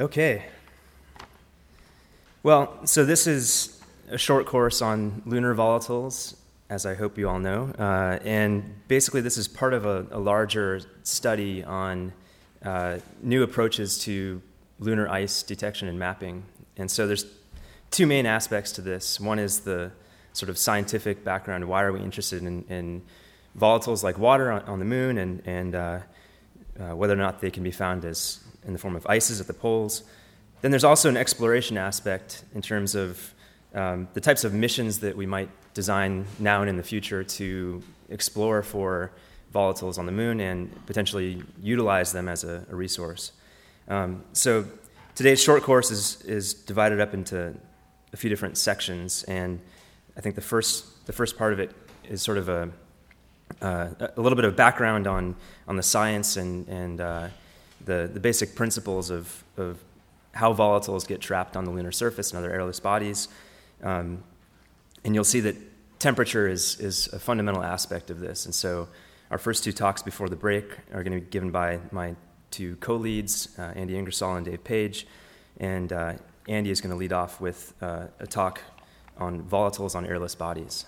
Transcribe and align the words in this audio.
Okay. 0.00 0.44
Well, 2.44 2.86
so 2.86 3.04
this 3.04 3.26
is 3.26 3.82
a 4.08 4.16
short 4.16 4.46
course 4.46 4.80
on 4.80 5.22
lunar 5.26 5.56
volatiles, 5.56 6.36
as 6.70 6.86
I 6.86 6.94
hope 6.94 7.18
you 7.18 7.28
all 7.28 7.40
know. 7.40 7.72
Uh, 7.76 8.20
and 8.24 8.76
basically, 8.86 9.22
this 9.22 9.36
is 9.36 9.48
part 9.48 9.74
of 9.74 9.86
a, 9.86 10.06
a 10.12 10.20
larger 10.20 10.82
study 11.02 11.64
on 11.64 12.12
uh, 12.64 12.98
new 13.22 13.42
approaches 13.42 13.98
to 14.04 14.40
lunar 14.78 15.08
ice 15.08 15.42
detection 15.42 15.88
and 15.88 15.98
mapping. 15.98 16.44
And 16.76 16.88
so 16.88 17.08
there's 17.08 17.26
two 17.90 18.06
main 18.06 18.24
aspects 18.24 18.70
to 18.72 18.80
this. 18.80 19.18
One 19.18 19.40
is 19.40 19.60
the 19.62 19.90
sort 20.32 20.48
of 20.48 20.58
scientific 20.58 21.24
background. 21.24 21.68
Why 21.68 21.82
are 21.82 21.92
we 21.92 21.98
interested 21.98 22.44
in, 22.44 22.64
in 22.68 23.02
volatiles 23.58 24.04
like 24.04 24.16
water 24.16 24.52
on, 24.52 24.62
on 24.62 24.78
the 24.78 24.84
moon 24.84 25.18
and, 25.18 25.42
and 25.44 25.74
uh, 25.74 25.98
uh, 26.78 26.94
whether 26.94 27.14
or 27.14 27.16
not 27.16 27.40
they 27.40 27.50
can 27.50 27.64
be 27.64 27.72
found 27.72 28.04
as 28.04 28.38
in 28.66 28.72
the 28.72 28.78
form 28.78 28.96
of 28.96 29.06
ices 29.06 29.40
at 29.40 29.46
the 29.46 29.54
poles. 29.54 30.02
Then 30.60 30.70
there's 30.70 30.84
also 30.84 31.08
an 31.08 31.16
exploration 31.16 31.78
aspect 31.78 32.44
in 32.54 32.62
terms 32.62 32.94
of 32.94 33.34
um, 33.74 34.08
the 34.14 34.20
types 34.20 34.44
of 34.44 34.52
missions 34.52 35.00
that 35.00 35.16
we 35.16 35.26
might 35.26 35.50
design 35.74 36.26
now 36.38 36.60
and 36.60 36.70
in 36.70 36.76
the 36.76 36.82
future 36.82 37.22
to 37.22 37.82
explore 38.08 38.62
for 38.62 39.12
volatiles 39.54 39.98
on 39.98 40.06
the 40.06 40.12
moon 40.12 40.40
and 40.40 40.86
potentially 40.86 41.42
utilize 41.62 42.12
them 42.12 42.28
as 42.28 42.44
a, 42.44 42.66
a 42.70 42.74
resource. 42.74 43.32
Um, 43.88 44.24
so 44.32 44.64
today's 45.14 45.42
short 45.42 45.62
course 45.62 45.90
is, 45.90 46.22
is 46.22 46.54
divided 46.54 47.00
up 47.00 47.14
into 47.14 47.54
a 48.12 48.16
few 48.16 48.30
different 48.30 48.58
sections, 48.58 49.22
and 49.24 49.60
I 50.16 50.20
think 50.20 50.34
the 50.34 50.40
first, 50.40 51.06
the 51.06 51.12
first 51.12 51.38
part 51.38 51.52
of 51.52 51.60
it 51.60 51.70
is 52.04 52.22
sort 52.22 52.38
of 52.38 52.48
a, 52.48 52.70
uh, 53.62 53.88
a 54.16 54.20
little 54.20 54.36
bit 54.36 54.44
of 54.44 54.56
background 54.56 55.06
on, 55.06 55.36
on 55.66 55.76
the 55.76 55.82
science 55.82 56.36
and, 56.36 56.66
and 56.68 57.00
uh, 57.00 57.28
the, 57.88 58.08
the 58.12 58.20
basic 58.20 58.54
principles 58.54 59.10
of, 59.10 59.42
of 59.56 59.78
how 60.32 60.52
volatiles 60.52 61.08
get 61.08 61.20
trapped 61.20 61.56
on 61.56 61.64
the 61.64 61.70
lunar 61.70 61.90
surface 61.90 62.30
and 62.30 62.38
other 62.38 62.52
airless 62.52 62.78
bodies. 62.78 63.28
Um, 63.82 64.22
and 65.04 65.14
you'll 65.14 65.24
see 65.24 65.40
that 65.40 65.56
temperature 65.98 66.46
is, 66.46 66.78
is 66.78 67.08
a 67.12 67.18
fundamental 67.18 67.64
aspect 67.64 68.10
of 68.10 68.20
this. 68.20 68.44
And 68.44 68.54
so 68.54 68.88
our 69.30 69.38
first 69.38 69.64
two 69.64 69.72
talks 69.72 70.02
before 70.02 70.28
the 70.28 70.36
break 70.36 70.66
are 70.92 71.02
going 71.02 71.18
to 71.18 71.24
be 71.24 71.30
given 71.30 71.50
by 71.50 71.80
my 71.90 72.14
two 72.50 72.76
co-leads, 72.76 73.58
uh, 73.58 73.72
Andy 73.74 73.96
Ingersoll 73.96 74.36
and 74.36 74.44
Dave 74.44 74.62
Paige. 74.62 75.06
And 75.58 75.92
uh, 75.92 76.12
Andy 76.46 76.70
is 76.70 76.80
going 76.82 76.90
to 76.90 76.96
lead 76.96 77.12
off 77.12 77.40
with 77.40 77.72
uh, 77.80 78.06
a 78.20 78.26
talk 78.26 78.60
on 79.16 79.42
volatiles 79.42 79.94
on 79.94 80.06
airless 80.06 80.34
bodies. 80.34 80.84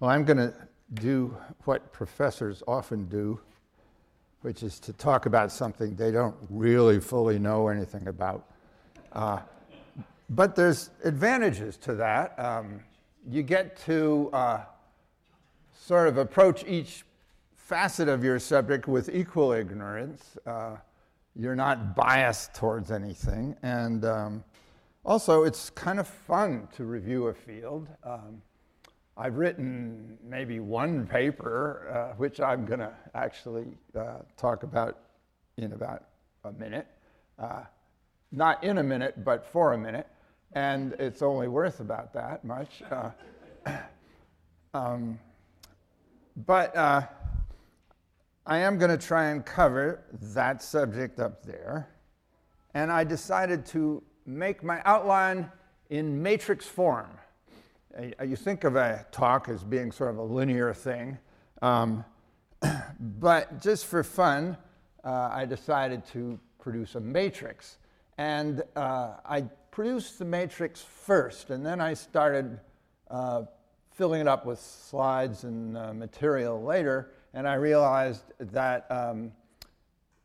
Well, 0.00 0.08
I'm 0.08 0.24
going 0.24 0.38
to 0.38 0.54
do 0.94 1.36
what 1.64 1.92
professors 1.92 2.62
often 2.66 3.04
do, 3.04 3.38
which 4.40 4.62
is 4.62 4.80
to 4.80 4.94
talk 4.94 5.26
about 5.26 5.52
something 5.52 5.94
they 5.94 6.10
don't 6.10 6.34
really 6.48 6.98
fully 7.00 7.38
know 7.38 7.68
anything 7.68 8.08
about. 8.08 8.46
Uh, 9.12 9.40
but 10.30 10.56
there's 10.56 10.88
advantages 11.04 11.76
to 11.78 11.94
that. 11.96 12.38
Um, 12.38 12.80
you 13.28 13.42
get 13.42 13.76
to 13.84 14.30
uh, 14.32 14.60
sort 15.78 16.08
of 16.08 16.16
approach 16.16 16.64
each 16.66 17.04
facet 17.54 18.08
of 18.08 18.24
your 18.24 18.38
subject 18.38 18.88
with 18.88 19.14
equal 19.14 19.52
ignorance. 19.52 20.38
Uh, 20.46 20.76
you're 21.36 21.54
not 21.54 21.94
biased 21.94 22.54
towards 22.54 22.90
anything. 22.90 23.54
And 23.62 24.06
um, 24.06 24.44
also, 25.04 25.44
it's 25.44 25.68
kind 25.68 26.00
of 26.00 26.08
fun 26.08 26.68
to 26.76 26.84
review 26.84 27.26
a 27.26 27.34
field. 27.34 27.86
Um, 28.02 28.40
I've 29.20 29.36
written 29.36 30.16
maybe 30.26 30.60
one 30.60 31.06
paper, 31.06 31.90
uh, 31.92 32.16
which 32.16 32.40
I'm 32.40 32.64
going 32.64 32.80
to 32.80 32.90
actually 33.14 33.66
uh, 33.94 34.20
talk 34.38 34.62
about 34.62 34.96
in 35.58 35.74
about 35.74 36.04
a 36.44 36.52
minute. 36.52 36.86
Uh, 37.38 37.64
not 38.32 38.64
in 38.64 38.78
a 38.78 38.82
minute, 38.82 39.22
but 39.22 39.44
for 39.44 39.74
a 39.74 39.78
minute. 39.78 40.06
And 40.52 40.94
it's 40.94 41.20
only 41.20 41.48
worth 41.48 41.80
about 41.80 42.14
that 42.14 42.46
much. 42.46 42.82
Uh, 42.90 43.10
um, 44.74 45.18
but 46.46 46.74
uh, 46.74 47.02
I 48.46 48.56
am 48.60 48.78
going 48.78 48.90
to 48.90 49.06
try 49.06 49.32
and 49.32 49.44
cover 49.44 50.02
that 50.32 50.62
subject 50.62 51.20
up 51.20 51.44
there. 51.44 51.90
And 52.72 52.90
I 52.90 53.04
decided 53.04 53.66
to 53.66 54.02
make 54.24 54.62
my 54.62 54.80
outline 54.86 55.52
in 55.90 56.22
matrix 56.22 56.64
form. 56.64 57.18
Uh, 57.98 58.22
you 58.22 58.36
think 58.36 58.62
of 58.62 58.76
a 58.76 59.04
talk 59.10 59.48
as 59.48 59.64
being 59.64 59.90
sort 59.90 60.10
of 60.10 60.18
a 60.18 60.22
linear 60.22 60.72
thing, 60.72 61.18
um, 61.60 62.04
but 63.00 63.60
just 63.60 63.86
for 63.86 64.04
fun, 64.04 64.56
uh, 65.02 65.30
I 65.32 65.44
decided 65.44 66.06
to 66.12 66.38
produce 66.60 66.94
a 66.94 67.00
matrix. 67.00 67.78
And 68.16 68.62
uh, 68.76 69.14
I 69.24 69.42
produced 69.72 70.20
the 70.20 70.24
matrix 70.24 70.82
first, 70.82 71.50
and 71.50 71.66
then 71.66 71.80
I 71.80 71.94
started 71.94 72.60
uh, 73.10 73.42
filling 73.92 74.20
it 74.20 74.28
up 74.28 74.46
with 74.46 74.60
slides 74.60 75.42
and 75.42 75.76
uh, 75.76 75.92
material 75.92 76.62
later, 76.62 77.10
and 77.34 77.48
I 77.48 77.54
realized 77.54 78.22
that 78.38 78.86
um, 78.90 79.32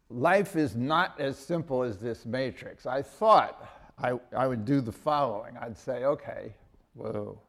life 0.10 0.56
is 0.56 0.76
not 0.76 1.20
as 1.20 1.38
simple 1.38 1.82
as 1.82 1.98
this 1.98 2.28
matrix. 2.28 2.86
I 2.86 3.02
thought 3.02 3.68
I, 3.98 4.20
I 4.38 4.46
would 4.46 4.66
do 4.66 4.82
the 4.82 4.92
following 4.92 5.58
I'd 5.58 5.78
say, 5.78 6.04
okay, 6.04 6.54
whoa 6.94 7.40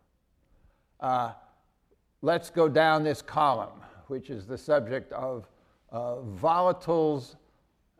uh, 1.01 1.33
let's 2.23 2.51
go 2.51 2.69
down 2.69 3.05
this 3.05 3.23
column, 3.23 3.81
which 4.09 4.31
is 4.31 4.47
the 4.47 4.59
subject 4.59 5.13
of 5.13 5.47
uh, 5.93 6.17
volatiles 6.41 7.37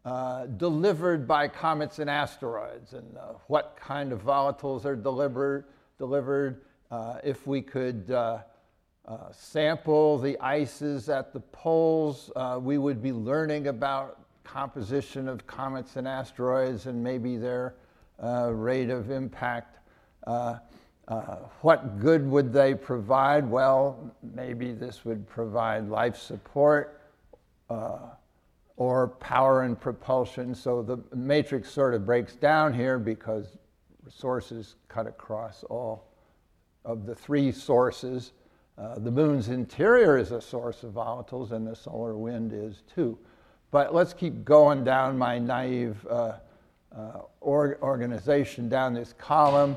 uh, 0.05 0.47
delivered 0.47 1.27
by 1.27 1.49
comets 1.49 1.99
and 1.99 2.09
asteroids, 2.09 2.93
and 2.93 3.17
uh, 3.17 3.33
what 3.49 3.77
kind 3.81 4.13
of 4.13 4.23
volatiles 4.23 4.85
are 4.85 4.97
delivered. 4.97 5.65
delivered. 5.99 6.63
Uh, 6.91 7.19
if 7.25 7.47
we 7.47 7.61
could 7.61 8.09
uh, 8.13 8.39
sample 9.33 10.17
the 10.19 10.39
ices 10.39 11.09
at 11.09 11.33
the 11.33 11.41
poles, 11.41 12.31
we 12.61 12.79
would 12.79 13.03
be 13.03 13.13
learning 13.13 13.67
about 13.67 14.21
composition 14.45 15.29
of 15.29 15.45
comets 15.49 15.97
and 15.97 16.07
asteroids 16.07 16.87
and 16.87 17.03
maybe 17.03 17.37
their 17.37 17.75
rate 18.23 18.91
of 18.91 19.11
impact. 19.11 19.79
Uh, 20.27 20.59
what 21.61 22.01
good 22.01 22.29
would 22.29 22.53
they 22.53 22.75
provide? 22.75 23.49
Well, 23.49 24.15
maybe 24.35 24.73
this 24.73 25.05
would 25.05 25.29
provide 25.29 25.89
life 25.89 26.17
support 26.17 27.01
uh, 27.71 27.99
or 28.77 29.09
power 29.09 29.63
and 29.63 29.81
propulsion. 29.81 30.55
So 30.55 30.83
the 30.83 30.99
matrix 31.17 31.71
sort 31.71 31.95
of 31.95 32.05
breaks 32.05 32.35
down 32.35 32.75
here 32.75 32.99
because 32.99 33.57
resources 34.05 34.77
cut 34.89 35.07
across 35.07 35.65
all 35.65 36.09
of 36.85 37.07
the 37.07 37.15
three 37.15 37.53
sources. 37.53 38.33
Uh, 38.79 38.99
the 38.99 39.11
moon's 39.11 39.49
interior 39.49 40.19
is 40.19 40.33
a 40.33 40.41
source 40.41 40.83
of 40.83 40.93
volatiles, 40.93 41.53
and 41.53 41.67
the 41.67 41.75
solar 41.75 42.17
wind 42.17 42.53
is 42.53 42.83
too. 42.95 43.19
But 43.71 43.95
let's 43.95 44.13
keep 44.13 44.45
going 44.45 44.85
down 44.85 45.17
my 45.17 45.39
naive 45.39 46.07
uh, 46.09 46.33
uh, 46.97 47.21
or- 47.41 47.79
organization 47.83 48.69
down 48.69 48.95
this 48.95 49.15
column. 49.19 49.77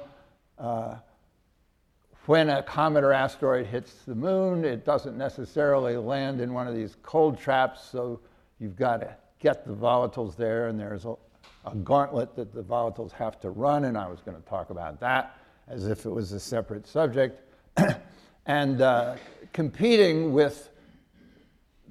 When 2.25 2.49
a 2.49 2.61
comet 2.61 3.03
or 3.03 3.13
asteroid 3.13 3.65
hits 3.65 3.93
the 4.05 4.15
moon, 4.15 4.63
it 4.63 4.85
doesn't 4.85 5.17
necessarily 5.17 5.97
land 5.97 6.41
in 6.41 6.53
one 6.53 6.67
of 6.67 6.75
these 6.75 6.95
cold 7.01 7.39
traps, 7.39 7.83
so 7.83 8.19
you've 8.59 8.75
got 8.75 9.01
to 9.01 9.15
get 9.39 9.65
the 9.65 9.73
volatiles 9.73 10.35
there, 10.35 10.67
and 10.67 10.79
there's 10.79 11.05
a, 11.05 11.15
a 11.65 11.75
gauntlet 11.75 12.35
that 12.35 12.53
the 12.53 12.61
volatiles 12.61 13.11
have 13.13 13.39
to 13.39 13.49
run, 13.49 13.85
and 13.85 13.97
I 13.97 14.07
was 14.07 14.19
going 14.19 14.37
to 14.37 14.47
talk 14.47 14.69
about 14.69 14.99
that 14.99 15.35
as 15.69 15.87
if 15.87 16.05
it 16.05 16.09
was 16.09 16.31
a 16.31 16.39
separate 16.39 16.87
subject. 16.87 17.41
and 18.45 18.81
uh, 18.81 19.15
competing 19.53 20.33
with 20.33 20.69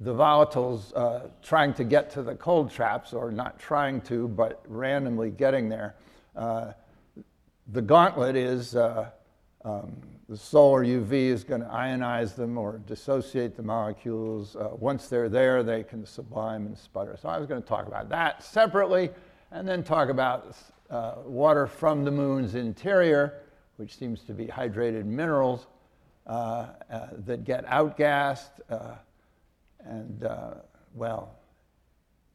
the 0.01 0.13
volatiles 0.13 0.95
uh, 0.95 1.27
trying 1.41 1.73
to 1.73 1.83
get 1.83 2.09
to 2.11 2.23
the 2.23 2.35
cold 2.35 2.71
traps, 2.71 3.13
or 3.13 3.31
not 3.31 3.59
trying 3.59 3.99
to, 4.01 4.27
but 4.27 4.63
randomly 4.67 5.29
getting 5.29 5.67
there. 5.67 5.95
Uh, 6.35 6.71
the 7.71 7.81
gauntlet 7.81 8.35
is 8.35 8.75
uh, 8.75 9.09
um, 9.65 9.95
the 10.29 10.37
solar 10.37 10.85
UV 10.85 11.11
is 11.11 11.43
going 11.43 11.61
to 11.61 11.67
ionize 11.67 12.35
them 12.35 12.55
or 12.55 12.77
dissociate 12.85 13.57
the 13.57 13.63
molecules. 13.63 14.55
Uh, 14.55 14.69
once 14.77 15.07
they're 15.07 15.27
there, 15.27 15.63
they 15.63 15.81
can 15.81 16.05
sublime 16.05 16.67
and 16.67 16.77
sputter. 16.77 17.17
So 17.19 17.29
I 17.29 17.39
was 17.39 17.47
going 17.47 17.63
to 17.63 17.67
talk 17.67 17.87
about 17.87 18.09
that 18.09 18.43
separately 18.43 19.09
and 19.49 19.67
then 19.67 19.81
talk 19.81 20.09
about 20.09 20.55
uh, 20.91 21.15
water 21.25 21.65
from 21.65 22.05
the 22.05 22.11
moon's 22.11 22.53
interior, 22.53 23.41
which 23.77 23.97
seems 23.97 24.21
to 24.25 24.33
be 24.33 24.45
hydrated 24.45 25.05
minerals 25.05 25.65
uh, 26.27 26.67
uh 26.91 27.07
that 27.25 27.43
get 27.43 27.65
outgassed. 27.65 28.51
Uh, 28.69 28.93
and, 29.79 30.25
uh, 30.25 30.53
well, 30.93 31.33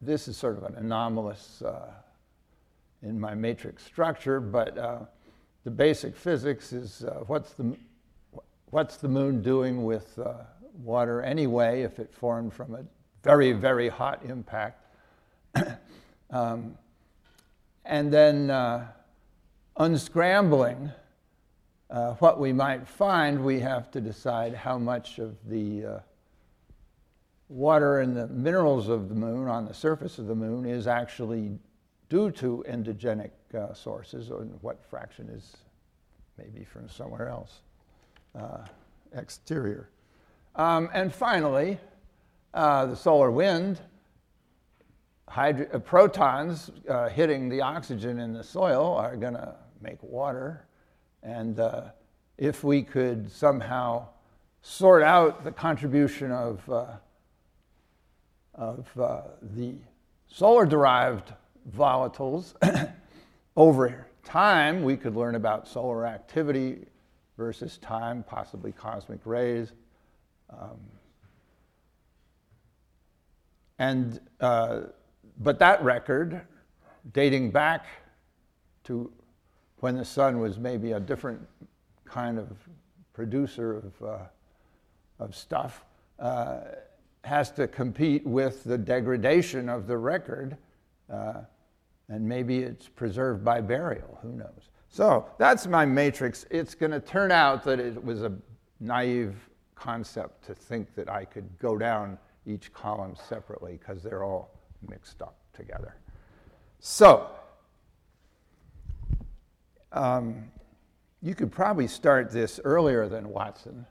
this 0.00 0.26
is 0.26 0.36
sort 0.36 0.58
of 0.58 0.64
an 0.64 0.74
anomalous 0.74 1.62
in 3.02 3.20
my 3.20 3.34
matrix 3.36 3.84
structure, 3.84 4.40
but 4.40 5.08
the 5.64 5.70
basic 5.70 6.16
physics 6.16 6.72
is 6.72 7.04
uh, 7.04 7.24
what's, 7.26 7.52
the, 7.54 7.76
what's 8.70 8.96
the 8.96 9.08
moon 9.08 9.42
doing 9.42 9.84
with, 9.84 10.18
uh, 10.18 10.34
water 10.82 11.22
anyway 11.22 11.82
if 11.82 11.98
it 11.98 12.12
formed 12.12 12.52
from 12.52 12.74
a 12.74 12.84
very, 13.22 13.52
very 13.52 13.88
hot 13.88 14.24
impact. 14.24 14.84
um, 16.30 16.76
and 17.84 18.12
then 18.12 18.50
uh, 18.50 18.86
unscrambling 19.78 20.92
uh, 21.90 22.14
what 22.14 22.40
we 22.40 22.52
might 22.52 22.88
find, 22.88 23.44
we 23.44 23.60
have 23.60 23.90
to 23.90 24.00
decide 24.00 24.54
how 24.54 24.78
much 24.78 25.18
of 25.18 25.36
the 25.48 25.84
uh, 25.84 25.98
water 27.48 28.00
and 28.00 28.16
the 28.16 28.26
minerals 28.28 28.88
of 28.88 29.08
the 29.08 29.14
moon 29.14 29.48
on 29.48 29.66
the 29.66 29.74
surface 29.74 30.18
of 30.18 30.26
the 30.26 30.34
moon 30.34 30.64
is 30.64 30.86
actually 30.86 31.58
due 32.08 32.30
to 32.30 32.64
endogenic 32.68 33.30
uh, 33.54 33.72
sources, 33.72 34.30
or 34.30 34.42
what 34.60 34.82
fraction 34.84 35.28
is 35.28 35.56
maybe 36.38 36.64
from 36.64 36.88
somewhere 36.88 37.28
else, 37.28 37.60
uh, 38.38 38.64
exterior. 39.16 39.88
Um, 40.56 40.88
and 40.92 41.12
finally, 41.12 41.78
uh, 42.52 42.86
the 42.86 42.96
solar 42.96 43.30
wind, 43.30 43.80
hydro- 45.28 45.68
uh, 45.72 45.78
protons 45.78 46.70
uh, 46.88 47.08
hitting 47.08 47.48
the 47.48 47.60
oxygen 47.60 48.18
in 48.18 48.32
the 48.32 48.44
soil 48.44 48.94
are 48.96 49.16
going 49.16 49.34
to 49.34 49.54
make 49.80 50.02
water. 50.02 50.66
And 51.22 51.58
uh, 51.58 51.84
if 52.38 52.64
we 52.64 52.82
could 52.82 53.30
somehow 53.30 54.08
sort 54.62 55.02
out 55.02 55.44
the 55.44 55.52
contribution 55.52 56.32
of, 56.32 56.68
of 58.54 58.86
the 59.42 59.74
solar 60.26 60.66
derived 60.66 61.32
volatiles 61.70 62.54
over 63.56 64.06
time, 64.24 64.82
we 64.82 64.96
could 64.96 65.16
learn 65.16 65.34
about 65.34 65.68
solar 65.68 66.06
activity 66.06 66.86
versus 67.36 67.78
time, 67.78 68.24
possibly 68.26 68.72
cosmic 68.72 69.20
rays. 69.24 69.72
Um, 70.50 70.78
and, 73.78 74.20
uh, 74.40 74.82
but 75.40 75.58
that 75.58 75.82
record, 75.82 76.40
dating 77.12 77.50
back 77.50 77.86
to 78.84 79.10
when 79.80 79.96
the 79.96 80.04
sun 80.04 80.38
was 80.38 80.58
maybe 80.58 80.92
a 80.92 81.00
different 81.00 81.40
kind 82.04 82.38
of 82.38 82.56
producer 83.12 83.78
of, 83.78 84.02
uh, 84.02 84.18
of 85.18 85.34
stuff, 85.34 85.84
uh, 86.18 86.60
has 87.24 87.50
to 87.50 87.66
compete 87.66 88.24
with 88.26 88.64
the 88.64 88.78
degradation 88.78 89.68
of 89.68 89.86
the 89.86 89.96
record. 89.96 90.56
Uh, 91.10 91.40
and 92.08 92.26
maybe 92.26 92.58
it's 92.58 92.88
preserved 92.88 93.44
by 93.44 93.60
burial, 93.60 94.18
who 94.22 94.32
knows? 94.32 94.70
So 94.88 95.26
that's 95.38 95.66
my 95.66 95.84
matrix. 95.84 96.46
It's 96.50 96.74
going 96.74 96.92
to 96.92 97.00
turn 97.00 97.32
out 97.32 97.64
that 97.64 97.80
it 97.80 98.02
was 98.02 98.22
a 98.22 98.32
naive 98.80 99.34
concept 99.74 100.44
to 100.46 100.54
think 100.54 100.94
that 100.94 101.10
I 101.10 101.24
could 101.24 101.58
go 101.58 101.76
down 101.76 102.18
each 102.46 102.72
column 102.72 103.16
separately 103.28 103.78
because 103.78 104.02
they're 104.02 104.22
all 104.22 104.50
mixed 104.88 105.22
up 105.22 105.36
together. 105.52 105.96
So, 106.78 107.30
um, 109.92 110.50
you 111.22 111.34
could 111.34 111.50
probably 111.50 111.86
start 111.86 112.30
this 112.30 112.60
earlier 112.64 113.08
than 113.08 113.30
Watson, 113.30 113.86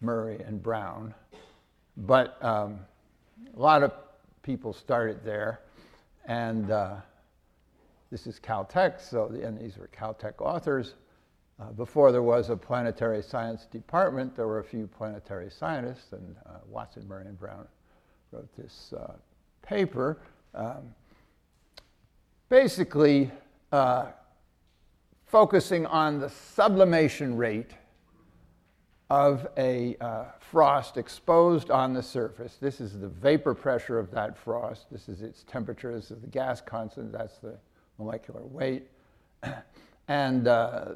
Murray, 0.00 0.40
and 0.46 0.62
Brown, 0.62 1.14
but 1.96 2.42
um, 2.42 2.78
a 3.56 3.60
lot 3.60 3.82
of 3.82 3.92
people 4.42 4.72
started 4.72 5.24
there, 5.24 5.60
and 6.26 6.70
uh, 6.70 6.96
this 8.12 8.26
is 8.26 8.38
Caltech, 8.38 9.00
so 9.00 9.24
and 9.28 9.58
these 9.58 9.78
were 9.78 9.88
Caltech 9.88 10.34
authors. 10.38 10.96
Uh, 11.58 11.72
before 11.72 12.12
there 12.12 12.22
was 12.22 12.50
a 12.50 12.56
planetary 12.56 13.22
science 13.22 13.64
department, 13.64 14.36
there 14.36 14.46
were 14.46 14.58
a 14.58 14.64
few 14.64 14.86
planetary 14.86 15.50
scientists, 15.50 16.12
and 16.12 16.36
uh, 16.44 16.58
Watson, 16.68 17.08
Murray, 17.08 17.24
and 17.26 17.38
Brown 17.38 17.66
wrote 18.30 18.54
this 18.54 18.92
uh, 18.92 19.14
paper. 19.62 20.20
Um, 20.54 20.94
basically, 22.50 23.30
uh, 23.72 24.08
focusing 25.24 25.86
on 25.86 26.20
the 26.20 26.28
sublimation 26.28 27.34
rate 27.34 27.70
of 29.08 29.46
a 29.56 29.96
uh, 30.02 30.24
frost 30.38 30.98
exposed 30.98 31.70
on 31.70 31.94
the 31.94 32.02
surface. 32.02 32.58
This 32.60 32.78
is 32.78 32.98
the 32.98 33.08
vapor 33.08 33.54
pressure 33.54 33.98
of 33.98 34.10
that 34.10 34.36
frost. 34.36 34.90
This 34.92 35.08
is 35.08 35.22
its 35.22 35.44
temperature. 35.44 35.94
This 35.94 36.10
is 36.10 36.20
the 36.20 36.26
gas 36.26 36.60
constant. 36.60 37.10
That's 37.10 37.38
the 37.38 37.56
molecular 38.02 38.44
weight. 38.44 38.88
and 40.08 40.48
uh, 40.48 40.86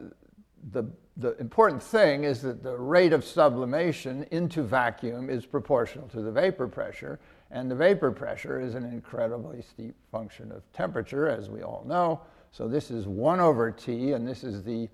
the, 0.72 0.84
the 1.16 1.36
important 1.38 1.82
thing 1.82 2.24
is 2.24 2.42
that 2.42 2.62
the 2.62 2.76
rate 2.76 3.12
of 3.12 3.24
sublimation 3.24 4.26
into 4.30 4.62
vacuum 4.62 5.30
is 5.30 5.46
proportional 5.46 6.08
to 6.08 6.20
the 6.20 6.32
vapor 6.32 6.66
pressure, 6.66 7.20
and 7.50 7.70
the 7.70 7.74
vapor 7.74 8.10
pressure 8.10 8.60
is 8.60 8.74
an 8.74 8.84
incredibly 8.84 9.62
steep 9.62 9.94
function 10.10 10.50
of 10.50 10.62
temperature, 10.72 11.28
as 11.28 11.48
we 11.48 11.62
all 11.62 11.84
know. 11.86 12.20
So 12.50 12.68
this 12.68 12.90
is 12.90 13.06
1 13.06 13.40
over 13.40 13.70
T, 13.70 14.12
and 14.12 14.26
this 14.26 14.42
is 14.42 14.62
the 14.62 14.88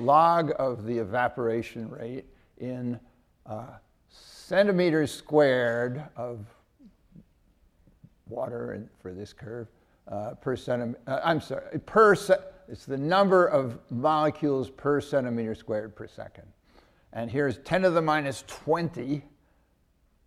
log 0.00 0.52
of 0.58 0.84
the 0.84 0.98
evaporation 0.98 1.88
rate 1.90 2.24
in 2.58 2.98
uh, 3.46 3.66
centimeters 4.08 5.12
squared 5.12 6.02
of 6.16 6.46
water 8.28 8.74
in, 8.74 8.88
for 9.00 9.12
this 9.12 9.32
curve 9.32 9.68
uh, 10.10 10.30
per 10.40 10.56
centimeter. 10.56 11.00
Uh, 11.06 11.20
I'm 11.22 11.40
sorry, 11.40 11.78
per 11.80 12.14
se- 12.14 12.40
it's 12.68 12.84
the 12.84 12.96
number 12.96 13.46
of 13.46 13.78
molecules 13.90 14.70
per 14.70 15.00
centimeter 15.00 15.54
squared 15.54 15.94
per 15.94 16.06
second. 16.06 16.46
And 17.12 17.30
here's 17.30 17.58
10 17.58 17.82
to 17.82 17.90
the 17.90 18.02
minus 18.02 18.44
20 18.46 19.22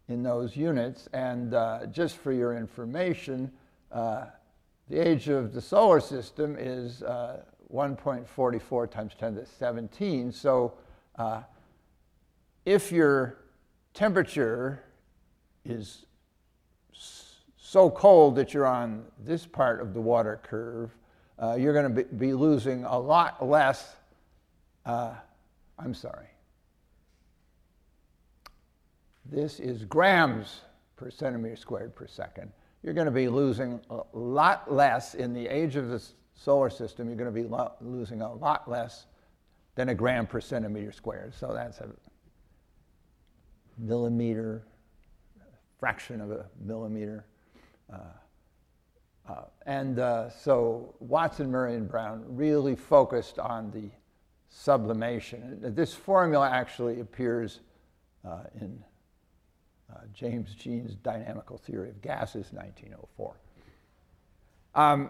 in 0.08 0.24
those 0.24 0.56
units. 0.56 1.08
And 1.14 1.54
uh, 1.54 1.86
just 1.88 2.18
for 2.18 2.32
your 2.32 2.58
information, 2.58 3.52
uh, 3.92 4.26
the 4.90 4.98
age 5.00 5.30
of 5.30 5.54
the 5.54 5.62
solar 5.62 6.00
system 6.00 6.56
is 6.60 7.04
uh, 7.04 7.44
1.44 7.74 8.92
times 8.92 9.14
10 9.18 9.36
to 9.36 9.42
the 9.42 9.46
17. 9.46 10.32
So 10.32 10.74
if 12.66 12.92
your 12.92 13.38
temperature 13.94 14.84
is 15.66 16.06
so 17.72 17.90
cold 17.90 18.36
that 18.36 18.54
you're 18.54 18.68
on 18.68 19.02
this 19.24 19.46
part 19.46 19.80
of 19.80 19.94
the 19.94 20.02
water 20.02 20.42
curve, 20.44 20.92
uh, 21.42 21.56
you're 21.58 21.72
going 21.72 21.96
to 21.96 22.04
be, 22.04 22.16
be, 22.18 22.34
losing 22.34 22.84
a 22.84 23.00
lot 23.00 23.48
less. 23.48 23.96
Uh, 24.86 25.14
I'm 25.80 25.94
sorry. 25.94 26.28
This 29.24 29.62
is 29.62 29.86
grams 29.86 30.60
per 30.98 31.10
centimeter 31.10 31.56
squared 31.56 31.96
per 31.96 32.08
second. 32.08 32.52
You're 32.84 32.94
going 32.94 33.06
to 33.06 33.10
be 33.10 33.30
losing 33.30 33.80
a 33.90 34.02
lot 34.12 34.70
less 34.70 35.16
in 35.16 35.34
the 35.34 35.48
age 35.48 35.78
of 35.78 35.88
the 35.88 36.04
solar 36.36 36.70
system. 36.70 37.08
You're 37.08 37.16
going 37.16 37.34
to 37.34 37.42
be 37.42 37.48
lo- 37.48 37.72
losing 37.80 38.22
a 38.22 38.34
lot 38.34 38.70
less 38.70 39.06
than 39.76 39.88
a 39.88 39.96
gram 39.96 40.28
per 40.28 40.42
centimeter 40.42 40.92
squared. 40.92 41.34
So 41.34 41.54
that's 41.54 41.80
a 41.80 41.88
millimeter, 43.78 44.68
fraction 45.80 46.20
of 46.20 46.32
a 46.32 46.48
millimeter 46.60 47.24
uh, 47.92 47.98
uh, 49.30 49.44
and 49.66 50.00
uh, 50.00 50.30
so 50.30 50.96
Watson, 51.00 51.52
Murray, 51.52 51.76
and 51.76 51.88
Brown 51.90 52.24
really 52.28 52.76
focused 52.76 53.40
on 53.40 53.72
the 53.72 53.90
sublimation. 54.50 55.60
This 55.62 55.94
formula 55.94 56.50
actually 56.50 57.00
appears 57.00 57.60
in 58.60 58.84
James 60.14 60.54
Jeans' 60.56 60.96
Dynamical 60.96 61.58
Theory 61.58 61.90
of 61.90 62.02
Gases, 62.02 62.52
1904. 62.52 63.34
Um, 64.74 65.10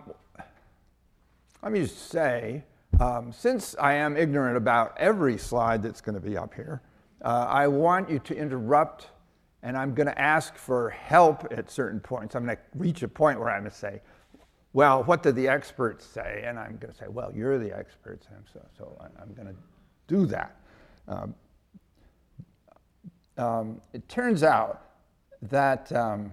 let 1.62 1.72
me 1.72 1.82
just 1.82 2.10
say, 2.10 2.64
um, 3.00 3.32
since 3.32 3.76
I 3.80 3.94
am 3.94 4.18
ignorant 4.18 4.58
about 4.58 4.96
every 4.98 5.38
slide 5.38 5.84
that's 5.84 6.02
going 6.02 6.16
to 6.16 6.22
be 6.22 6.38
up 6.38 6.54
here, 6.54 6.82
uh, 7.24 7.46
I 7.48 7.68
want 7.68 8.10
you 8.10 8.20
to 8.20 8.36
interrupt 8.36 9.08
and 9.64 9.78
I'm 9.78 9.94
going 9.94 10.08
to 10.08 10.20
ask 10.20 10.56
for 10.56 10.90
help 10.90 11.48
at 11.52 11.70
certain 11.70 12.00
points. 12.00 12.36
I'm 12.36 12.46
going 12.46 12.58
to 12.58 12.64
reach 12.76 13.04
a 13.04 13.08
point 13.08 13.40
where 13.40 13.50
I'm 13.50 13.62
going 13.62 13.72
to 13.72 13.78
say, 13.78 14.02
well, 14.74 15.04
what 15.04 15.22
did 15.22 15.36
the 15.36 15.48
experts 15.48 16.06
say? 16.06 16.44
And 16.46 16.58
I'm 16.58 16.78
going 16.78 16.92
to 16.92 16.98
say, 16.98 17.08
well, 17.08 17.32
you're 17.34 17.60
the 17.60 17.76
experts. 17.78 18.28
And 18.34 18.44
so, 18.52 18.66
so 18.78 18.98
I'm 19.22 19.34
going 19.34 19.48
to 19.48 19.56
do 20.08 20.26
that. 20.28 20.56
Um, 21.08 21.36
um, 23.38 23.82
it 23.94 24.08
turns 24.08 24.44
out 24.44 24.82
that 25.44 25.92
um, 25.92 26.32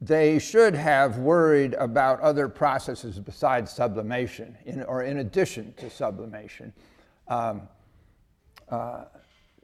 they 0.00 0.38
should 0.38 0.74
have 0.74 1.18
worried 1.18 1.74
about 1.74 2.20
other 2.20 2.48
processes 2.48 3.18
besides 3.18 3.70
sublimation, 3.70 4.56
in, 4.64 4.82
or 4.84 5.02
in 5.02 5.18
addition 5.18 5.74
to 5.74 5.90
sublimation. 5.90 6.72
Um, 7.28 7.62
uh, 8.68 9.04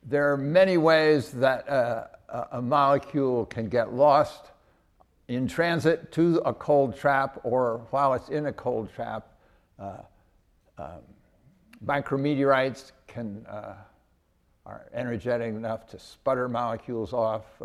there 0.06 0.32
are 0.32 0.36
many 0.36 0.78
ways 0.78 1.32
that 1.32 1.68
uh, 1.68 2.06
a 2.52 2.62
molecule 2.62 3.44
can 3.46 3.68
get 3.68 3.92
lost 3.92 4.50
in 5.28 5.48
transit 5.48 6.12
to 6.12 6.40
a 6.44 6.54
cold 6.54 6.96
trap 6.96 7.40
or 7.42 7.84
while 7.90 8.14
it's 8.14 8.28
in 8.28 8.46
a 8.46 8.52
cold 8.52 8.92
trap. 8.94 9.26
Uh, 9.78 9.96
um, 10.78 11.00
micrometeorites 11.84 12.92
can 13.08 13.44
uh, 13.48 13.74
are 14.64 14.86
energetic 14.92 15.48
enough 15.48 15.86
to 15.88 15.98
sputter 15.98 16.48
molecules 16.48 17.12
off. 17.12 17.44
Uh, 17.60 17.64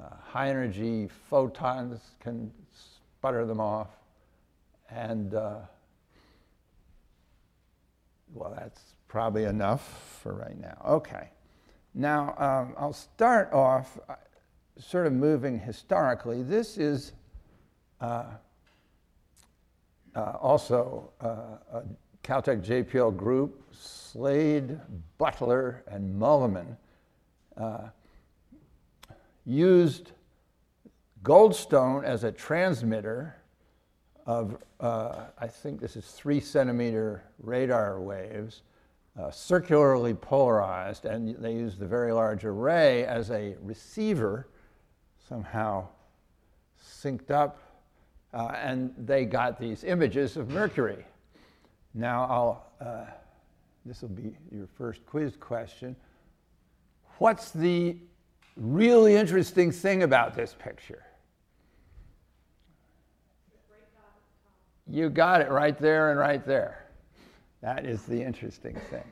uh, 0.00 0.08
high 0.24 0.48
energy 0.48 1.08
photons 1.28 2.00
can 2.20 2.50
sputter 2.72 3.44
them 3.44 3.60
off. 3.60 3.88
And 4.88 5.34
uh, 5.34 5.58
well, 8.32 8.54
that's 8.56 8.80
probably 9.10 9.42
enough 9.42 10.20
for 10.22 10.32
right 10.32 10.58
now. 10.58 10.80
Okay. 10.86 11.30
Now, 11.94 12.36
um, 12.38 12.74
I'll 12.78 12.92
start 12.92 13.52
off 13.52 13.98
uh, 14.08 14.14
sort 14.78 15.08
of 15.08 15.12
moving 15.12 15.58
historically. 15.58 16.44
This 16.44 16.78
is 16.78 17.12
uh, 18.00 18.26
uh, 20.14 20.20
also 20.40 21.10
uh, 21.20 21.26
a 21.72 21.82
Caltech 22.22 22.64
JPL 22.64 23.16
group, 23.16 23.64
Slade, 23.72 24.78
Butler, 25.18 25.82
and 25.88 26.14
Muhleman, 26.14 26.76
uh, 27.56 27.88
used 29.44 30.12
Goldstone 31.24 32.04
as 32.04 32.22
a 32.22 32.30
transmitter 32.30 33.34
of, 34.24 34.56
uh, 34.78 35.24
I 35.36 35.48
think 35.48 35.80
this 35.80 35.96
is 35.96 36.06
three 36.06 36.38
centimeter 36.38 37.24
radar 37.42 38.00
waves, 38.00 38.62
uh, 39.18 39.30
circularly 39.30 40.14
polarized, 40.14 41.04
and 41.04 41.36
they 41.36 41.52
used 41.52 41.78
the 41.78 41.86
very 41.86 42.12
large 42.12 42.44
array 42.44 43.04
as 43.04 43.30
a 43.30 43.56
receiver, 43.60 44.48
somehow 45.28 45.86
synced 46.82 47.30
up, 47.30 47.58
uh, 48.32 48.52
and 48.62 48.94
they 48.96 49.24
got 49.24 49.58
these 49.58 49.84
images 49.84 50.36
of 50.36 50.50
Mercury. 50.50 51.04
Now, 51.94 52.24
I'll, 52.24 52.66
uh, 52.80 53.04
this 53.84 54.02
will 54.02 54.10
be 54.10 54.36
your 54.52 54.68
first 54.78 55.04
quiz 55.06 55.36
question. 55.36 55.96
What's 57.18 57.50
the 57.50 57.96
really 58.56 59.16
interesting 59.16 59.72
thing 59.72 60.04
about 60.04 60.34
this 60.34 60.54
picture? 60.58 61.04
You 64.86 65.08
got 65.08 65.40
it 65.40 65.50
right 65.50 65.78
there 65.78 66.10
and 66.10 66.18
right 66.18 66.44
there. 66.44 66.86
That 67.62 67.84
is 67.84 68.02
the 68.02 68.22
interesting 68.22 68.76
thing. 68.90 69.04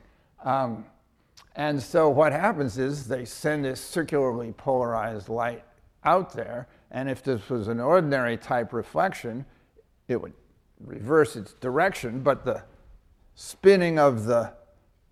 Um, 0.43 0.85
and 1.55 1.81
so 1.81 2.09
what 2.09 2.31
happens 2.31 2.77
is 2.77 3.07
they 3.07 3.25
send 3.25 3.65
this 3.65 3.81
circularly 3.81 4.51
polarized 4.53 5.29
light 5.29 5.63
out 6.03 6.33
there, 6.33 6.67
and 6.91 7.09
if 7.09 7.23
this 7.23 7.49
was 7.49 7.67
an 7.67 7.79
ordinary 7.79 8.37
type 8.37 8.73
reflection, 8.73 9.45
it 10.07 10.19
would 10.21 10.33
reverse 10.79 11.35
its 11.35 11.53
direction, 11.53 12.21
but 12.21 12.45
the 12.45 12.63
spinning 13.35 13.99
of 13.99 14.25
the, 14.25 14.53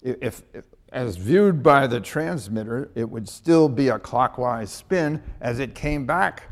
if, 0.02 0.44
if, 0.54 0.66
as 0.92 1.18
viewed 1.18 1.62
by 1.62 1.86
the 1.88 2.00
transmitter, 2.00 2.90
it 2.96 3.10
would 3.10 3.28
still 3.28 3.68
be 3.68 3.90
a 3.90 4.00
clockwise 4.00 4.72
spin 4.72 5.22
as 5.42 5.60
it 5.60 5.76
came 5.76 6.06
back 6.06 6.44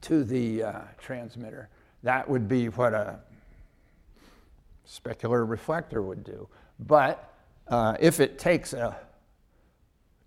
to 0.00 0.22
the 0.24 0.62
uh, 0.62 0.80
transmitter. 0.98 1.68
That 2.02 2.28
would 2.28 2.46
be 2.46 2.68
what 2.68 2.94
a 2.94 3.18
specular 4.88 5.48
reflector 5.48 6.02
would 6.02 6.24
do. 6.24 6.48
But 6.78 7.32
uh, 7.68 7.96
if 8.00 8.20
it 8.20 8.38
takes 8.38 8.72
a 8.72 8.96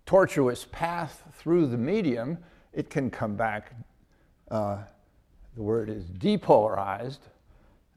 tortuous 0.06 0.66
path 0.72 1.22
through 1.34 1.66
the 1.66 1.76
medium, 1.76 2.38
it 2.72 2.90
can 2.90 3.10
come 3.10 3.36
back, 3.36 3.72
uh, 4.50 4.78
the 5.54 5.62
word 5.62 5.88
is 5.90 6.04
depolarized, 6.04 7.18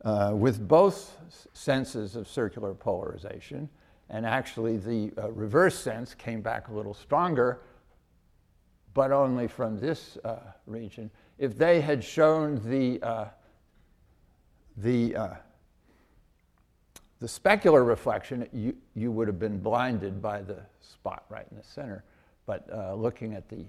uh, 0.04 0.34
with 0.36 0.68
both 0.68 1.18
senses 1.54 2.16
of 2.16 2.28
circular 2.28 2.74
polarization. 2.74 3.70
And 4.10 4.26
actually, 4.26 4.78
the 4.78 5.12
uh, 5.18 5.32
reverse 5.32 5.80
sense 5.80 6.14
came 6.14 6.42
back 6.42 6.68
a 6.68 6.74
little 6.74 6.94
stronger, 6.94 7.62
but 8.94 9.12
only 9.12 9.48
from 9.48 9.80
this 9.80 10.18
uh, 10.26 10.40
region. 10.66 11.10
If 11.38 11.58
they 11.58 11.80
had 11.80 12.04
shown 12.04 12.62
the 12.70 13.02
uh, 13.02 13.26
the, 14.78 15.16
the 17.22 17.28
specular 17.28 17.88
reflection, 17.88 18.48
you, 18.52 18.76
you 18.96 19.12
would 19.12 19.28
have 19.28 19.38
been 19.38 19.60
blinded 19.60 20.22
by 20.22 20.42
the 20.42 20.58
spot 20.82 21.24
right 21.30 21.46
in 21.52 21.58
the 21.58 21.64
center. 21.64 22.04
But 22.48 22.68
uh, 22.74 22.96
looking 22.96 23.36
at 23.36 23.48
the 23.48 23.64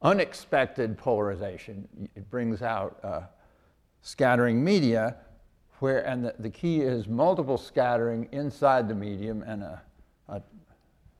unexpected 0.00 0.96
polarization, 0.96 1.86
it 2.16 2.28
brings 2.30 2.62
out 2.62 2.98
uh, 3.04 3.20
scattering 4.00 4.64
media, 4.64 5.16
where, 5.80 6.06
and 6.06 6.24
the, 6.24 6.34
the, 6.38 6.48
key 6.48 6.80
is 6.80 7.06
multiple 7.06 7.58
scattering 7.58 8.26
inside 8.32 8.88
the 8.88 8.94
medium 8.94 9.42
and 9.42 9.62
a, 9.62 9.82
a 10.30 10.40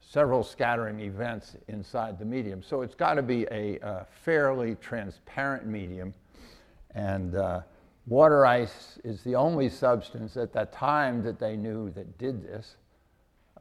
several 0.00 0.42
scattering 0.42 1.00
events 1.00 1.54
inside 1.68 2.18
the 2.18 2.24
medium. 2.24 2.62
So 2.62 2.80
it's 2.80 2.94
got 2.94 3.14
to 3.14 3.22
be 3.22 3.46
a, 3.50 3.78
a, 3.82 4.06
fairly 4.24 4.74
transparent 4.76 5.66
medium. 5.66 6.14
And 6.94 7.36
uh, 7.36 7.60
Water 8.08 8.46
ice 8.46 8.98
is 9.04 9.22
the 9.22 9.34
only 9.34 9.68
substance 9.68 10.38
at 10.38 10.50
that 10.54 10.72
time 10.72 11.22
that 11.24 11.38
they 11.38 11.56
knew 11.56 11.90
that 11.90 12.16
did 12.16 12.42
this. 12.42 12.76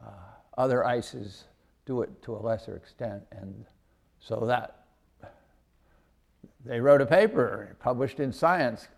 Uh, 0.00 0.08
other 0.56 0.86
ices 0.86 1.44
do 1.84 2.00
it 2.00 2.22
to 2.22 2.34
a 2.34 2.38
lesser 2.38 2.74
extent, 2.74 3.22
and 3.30 3.66
so 4.18 4.44
that 4.46 4.86
they 6.64 6.80
wrote 6.80 7.02
a 7.02 7.06
paper 7.06 7.76
published 7.78 8.20
in 8.20 8.32
Science 8.32 8.88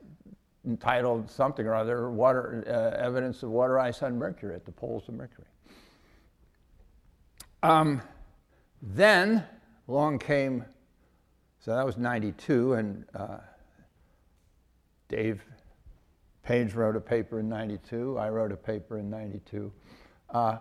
entitled 0.64 1.28
something 1.28 1.66
or 1.66 1.74
other 1.74 2.10
water, 2.10 2.64
uh, 2.68 2.96
Evidence 3.04 3.42
of 3.42 3.50
Water 3.50 3.78
Ice 3.80 4.04
on 4.04 4.16
Mercury 4.16 4.54
at 4.54 4.64
the 4.64 4.72
poles 4.72 5.08
of 5.08 5.14
Mercury. 5.14 5.48
Um, 7.64 8.02
then 8.80 9.44
along 9.88 10.20
came, 10.20 10.64
so 11.58 11.74
that 11.74 11.84
was 11.84 11.96
92, 11.96 12.74
and 12.74 13.04
uh, 13.16 13.38
Dave 15.10 15.44
Paige 16.44 16.74
wrote 16.74 16.94
a 16.94 17.00
paper 17.00 17.40
in 17.40 17.48
92. 17.48 18.16
I 18.16 18.28
wrote 18.28 18.52
a 18.52 18.56
paper 18.56 18.96
in 18.96 19.10
92. 19.10 19.72
Uh, 20.30 20.58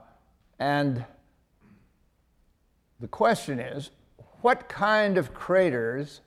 and 0.57 1.05
the 2.99 3.07
question 3.07 3.59
is 3.59 3.91
what 4.41 4.67
kind 4.67 5.17
of 5.17 5.33
craters 5.33 6.21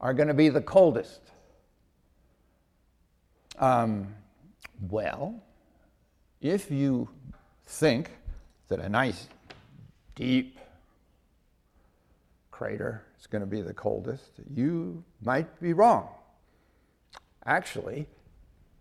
are 0.00 0.14
going 0.14 0.28
to 0.28 0.34
be 0.34 0.48
the 0.48 0.62
coldest? 0.62 1.20
Um, 3.58 4.14
well, 4.88 5.42
if 6.40 6.70
you 6.70 7.10
think 7.66 8.10
that 8.68 8.80
a 8.80 8.88
nice, 8.88 9.28
deep 10.14 10.58
crater 12.50 13.04
is 13.20 13.26
going 13.26 13.40
to 13.40 13.46
be 13.46 13.60
the 13.60 13.74
coldest, 13.74 14.30
you 14.54 15.04
might 15.22 15.60
be 15.60 15.74
wrong. 15.74 16.08
Actually, 17.46 18.06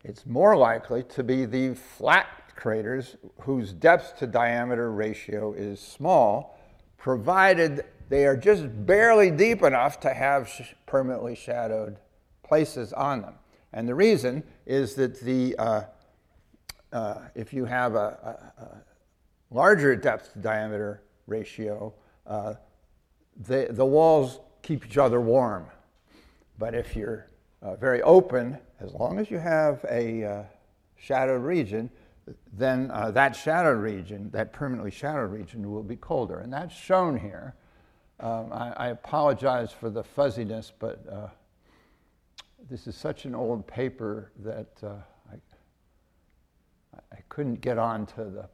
it's 0.03 0.25
more 0.25 0.55
likely 0.55 1.03
to 1.03 1.23
be 1.23 1.45
the 1.45 1.73
flat 1.73 2.27
craters 2.55 3.15
whose 3.41 3.73
depth 3.73 4.17
to 4.17 4.27
diameter 4.27 4.91
ratio 4.91 5.53
is 5.53 5.79
small, 5.79 6.57
provided 6.97 7.85
they 8.09 8.25
are 8.25 8.37
just 8.37 8.63
barely 8.85 9.31
deep 9.31 9.63
enough 9.63 9.99
to 10.01 10.13
have 10.13 10.47
sh- 10.47 10.73
permanently 10.85 11.35
shadowed 11.35 11.97
places 12.43 12.93
on 12.93 13.21
them. 13.21 13.35
And 13.73 13.87
the 13.87 13.95
reason 13.95 14.43
is 14.65 14.95
that 14.95 15.19
the, 15.19 15.55
uh, 15.57 15.81
uh, 16.91 17.15
if 17.33 17.53
you 17.53 17.65
have 17.65 17.95
a, 17.95 17.97
a, 18.57 18.61
a, 18.61 18.83
larger 19.49 19.95
depth 19.95 20.33
to 20.33 20.39
diameter 20.39 21.03
ratio, 21.27 21.93
uh, 22.25 22.53
the, 23.47 23.67
the 23.69 23.85
walls 23.85 24.39
keep 24.61 24.85
each 24.85 24.97
other 24.97 25.19
warm. 25.19 25.65
But 26.57 26.75
if 26.75 26.95
you're 26.95 27.27
uh, 27.63 27.75
very 27.75 28.01
open, 28.01 28.57
as 28.79 28.93
long 28.93 29.17
as 29.17 29.31
you 29.31 29.39
have 29.39 29.85
a 29.89 30.23
uh, 30.23 30.43
shadowed 30.97 31.41
region, 31.41 31.89
then 32.51 32.91
uh, 32.91 33.11
that 33.11 33.35
shadowed 33.35 33.79
region, 33.79 34.29
that 34.31 34.53
permanently 34.53 34.91
shadowed 34.91 35.31
region, 35.31 35.71
will 35.71 35.83
be 35.83 35.95
colder. 35.95 36.39
And 36.39 36.51
that's 36.51 36.75
shown 36.75 37.17
here. 37.17 37.55
Um, 38.19 38.53
I, 38.53 38.73
I, 38.77 38.87
apologize 38.89 39.71
for 39.71 39.89
the 39.89 40.03
fuzziness, 40.03 40.71
but 40.77 41.03
uh, 41.11 41.27
this 42.69 42.87
is 42.87 42.95
such 42.95 43.25
an 43.25 43.35
old 43.35 43.65
paper 43.67 44.31
that 44.39 44.71
uh, 44.83 44.93
I, 45.31 46.97
I 47.11 47.19
couldn't 47.27 47.59
get 47.59 47.77
on 47.77 48.05
to 48.07 48.23
the, 48.25 48.45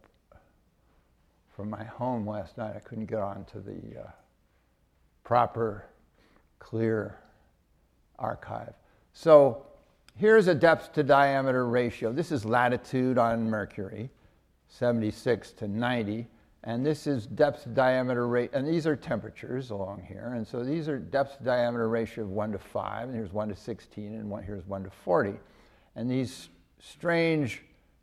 from 1.55 1.69
my 1.69 1.83
home 1.83 2.27
last 2.27 2.57
night, 2.57 2.75
I 2.75 2.79
couldn't 2.79 3.07
get 3.07 3.19
on 3.19 3.43
to 3.45 3.59
the 3.59 3.99
uh, 3.99 4.11
proper, 5.23 5.85
clear 6.57 7.19
archive. 8.17 8.73
So 9.21 9.65
here's 10.15 10.47
a 10.47 10.55
depth 10.55 10.93
to 10.93 11.03
diameter 11.03 11.67
ratio. 11.67 12.13
This 12.13 12.31
is 12.31 12.45
latitude 12.45 13.17
on 13.17 13.49
Mercury, 13.49 14.09
76 14.69 15.51
to 15.51 15.67
90. 15.67 16.25
And 16.63 16.85
this 16.85 17.05
is 17.05 17.27
depth 17.27 17.63
to 17.63 17.69
diameter 17.69 18.29
rate, 18.29 18.51
and 18.53 18.65
these 18.65 18.87
are 18.87 18.95
temperatures 18.95 19.71
along 19.71 20.03
here. 20.07 20.31
And 20.37 20.47
so 20.47 20.63
these 20.63 20.87
are 20.87 20.97
depth 20.97 21.39
to 21.39 21.43
diameter 21.43 21.89
ratio 21.89 22.23
of 22.23 22.29
1 22.29 22.53
to 22.53 22.57
5, 22.59 23.09
and 23.09 23.13
here's 23.13 23.33
1 23.33 23.49
to 23.49 23.55
16, 23.57 24.05
and 24.05 24.29
one, 24.29 24.41
here's 24.41 24.65
1 24.65 24.85
to 24.85 24.89
40. 24.89 25.33
And 25.97 26.09
these 26.09 26.47
strange 26.79 27.61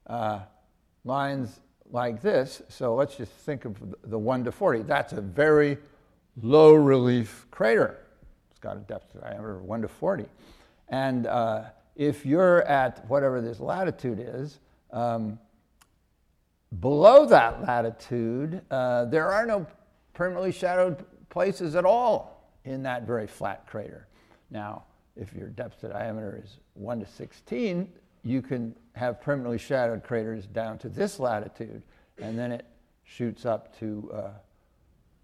uh, 0.08 0.40
lines 1.06 1.60
like 1.92 2.20
this. 2.20 2.60
So 2.68 2.94
let's 2.94 3.16
just 3.16 3.32
think 3.32 3.64
of 3.64 3.78
the 4.04 4.18
1 4.18 4.44
to 4.44 4.52
40. 4.52 4.82
That's 4.82 5.14
a 5.14 5.22
very 5.22 5.78
low 6.42 6.74
relief 6.74 7.46
crater. 7.50 8.00
It's 8.50 8.60
got 8.60 8.76
a 8.76 8.80
depth 8.80 9.12
to 9.12 9.20
diameter 9.20 9.56
of 9.56 9.64
1 9.64 9.80
to 9.80 9.88
40. 9.88 10.26
And 10.88 11.26
uh, 11.26 11.64
if 11.94 12.24
you're 12.24 12.62
at 12.62 13.04
whatever 13.08 13.40
this 13.40 13.60
latitude 13.60 14.20
is, 14.20 14.60
um, 14.92 15.38
below 16.80 17.26
that 17.26 17.62
latitude, 17.62 18.62
uh, 18.70 19.06
there 19.06 19.30
are 19.30 19.46
no 19.46 19.66
permanently 20.14 20.52
shadowed 20.52 21.04
places 21.28 21.74
at 21.74 21.84
all 21.84 22.50
in 22.64 22.82
that 22.82 23.06
very 23.06 23.26
flat 23.26 23.66
crater. 23.66 24.06
Now, 24.50 24.84
if 25.16 25.32
your 25.32 25.48
depth 25.48 25.80
to 25.80 25.88
diameter 25.88 26.40
is 26.42 26.58
1 26.74 27.00
to 27.00 27.06
16, 27.06 27.90
you 28.22 28.42
can 28.42 28.74
have 28.94 29.20
permanently 29.20 29.58
shadowed 29.58 30.02
craters 30.02 30.46
down 30.46 30.78
to 30.78 30.88
this 30.88 31.18
latitude, 31.18 31.82
and 32.20 32.38
then 32.38 32.52
it 32.52 32.66
shoots 33.04 33.46
up 33.46 33.78
to 33.78 34.10
uh, 34.12 34.30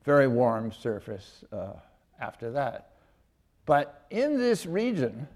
very 0.04 0.28
warm 0.28 0.73
surface 0.73 1.45
uh, 1.52 1.73
after 2.21 2.50
that. 2.52 2.92
But 3.66 4.07
in 4.11 4.38
this 4.38 4.66
region, 4.66 5.28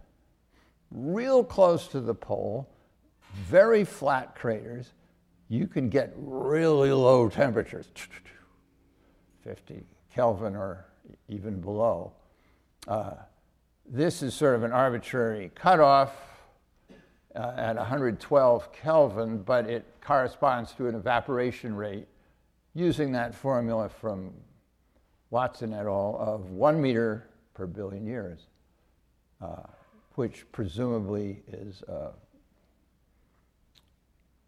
real 0.91 1.45
close 1.45 1.89
to 1.89 2.01
the 2.01 2.15
pole, 2.15 2.69
very 3.35 3.85
flat 3.85 4.35
craters, 4.35 4.93
you 5.49 5.67
can 5.67 5.89
get 5.89 6.13
really 6.17 6.93
low 6.93 7.29
temperatures, 7.29 7.87
50 9.45 9.85
Kelvin 10.15 10.57
or 10.57 10.87
even 11.29 11.61
below. 11.61 12.13
Uh, 12.89 13.13
this 13.89 14.23
is 14.23 14.35
sort 14.35 14.55
of 14.57 14.65
an 14.65 14.73
arbitrary 14.73 15.51
cutoff 15.55 16.13
uh, 17.37 17.53
at 17.57 17.77
112 17.77 18.73
Kelvin, 18.73 19.39
but 19.43 19.69
it 19.69 19.85
corresponds 20.01 20.73
to 20.73 20.89
an 20.89 20.95
evaporation 20.95 21.75
rate 21.75 22.09
using 22.75 23.13
that 23.13 23.35
formula 23.35 23.89
from 23.89 24.33
Watson 25.31 25.73
et 25.73 25.87
al. 25.87 26.17
of 26.19 26.51
one 26.51 26.81
meter 26.81 27.29
per 27.55 27.67
billion 27.67 28.07
years, 28.07 28.41
uh, 29.41 29.63
which 30.17 30.45
presumably 30.51 31.43
is 31.47 31.83
a 31.89 32.11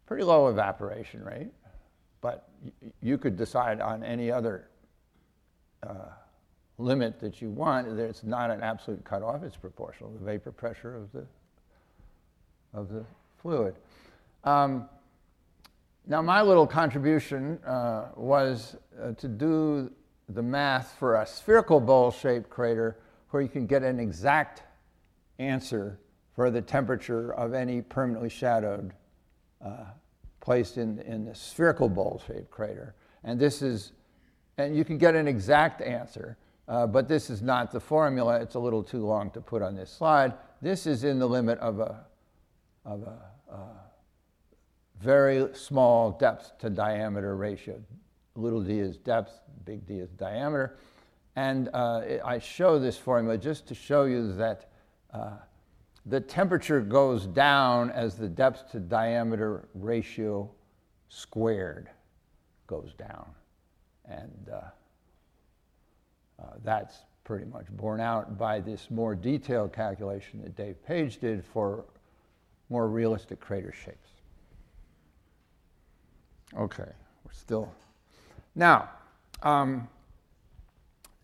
pretty 0.05 0.23
low 0.23 0.47
evaporation 0.47 1.23
rate, 1.23 1.51
but 2.21 2.49
you 3.01 3.17
could 3.17 3.37
decide 3.37 3.79
on 3.79 4.03
any 4.03 4.31
other 4.31 4.67
uh, 5.83 6.09
limit 6.79 7.19
that 7.19 7.41
you 7.41 7.49
want. 7.49 7.87
It's 7.99 8.23
not 8.23 8.49
an 8.49 8.61
absolute 8.61 9.03
cutoff, 9.03 9.43
it's 9.43 9.55
proportional 9.55 10.11
to 10.11 10.17
the 10.17 10.25
vapor 10.25 10.51
pressure 10.51 10.95
of 10.95 11.11
the, 11.11 11.25
of 12.73 12.89
the 12.89 13.05
fluid. 13.41 13.75
Um, 14.43 14.89
now, 16.07 16.23
my 16.23 16.41
little 16.41 16.65
contribution 16.65 17.59
uh, 17.63 18.07
was 18.15 18.75
uh, 18.99 19.11
to 19.11 19.27
do 19.27 19.91
the 20.29 20.41
math 20.41 20.95
for 20.97 21.21
a 21.21 21.25
spherical 21.27 21.79
bowl 21.79 22.09
shaped 22.09 22.49
crater 22.49 22.97
where 23.29 23.43
you 23.43 23.49
can 23.49 23.67
get 23.67 23.83
an 23.83 23.99
exact 23.99 24.63
answer 25.39 25.99
for 26.35 26.51
the 26.51 26.61
temperature 26.61 27.33
of 27.33 27.53
any 27.53 27.81
permanently 27.81 28.29
shadowed 28.29 28.93
uh, 29.65 29.85
place 30.39 30.77
in, 30.77 30.99
in 30.99 31.25
the 31.25 31.35
spherical 31.35 31.89
bowl 31.89 32.21
shaped 32.27 32.51
crater. 32.51 32.95
And 33.23 33.39
this 33.39 33.61
is, 33.61 33.91
and 34.57 34.75
you 34.75 34.85
can 34.85 34.97
get 34.97 35.15
an 35.15 35.27
exact 35.27 35.81
answer. 35.81 36.37
Uh, 36.67 36.85
but 36.85 37.07
this 37.07 37.31
is 37.31 37.41
not 37.41 37.71
the 37.71 37.79
formula. 37.79 38.39
It's 38.39 38.53
a 38.53 38.59
little 38.59 38.83
too 38.83 39.03
long 39.05 39.31
to 39.31 39.41
put 39.41 39.63
on 39.63 39.75
this 39.75 39.89
slide. 39.89 40.33
This 40.61 40.85
is 40.85 41.03
in 41.03 41.17
the 41.17 41.27
limit 41.27 41.57
of 41.59 41.79
a, 41.79 42.05
of 42.85 43.01
a 43.01 43.17
uh, 43.51 43.55
very 45.01 45.47
small 45.55 46.11
depth 46.11 46.57
to 46.59 46.69
diameter 46.69 47.35
ratio. 47.35 47.81
Little 48.35 48.61
d 48.61 48.79
is 48.79 48.97
depth, 48.97 49.39
big 49.65 49.85
D 49.87 49.95
is 49.95 50.11
diameter. 50.11 50.77
And 51.35 51.69
uh, 51.73 52.01
I 52.23 52.39
show 52.39 52.79
this 52.79 52.97
formula 52.97 53.37
just 53.37 53.67
to 53.67 53.75
show 53.75 54.03
you 54.03 54.33
that 54.33 54.68
uh, 55.13 55.31
the 56.05 56.19
temperature 56.19 56.81
goes 56.81 57.25
down 57.25 57.91
as 57.91 58.15
the 58.15 58.27
depth 58.27 58.71
to 58.71 58.79
diameter 58.79 59.67
ratio 59.73 60.49
squared 61.09 61.89
goes 62.67 62.93
down. 62.97 63.27
And 64.05 64.49
uh, 64.51 64.55
uh, 66.41 66.53
that's 66.63 66.97
pretty 67.23 67.45
much 67.45 67.67
borne 67.71 67.99
out 67.99 68.37
by 68.37 68.59
this 68.59 68.89
more 68.89 69.13
detailed 69.13 69.73
calculation 69.73 70.41
that 70.41 70.55
Dave 70.55 70.83
Paige 70.85 71.19
did 71.19 71.45
for 71.45 71.85
more 72.69 72.87
realistic 72.87 73.39
crater 73.39 73.73
shapes. 73.73 74.09
Okay, 76.57 76.91
we're 77.23 77.33
still. 77.33 77.71
Now, 78.55 78.89
um, 79.43 79.87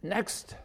next 0.04 0.56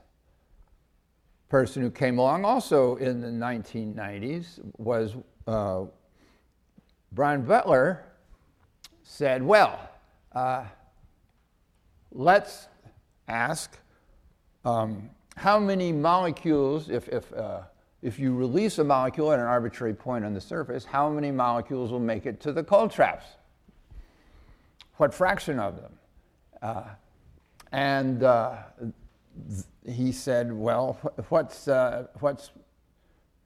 person 1.51 1.83
who 1.83 1.91
came 1.91 2.19
along 2.19 2.45
also 2.45 2.97
in 2.97 3.21
the 3.21 3.27
1990s 3.27 4.61
was 4.79 5.17
uh, 5.47 5.85
Brian 7.13 7.43
Butler 7.43 8.05
said, 9.03 9.43
well, 9.43 9.91
uh, 10.33 10.65
let's 12.13 12.69
ask 13.27 13.77
um, 14.65 15.11
how 15.37 15.59
many 15.59 15.91
molecules, 15.91 16.89
if, 16.89 17.09
if, 17.09 17.33
uh, 17.33 17.63
if 18.01 18.21
you 18.21 18.33
release 18.33 18.79
a 18.79 18.85
molecule 18.85 19.33
at 19.33 19.41
an 19.41 19.45
arbitrary 19.45 19.95
point 19.95 20.25
on 20.25 20.33
the 20.33 20.41
surface, 20.41 20.85
how 20.85 21.11
many 21.11 21.33
molecules 21.33 21.91
will 21.91 21.99
make 21.99 22.27
it 22.27 22.41
to 22.43 22.53
the 22.53 22.63
cold 22.63 22.93
traps? 22.93 23.25
What 24.99 25.13
fraction 25.13 25.59
of 25.59 25.81
them? 25.81 25.93
Uh, 26.63 26.85
and 27.73 28.23
uh, 28.23 28.59
he 29.87 30.13
said, 30.13 30.53
well, 30.53 30.99
what's, 31.29 31.69
uh, 31.69 32.07
what's 32.21 32.51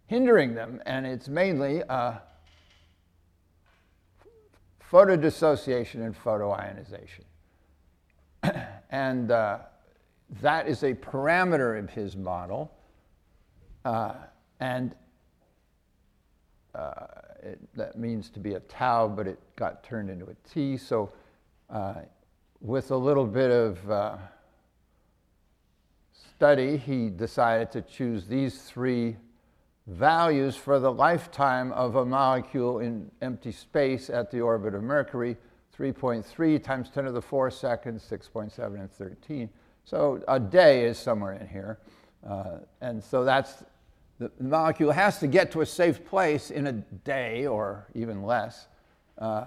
hindering 0.06 0.54
them? 0.54 0.80
And 0.86 1.06
it's 1.06 1.28
mainly 1.28 1.82
uh, 1.84 2.14
photodissociation 4.90 6.04
and 6.04 6.14
photoionization. 6.16 7.24
and 8.90 9.30
uh, 9.30 9.58
that 10.40 10.68
is 10.68 10.82
a 10.82 10.94
parameter 10.94 11.78
of 11.78 11.90
his 11.90 12.16
model. 12.16 12.72
Uh, 13.84 14.14
and 14.60 14.94
uh, 16.74 17.06
it, 17.42 17.58
that 17.74 17.98
means 17.98 18.30
to 18.30 18.40
be 18.40 18.54
a 18.54 18.60
tau, 18.60 19.08
but 19.08 19.26
it 19.26 19.38
got 19.56 19.84
turned 19.84 20.10
into 20.10 20.26
a 20.26 20.34
t. 20.48 20.76
So, 20.76 21.12
uh, 21.70 21.94
with 22.60 22.90
a 22.90 22.96
little 22.96 23.26
bit 23.26 23.50
of 23.50 24.20
study, 26.36 26.76
he 26.76 27.10
decided 27.10 27.70
to 27.70 27.80
choose 27.82 28.26
these 28.26 28.62
three 28.62 29.16
values 29.86 30.56
for 30.56 30.80
the 30.80 30.90
lifetime 30.90 31.70
of 31.72 31.96
a 31.96 32.04
molecule 32.04 32.80
in 32.80 33.10
empty 33.22 33.52
space 33.52 34.10
at 34.10 34.30
the 34.30 34.40
orbit 34.40 34.74
of 34.74 34.82
Mercury 34.82 35.36
3.3 35.78 36.62
times 36.62 36.90
10 36.90 37.04
to 37.04 37.12
the 37.12 37.22
4 37.22 37.50
seconds, 37.50 38.04
6.7, 38.10 38.80
and 38.80 38.90
13. 38.90 39.48
So 39.84 40.22
a 40.26 40.40
day 40.40 40.86
is 40.86 40.98
somewhere 40.98 41.34
in 41.34 41.46
here. 41.46 41.78
Uh, 42.28 42.58
and 42.80 43.02
so 43.02 43.24
that's 43.24 43.64
the 44.18 44.30
molecule 44.40 44.92
has 44.92 45.18
to 45.18 45.26
get 45.26 45.52
to 45.52 45.60
a 45.60 45.66
safe 45.66 46.04
place 46.04 46.50
in 46.50 46.66
a 46.68 46.72
day 46.72 47.46
or 47.46 47.86
even 47.94 48.22
less 48.22 48.68
uh, 49.18 49.46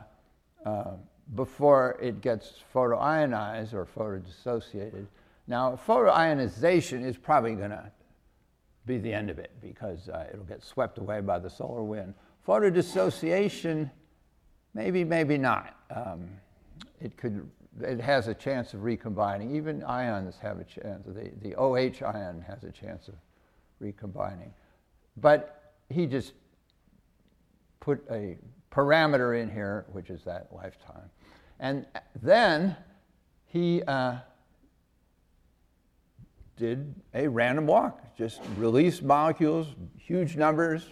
uh, 0.65 0.91
before 1.35 1.97
it 2.01 2.21
gets 2.21 2.53
photoionized 2.73 3.73
or 3.73 3.85
photodissociated. 3.85 5.07
Now, 5.47 5.79
photoionization 5.87 7.05
is 7.05 7.17
probably 7.17 7.55
going 7.55 7.69
to 7.69 7.91
be 8.85 8.97
the 8.97 9.13
end 9.13 9.29
of 9.29 9.39
it 9.39 9.51
because 9.61 10.09
uh, 10.09 10.25
it'll 10.31 10.45
get 10.45 10.63
swept 10.63 10.97
away 10.97 11.21
by 11.21 11.39
the 11.39 11.49
solar 11.49 11.83
wind. 11.83 12.13
Photodissociation, 12.45 13.89
maybe, 14.73 15.03
maybe 15.03 15.37
not. 15.37 15.75
Um, 15.93 16.29
it 16.99 17.15
could 17.17 17.49
it 17.81 17.99
has 18.01 18.27
a 18.27 18.33
chance 18.33 18.73
of 18.73 18.83
recombining. 18.83 19.55
Even 19.55 19.83
ions 19.83 20.35
have 20.41 20.59
a 20.59 20.63
chance. 20.63 21.05
The, 21.05 21.31
the 21.41 21.55
OH 21.55 22.03
ion 22.05 22.43
has 22.47 22.63
a 22.63 22.71
chance 22.71 23.07
of 23.07 23.15
recombining. 23.79 24.51
But 25.17 25.73
he 25.89 26.05
just 26.05 26.33
put 27.79 28.03
a 28.09 28.37
parameter 28.71 29.39
in 29.41 29.49
here, 29.49 29.85
which 29.91 30.09
is 30.09 30.23
that 30.23 30.47
lifetime. 30.51 31.09
And 31.59 31.85
then 32.21 32.75
he 33.45 33.83
uh, 33.83 34.17
did 36.57 36.93
a 37.13 37.27
random 37.27 37.65
walk, 37.67 38.15
just 38.17 38.41
released 38.57 39.03
molecules, 39.03 39.67
huge 39.95 40.35
numbers, 40.35 40.89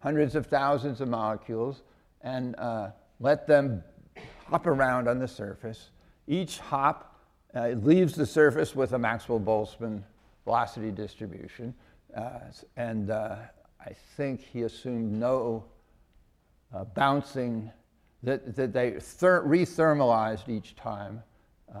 hundreds 0.00 0.34
of 0.34 0.46
thousands 0.46 1.00
of 1.00 1.08
molecules, 1.08 1.82
and 2.22 2.54
uh, 2.58 2.90
let 3.20 3.46
them 3.46 3.82
hop 4.46 4.66
around 4.66 5.08
on 5.08 5.18
the 5.18 5.28
surface 5.28 5.90
each 6.30 6.58
hop 6.58 7.16
uh, 7.54 7.70
leaves 7.70 8.14
the 8.14 8.24
surface 8.24 8.76
with 8.76 8.92
a 8.92 8.98
Maxwell 8.98 9.40
Boltzmann 9.40 10.02
velocity 10.44 10.92
distribution. 10.92 11.74
Uh, 12.16 12.38
and 12.76 13.10
uh, 13.10 13.36
I 13.84 13.92
think 14.16 14.40
he 14.40 14.62
assumed 14.62 15.12
no 15.12 15.64
uh, 16.72 16.84
bouncing 16.84 17.70
that, 18.22 18.54
that 18.54 18.72
they 18.72 18.92
ther- 19.00 19.42
rethermalized 19.44 20.48
each 20.48 20.76
time 20.76 21.20
uh, 21.74 21.80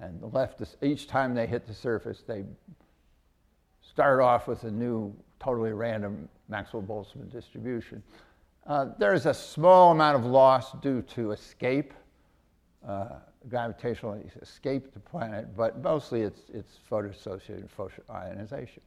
and 0.00 0.32
left 0.32 0.62
each 0.82 1.06
time 1.06 1.34
they 1.34 1.46
hit 1.46 1.66
the 1.66 1.74
surface, 1.74 2.22
they 2.26 2.44
start 3.80 4.20
off 4.20 4.46
with 4.46 4.64
a 4.64 4.70
new, 4.70 5.14
totally 5.40 5.72
random 5.72 6.28
Maxwell 6.48 6.82
Boltzmann 6.82 7.30
distribution. 7.30 8.02
Uh, 8.66 8.86
there's 8.98 9.26
a 9.26 9.34
small 9.34 9.92
amount 9.92 10.16
of 10.16 10.24
loss 10.24 10.72
due 10.80 11.02
to 11.02 11.32
escape, 11.32 11.94
uh, 12.86 13.08
gravitational 13.48 14.22
escape 14.42 14.92
the 14.92 15.00
planet, 15.00 15.56
but 15.56 15.82
mostly 15.82 16.22
it's, 16.22 16.42
it's 16.52 16.78
photo-associated 16.88 17.68
ionization. 18.10 18.82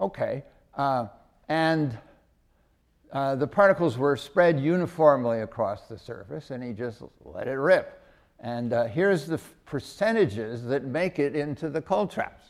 Okay, 0.00 0.42
uh, 0.76 1.06
and 1.48 1.96
uh, 3.12 3.36
the 3.36 3.46
particles 3.46 3.96
were 3.96 4.16
spread 4.16 4.58
uniformly 4.58 5.40
across 5.40 5.86
the 5.86 5.98
surface, 5.98 6.50
and 6.50 6.62
he 6.62 6.72
just 6.72 7.02
let 7.24 7.46
it 7.46 7.52
rip. 7.52 8.01
And 8.42 8.72
uh, 8.72 8.84
here's 8.86 9.26
the 9.26 9.38
percentages 9.64 10.64
that 10.64 10.84
make 10.84 11.20
it 11.20 11.36
into 11.36 11.70
the 11.70 11.80
cold 11.80 12.10
traps. 12.10 12.42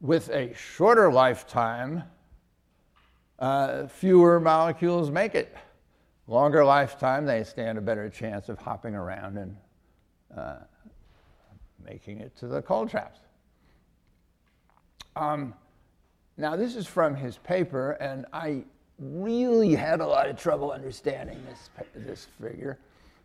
With 0.00 0.30
a 0.30 0.54
shorter 0.54 1.12
lifetime, 1.12 2.04
uh, 3.40 3.88
fewer 3.88 4.38
molecules 4.38 5.10
make 5.10 5.34
it. 5.34 5.56
Longer 6.28 6.64
lifetime, 6.64 7.26
they 7.26 7.42
stand 7.42 7.78
a 7.78 7.80
better 7.80 8.08
chance 8.08 8.48
of 8.48 8.58
hopping 8.58 8.94
around 8.94 9.38
and 9.38 9.56
uh, 10.36 10.58
making 11.84 12.20
it 12.20 12.36
to 12.36 12.46
the 12.46 12.62
cold 12.62 12.88
traps. 12.88 13.18
Um, 15.16 15.54
now, 16.36 16.54
this 16.54 16.76
is 16.76 16.86
from 16.86 17.16
his 17.16 17.38
paper, 17.38 17.92
and 17.92 18.24
I 18.32 18.64
really 19.02 19.74
had 19.74 20.00
a 20.00 20.06
lot 20.06 20.28
of 20.28 20.38
trouble 20.38 20.70
understanding 20.70 21.42
this, 21.48 21.70
this 21.94 22.28
figure. 22.40 22.78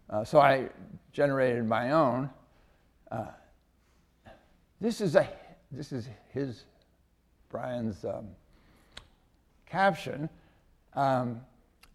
Uh, 0.10 0.24
so 0.24 0.40
I 0.40 0.70
generated 1.14 1.66
my 1.66 1.92
own. 1.92 2.30
Uh, 3.12 3.26
this 4.82 5.02
is 5.02 5.16
a 5.16 5.28
this 5.72 5.92
is 5.92 6.08
his 6.34 6.64
Brian's 7.50 8.06
um, 8.06 8.28
caption. 9.66 10.30
Um, 10.94 11.42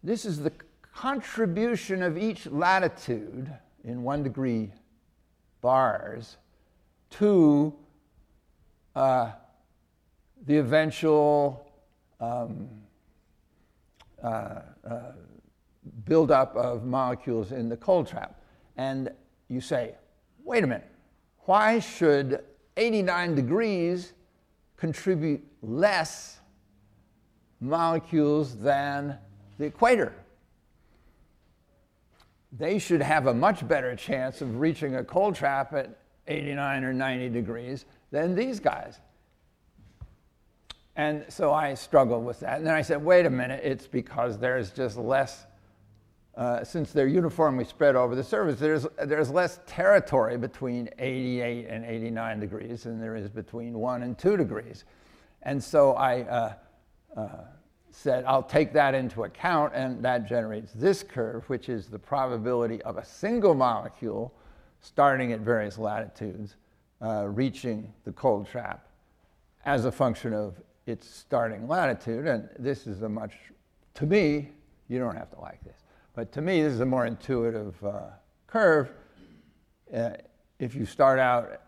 this 0.03 0.25
is 0.25 0.39
the 0.39 0.51
contribution 0.93 2.03
of 2.03 2.17
each 2.17 2.45
latitude 2.45 3.51
in 3.83 4.03
one 4.03 4.21
degree 4.21 4.71
bars 5.61 6.37
to 7.09 7.73
uh, 8.95 9.31
the 10.45 10.57
eventual 10.57 11.71
um, 12.19 12.69
uh, 14.23 14.61
uh, 14.89 15.01
buildup 16.05 16.55
of 16.55 16.85
molecules 16.85 17.51
in 17.51 17.67
the 17.69 17.77
cold 17.77 18.07
trap. 18.07 18.39
And 18.77 19.11
you 19.49 19.61
say, 19.61 19.95
wait 20.43 20.63
a 20.63 20.67
minute, 20.67 20.89
why 21.39 21.79
should 21.79 22.43
89 22.77 23.35
degrees 23.35 24.13
contribute 24.77 25.45
less 25.61 26.39
molecules 27.59 28.55
than 28.57 29.17
the 29.57 29.65
equator? 29.65 30.13
They 32.51 32.79
should 32.79 33.01
have 33.01 33.27
a 33.27 33.33
much 33.33 33.67
better 33.67 33.95
chance 33.95 34.41
of 34.41 34.59
reaching 34.59 34.95
a 34.95 35.03
cold 35.03 35.35
trap 35.35 35.73
at 35.73 35.97
89 36.27 36.83
or 36.83 36.93
90 36.93 37.29
degrees 37.29 37.85
than 38.11 38.35
these 38.35 38.59
guys. 38.59 38.99
And 40.95 41.25
so 41.27 41.51
I 41.51 41.73
struggled 41.73 42.23
with 42.23 42.39
that. 42.41 42.57
And 42.57 42.67
then 42.67 42.75
I 42.75 42.81
said, 42.81 43.03
wait 43.03 43.25
a 43.25 43.29
minute, 43.29 43.61
it's 43.63 43.87
because 43.87 44.37
there's 44.37 44.69
just 44.71 44.95
less, 44.97 45.47
uh, 46.35 46.63
since 46.63 46.91
they're 46.91 47.07
uniformly 47.07 47.65
spread 47.65 47.95
over 47.95 48.15
the 48.15 48.23
surface, 48.23 48.59
there's, 48.59 48.85
there's 49.03 49.31
less 49.31 49.59
territory 49.65 50.37
between 50.37 50.89
88 50.99 51.67
and 51.67 51.83
89 51.83 52.39
degrees 52.39 52.83
than 52.83 52.99
there 52.99 53.15
is 53.15 53.29
between 53.29 53.73
1 53.73 54.03
and 54.03 54.17
2 54.17 54.37
degrees. 54.37 54.85
And 55.41 55.63
so 55.63 55.93
I 55.93 56.21
uh, 56.21 56.53
uh, 57.17 57.27
said, 57.89 58.23
I'll 58.25 58.43
take 58.43 58.71
that 58.73 58.93
into 58.93 59.23
account, 59.23 59.73
and 59.73 60.03
that 60.05 60.27
generates 60.27 60.73
this 60.73 61.01
curve, 61.01 61.49
which 61.49 61.69
is 61.69 61.87
the 61.87 61.99
probability 61.99 62.81
of 62.83 62.97
a 62.97 63.05
single 63.05 63.55
molecule 63.55 64.33
starting 64.79 65.31
at 65.33 65.39
various 65.39 65.77
latitudes 65.79 66.55
uh, 67.01 67.25
reaching 67.27 67.91
the 68.05 68.11
cold 68.11 68.47
trap 68.47 68.87
as 69.65 69.85
a 69.85 69.91
function 69.91 70.33
of 70.33 70.55
its 70.85 71.09
starting 71.09 71.67
latitude. 71.67 72.27
And 72.27 72.49
this 72.59 72.87
is 72.87 73.01
a 73.01 73.09
much, 73.09 73.33
to 73.95 74.05
me, 74.05 74.49
you 74.87 74.99
don't 74.99 75.15
have 75.15 75.29
to 75.31 75.39
like 75.39 75.63
this, 75.63 75.83
but 76.13 76.31
to 76.33 76.41
me, 76.41 76.61
this 76.61 76.73
is 76.73 76.81
a 76.81 76.85
more 76.85 77.05
intuitive 77.05 77.83
uh, 77.83 78.01
curve. 78.47 78.91
Uh, 79.93 80.11
if 80.59 80.75
you 80.75 80.85
start 80.85 81.19
out 81.19 81.61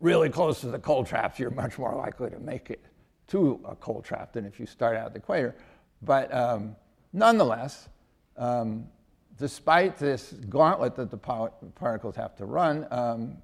really 0.00 0.28
close 0.28 0.60
to 0.60 0.68
the 0.68 0.78
cold 0.78 1.06
traps, 1.06 1.38
you're 1.38 1.50
much 1.50 1.78
more 1.78 1.94
likely 1.94 2.30
to 2.30 2.38
make 2.38 2.70
it 2.70 2.84
to 3.28 3.60
a 3.64 3.74
cold 3.74 4.04
trap 4.04 4.32
than 4.32 4.44
if 4.44 4.60
you 4.60 4.66
start 4.66 4.96
out 4.96 5.06
at 5.06 5.12
the 5.12 5.18
equator. 5.18 5.56
But 6.02 6.32
um, 6.34 6.76
nonetheless, 7.12 7.88
um, 8.36 8.86
despite 9.38 9.96
this 9.96 10.34
gauntlet 10.48 10.94
that 10.96 11.10
the 11.10 11.16
particles 11.16 12.16
have 12.16 12.36
to 12.36 12.46
run, 12.46 12.86
um, 12.90 13.38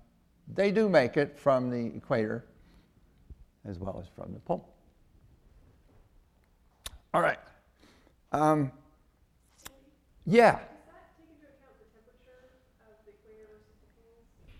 they 0.52 0.70
do 0.70 0.88
make 0.88 1.16
it 1.16 1.38
from 1.38 1.70
the 1.70 1.96
equator 1.96 2.44
as 3.64 3.78
well 3.78 3.98
as 4.00 4.08
from 4.14 4.32
the 4.32 4.40
pole. 4.40 4.71
All 7.14 7.20
right. 7.20 7.38
Um, 8.32 8.72
yeah. 10.24 10.60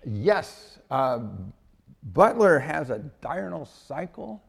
Yes. 0.04 0.78
Uh, 0.90 1.20
Butler 2.02 2.58
has 2.58 2.90
a 2.90 2.98
diurnal 3.20 3.64
cycle 3.64 4.42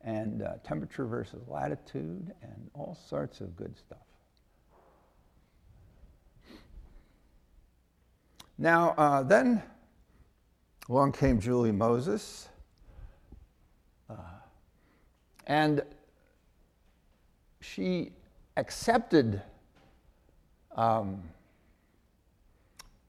and 0.00 0.42
uh, 0.42 0.54
temperature 0.64 1.06
versus 1.06 1.46
latitude 1.46 2.32
and 2.42 2.70
all 2.74 2.98
sorts 3.08 3.40
of 3.40 3.54
good 3.54 3.76
stuff. 3.76 3.98
Now, 8.56 8.94
uh, 8.98 9.22
then 9.22 9.62
along 10.88 11.12
came 11.12 11.38
Julie 11.38 11.70
Moses. 11.70 12.48
Uh, 14.10 14.14
and 15.46 15.82
she 17.74 18.12
accepted 18.56 19.42
um, 20.74 21.22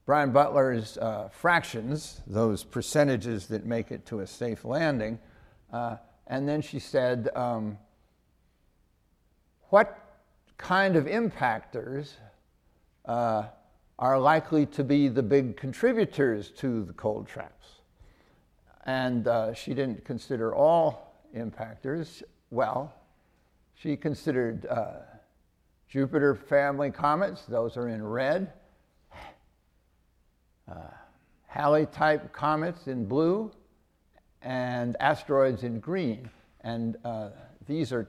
Brian 0.04 0.32
Butler's 0.32 0.98
uh, 0.98 1.28
fractions, 1.30 2.20
those 2.26 2.64
percentages 2.64 3.46
that 3.46 3.64
make 3.64 3.90
it 3.90 4.04
to 4.06 4.20
a 4.20 4.26
safe 4.26 4.64
landing, 4.64 5.18
uh, 5.72 5.96
and 6.26 6.48
then 6.48 6.60
she 6.62 6.78
said, 6.78 7.28
um, 7.34 7.78
What 9.68 9.98
kind 10.58 10.96
of 10.96 11.06
impactors 11.06 12.10
uh, 13.06 13.44
are 13.98 14.18
likely 14.18 14.66
to 14.66 14.84
be 14.84 15.08
the 15.08 15.22
big 15.22 15.56
contributors 15.56 16.50
to 16.50 16.84
the 16.84 16.92
cold 16.92 17.26
traps? 17.26 17.66
And 18.84 19.26
uh, 19.28 19.54
she 19.54 19.74
didn't 19.74 20.04
consider 20.04 20.54
all 20.54 21.22
impactors. 21.36 22.22
Well, 22.50 22.92
she 23.82 23.96
considered 23.96 24.66
uh, 24.66 24.92
Jupiter 25.88 26.34
family 26.34 26.90
comets, 26.90 27.44
those 27.46 27.76
are 27.76 27.88
in 27.88 28.04
red. 28.04 28.52
Uh, 30.70 30.74
Halley 31.46 31.86
type 31.86 32.32
comets 32.32 32.86
in 32.86 33.06
blue, 33.06 33.50
and 34.42 34.96
asteroids 35.00 35.64
in 35.64 35.80
green. 35.80 36.30
And 36.60 36.96
uh, 37.04 37.30
these 37.66 37.92
are 37.92 38.08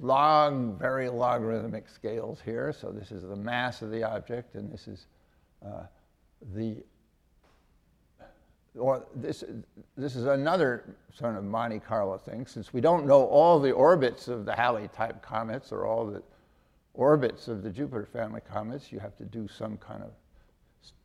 long, 0.00 0.78
very 0.78 1.08
logarithmic 1.08 1.88
scales 1.88 2.40
here. 2.44 2.72
So 2.72 2.92
this 2.92 3.10
is 3.10 3.22
the 3.22 3.34
mass 3.34 3.82
of 3.82 3.90
the 3.90 4.04
object, 4.04 4.54
and 4.54 4.70
this 4.72 4.86
is 4.86 5.06
uh, 5.66 5.86
the 6.54 6.76
or 8.78 9.06
this, 9.14 9.44
this 9.96 10.16
is 10.16 10.26
another 10.26 10.96
sort 11.12 11.36
of 11.36 11.44
Monte 11.44 11.80
Carlo 11.80 12.18
thing, 12.18 12.46
since 12.46 12.72
we 12.72 12.80
don't 12.80 13.06
know 13.06 13.24
all 13.26 13.58
the 13.58 13.72
orbits 13.72 14.28
of 14.28 14.44
the 14.44 14.54
Halley 14.54 14.88
type 14.94 15.22
comets 15.22 15.72
or 15.72 15.86
all 15.86 16.06
the 16.06 16.22
orbits 16.94 17.48
of 17.48 17.62
the 17.62 17.70
Jupiter 17.70 18.06
family 18.06 18.40
comets, 18.40 18.90
you 18.92 18.98
have 18.98 19.16
to 19.16 19.24
do 19.24 19.48
some 19.48 19.76
kind 19.76 20.02
of 20.02 20.10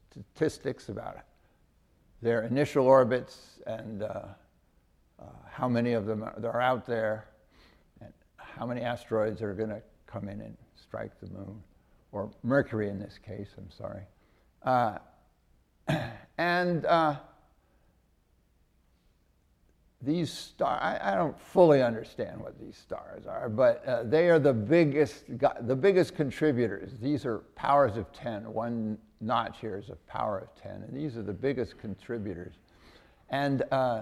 statistics 0.10 0.90
about 0.90 1.16
it. 1.16 1.24
their 2.22 2.44
initial 2.44 2.86
orbits 2.88 3.60
and 3.68 4.04
uh, 4.04 4.26
uh, 5.20 5.26
how 5.50 5.68
many 5.68 5.94
of 5.94 6.06
them 6.06 6.24
are, 6.24 6.36
are 6.46 6.62
out 6.62 6.86
there, 6.86 7.28
and 8.02 8.12
how 8.38 8.66
many 8.66 8.82
asteroids 8.82 9.42
are 9.42 9.54
going 9.54 9.70
to 9.70 9.82
come 10.08 10.28
in 10.28 10.42
and 10.42 10.56
strike 10.76 11.12
the 11.20 11.28
moon, 11.28 11.62
or 12.12 12.30
Mercury 12.44 12.90
in 12.90 13.00
this 13.00 13.18
case, 13.18 13.50
I'm 13.58 13.72
sorry. 13.72 14.04
Uh, 14.64 14.98
and 16.38 16.86
uh, 16.86 17.16
these 20.04 20.32
stars, 20.32 20.80
I, 20.82 21.14
I, 21.14 21.16
don't 21.16 21.40
fully 21.40 21.82
understand 21.82 22.42
what 22.42 22.60
these 22.60 22.76
stars 22.76 23.26
are, 23.26 23.48
but 23.48 23.86
uh, 23.86 24.04
they 24.04 24.30
are 24.30 24.40
the 24.40 24.54
biggest, 24.54 25.26
the 25.38 25.76
biggest 25.76 26.16
contributors. 26.16 26.92
These 27.02 27.26
are 27.26 27.40
powers 27.56 27.96
of 27.96 28.12
10. 28.12 28.52
One 28.52 28.98
notch 29.22 29.60
here 29.62 29.78
is 29.78 29.90
a 29.90 29.96
power 30.12 30.40
of 30.40 30.62
10, 30.62 30.84
and 30.88 30.96
these 30.96 31.16
are 31.16 31.24
the 31.24 31.34
biggest 31.34 31.78
contributors. 31.78 32.56
And 33.30 33.64
uh, 33.72 34.02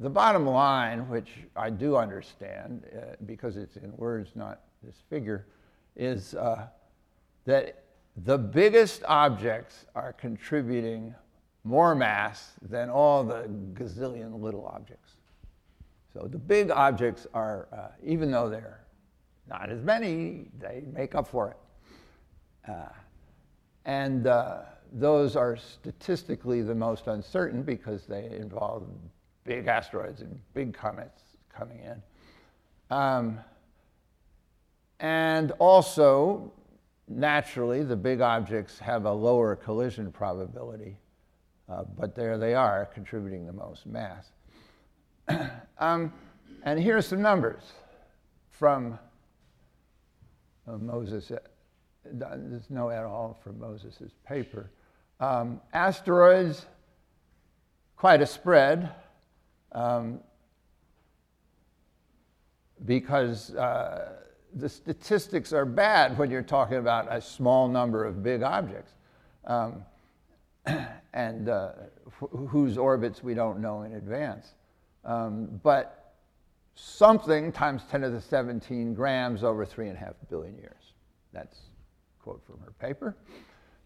the 0.00 0.10
bottom 0.10 0.44
line, 0.44 1.08
which 1.08 1.30
I 1.54 1.70
do 1.70 1.96
understand 1.96 2.84
uh, 2.92 3.14
because 3.24 3.56
it's 3.56 3.76
in 3.76 3.96
words, 3.96 4.32
not 4.34 4.60
this 4.82 4.96
figure, 5.08 5.46
is 5.94 6.34
uh, 6.34 6.66
that 7.44 7.84
the 8.24 8.38
biggest 8.38 9.04
objects 9.06 9.86
are 9.94 10.12
contributing 10.12 11.14
more 11.62 11.94
mass 11.94 12.52
than 12.62 12.90
all 12.90 13.22
the 13.22 13.48
gazillion 13.74 14.40
little 14.40 14.66
objects. 14.66 15.17
So 16.18 16.26
the 16.26 16.38
big 16.38 16.72
objects 16.72 17.28
are, 17.32 17.68
uh, 17.72 17.94
even 18.02 18.32
though 18.32 18.48
they're 18.48 18.80
not 19.48 19.70
as 19.70 19.82
many, 19.82 20.48
they 20.58 20.82
make 20.92 21.14
up 21.14 21.28
for 21.28 21.50
it. 21.50 21.56
Uh, 22.68 22.88
and 23.84 24.26
uh, 24.26 24.62
those 24.92 25.36
are 25.36 25.56
statistically 25.56 26.60
the 26.62 26.74
most 26.74 27.06
uncertain 27.06 27.62
because 27.62 28.04
they 28.06 28.30
involve 28.32 28.84
big 29.44 29.68
asteroids 29.68 30.22
and 30.22 30.40
big 30.54 30.74
comets 30.74 31.22
coming 31.54 31.78
in. 31.78 32.02
Um, 32.90 33.38
and 34.98 35.52
also, 35.60 36.52
naturally, 37.06 37.84
the 37.84 37.96
big 37.96 38.20
objects 38.20 38.76
have 38.80 39.04
a 39.04 39.12
lower 39.12 39.54
collision 39.54 40.10
probability, 40.10 40.98
uh, 41.68 41.84
but 41.96 42.16
there 42.16 42.38
they 42.38 42.54
are, 42.54 42.86
contributing 42.86 43.46
the 43.46 43.52
most 43.52 43.86
mass. 43.86 44.32
um, 45.78 46.12
and 46.62 46.78
here 46.78 46.96
are 46.96 47.02
some 47.02 47.22
numbers 47.22 47.62
from 48.50 48.98
uh, 50.66 50.76
Moses. 50.78 51.30
There's 52.04 52.70
no 52.70 52.90
at 52.90 53.04
all 53.04 53.38
from 53.42 53.58
Moses' 53.58 54.12
paper. 54.26 54.70
Um, 55.20 55.60
asteroids, 55.72 56.66
quite 57.96 58.22
a 58.22 58.26
spread, 58.26 58.90
um, 59.72 60.20
because 62.84 63.54
uh, 63.54 64.12
the 64.54 64.68
statistics 64.68 65.52
are 65.52 65.64
bad 65.64 66.16
when 66.16 66.30
you're 66.30 66.42
talking 66.42 66.78
about 66.78 67.12
a 67.12 67.20
small 67.20 67.68
number 67.68 68.04
of 68.04 68.22
big 68.22 68.42
objects. 68.42 68.92
Um, 69.44 69.84
and 71.12 71.48
uh, 71.48 71.72
whose 72.20 72.78
orbits 72.78 73.22
we 73.22 73.34
don't 73.34 73.60
know 73.60 73.82
in 73.82 73.94
advance. 73.94 74.54
Um, 75.04 75.60
but 75.62 76.14
something 76.74 77.50
times 77.50 77.82
10 77.90 78.02
to 78.02 78.10
the 78.10 78.20
17 78.20 78.94
grams 78.94 79.42
over 79.42 79.66
three 79.66 79.88
and 79.88 79.96
a 79.96 80.00
half 80.00 80.14
billion 80.30 80.56
years. 80.56 80.92
That's 81.32 81.58
a 81.58 82.22
quote 82.22 82.42
from 82.46 82.60
her 82.60 82.72
paper. 82.78 83.16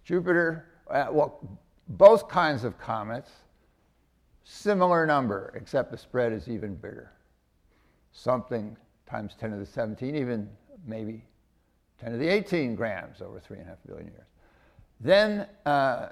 Jupiter, 0.04 0.66
uh, 0.90 1.06
well, 1.10 1.58
both 1.88 2.28
kinds 2.28 2.64
of 2.64 2.78
comets, 2.78 3.30
similar 4.44 5.06
number, 5.06 5.52
except 5.56 5.90
the 5.90 5.96
spread 5.96 6.32
is 6.32 6.48
even 6.48 6.74
bigger. 6.74 7.12
Something 8.12 8.76
times 9.06 9.34
10 9.38 9.52
to 9.52 9.56
the 9.56 9.66
17, 9.66 10.14
even 10.14 10.48
maybe 10.86 11.24
10 12.00 12.12
to 12.12 12.18
the 12.18 12.28
18 12.28 12.74
grams 12.74 13.22
over 13.22 13.40
three 13.40 13.58
and 13.58 13.66
a 13.66 13.70
half 13.70 13.78
billion 13.86 14.08
years. 14.08 14.26
Then 15.00 15.46
uh, 15.66 16.08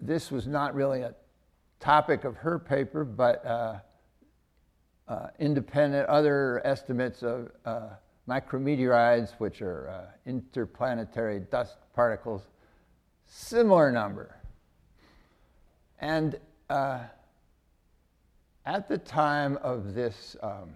this 0.00 0.30
was 0.30 0.46
not 0.46 0.74
really 0.74 1.02
a 1.02 1.14
topic 1.78 2.24
of 2.24 2.36
her 2.36 2.58
paper, 2.58 3.04
but 3.04 3.44
uh, 3.44 3.76
uh, 5.10 5.26
independent 5.40 6.08
other 6.08 6.62
estimates 6.64 7.22
of 7.24 7.50
uh, 7.64 7.88
micrometeorites, 8.28 9.32
which 9.38 9.60
are 9.60 9.90
uh, 9.90 10.12
interplanetary 10.24 11.40
dust 11.50 11.76
particles, 11.94 12.42
similar 13.26 13.90
number. 13.90 14.36
And 16.00 16.38
uh, 16.70 17.00
at 18.64 18.88
the 18.88 18.98
time 18.98 19.58
of 19.62 19.94
this 19.94 20.36
um, 20.44 20.70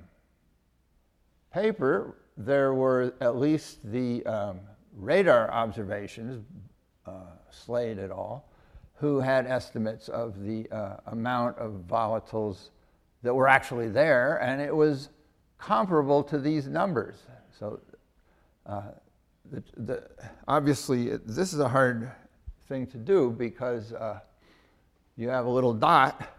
paper, 1.52 2.16
there 2.36 2.74
were 2.74 3.14
at 3.20 3.36
least 3.36 3.78
the 3.84 4.26
um, 4.26 4.60
radar 4.96 5.48
observations, 5.52 6.44
uh, 7.06 7.12
Slade 7.50 8.00
et 8.00 8.10
al., 8.10 8.44
who 8.94 9.20
had 9.20 9.46
estimates 9.46 10.08
of 10.08 10.42
the 10.42 10.68
uh, 10.72 10.96
amount 11.06 11.56
of 11.58 11.84
volatiles 11.86 12.70
that 13.24 13.34
were 13.34 13.48
actually 13.48 13.88
there, 13.88 14.36
and 14.36 14.60
it 14.60 14.74
was 14.74 15.08
comparable 15.58 16.22
to 16.22 16.38
these 16.38 16.68
numbers. 16.68 17.16
So, 17.58 17.80
uh, 18.66 18.82
the, 19.50 19.62
the, 19.78 20.02
obviously, 20.46 21.16
this 21.16 21.54
is 21.54 21.58
a 21.58 21.68
hard 21.68 22.10
thing 22.68 22.86
to 22.88 22.98
do 22.98 23.30
because 23.30 23.92
uh, 23.94 24.20
you 25.16 25.28
have 25.30 25.46
a 25.46 25.48
little 25.48 25.72
dot 25.72 26.36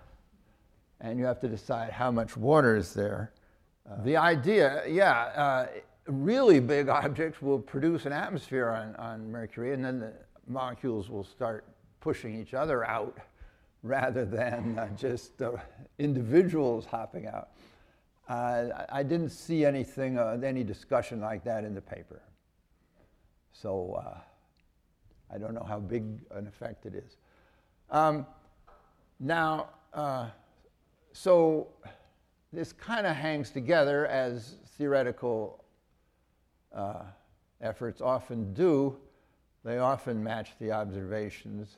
and 1.01 1.17
you 1.17 1.25
have 1.25 1.39
to 1.39 1.47
decide 1.47 1.91
how 1.91 2.11
much 2.11 2.37
water 2.37 2.75
is 2.75 2.93
there. 2.93 3.33
Uh, 3.89 4.03
the 4.03 4.15
idea, 4.15 4.83
yeah, 4.87 5.11
uh, 5.11 5.67
really 6.05 6.59
big 6.59 6.87
objects 7.03 7.41
will 7.41 7.59
produce 7.59 8.05
an 8.05 8.13
atmosphere 8.13 8.69
on, 8.69 8.95
on 8.97 9.31
Mercury, 9.31 9.73
and 9.73 9.83
then 9.83 9.99
the 9.99 10.13
molecules 10.47 11.09
will 11.09 11.23
start 11.23 11.65
pushing 11.99 12.39
each 12.39 12.53
other 12.53 12.85
out 12.85 13.17
rather 13.85 14.25
than 14.25 14.79
uh, 14.79 14.89
just 14.97 15.41
uh, 15.43 15.51
individuals 15.99 16.85
hopping 16.85 17.27
out. 17.27 17.49
Uh, 18.27 18.85
I 18.89 19.03
didn't 19.03 19.29
see 19.29 19.63
anything, 19.63 20.17
uh, 20.17 20.39
any 20.43 20.63
discussion 20.63 21.21
like 21.21 21.43
that 21.43 21.63
in 21.63 21.75
the 21.75 21.81
paper. 21.81 22.23
So 23.51 24.01
uh, 24.03 24.17
I 25.31 25.37
don't 25.37 25.53
know 25.53 25.63
how 25.63 25.79
big 25.79 26.03
an 26.31 26.47
effect 26.47 26.87
it 26.87 26.95
is. 26.95 27.17
Um, 27.91 28.25
now, 29.19 29.69
uh, 29.93 30.29
so 31.13 31.67
this 32.51 32.73
kind 32.73 33.05
of 33.05 33.15
hangs 33.15 33.51
together 33.51 34.07
as 34.07 34.55
theoretical 34.77 35.63
efforts 37.61 38.01
often 38.01 38.53
do. 38.53 38.97
They 39.63 39.77
often 39.77 40.21
match 40.23 40.49
the 40.59 40.71
observations 40.71 41.77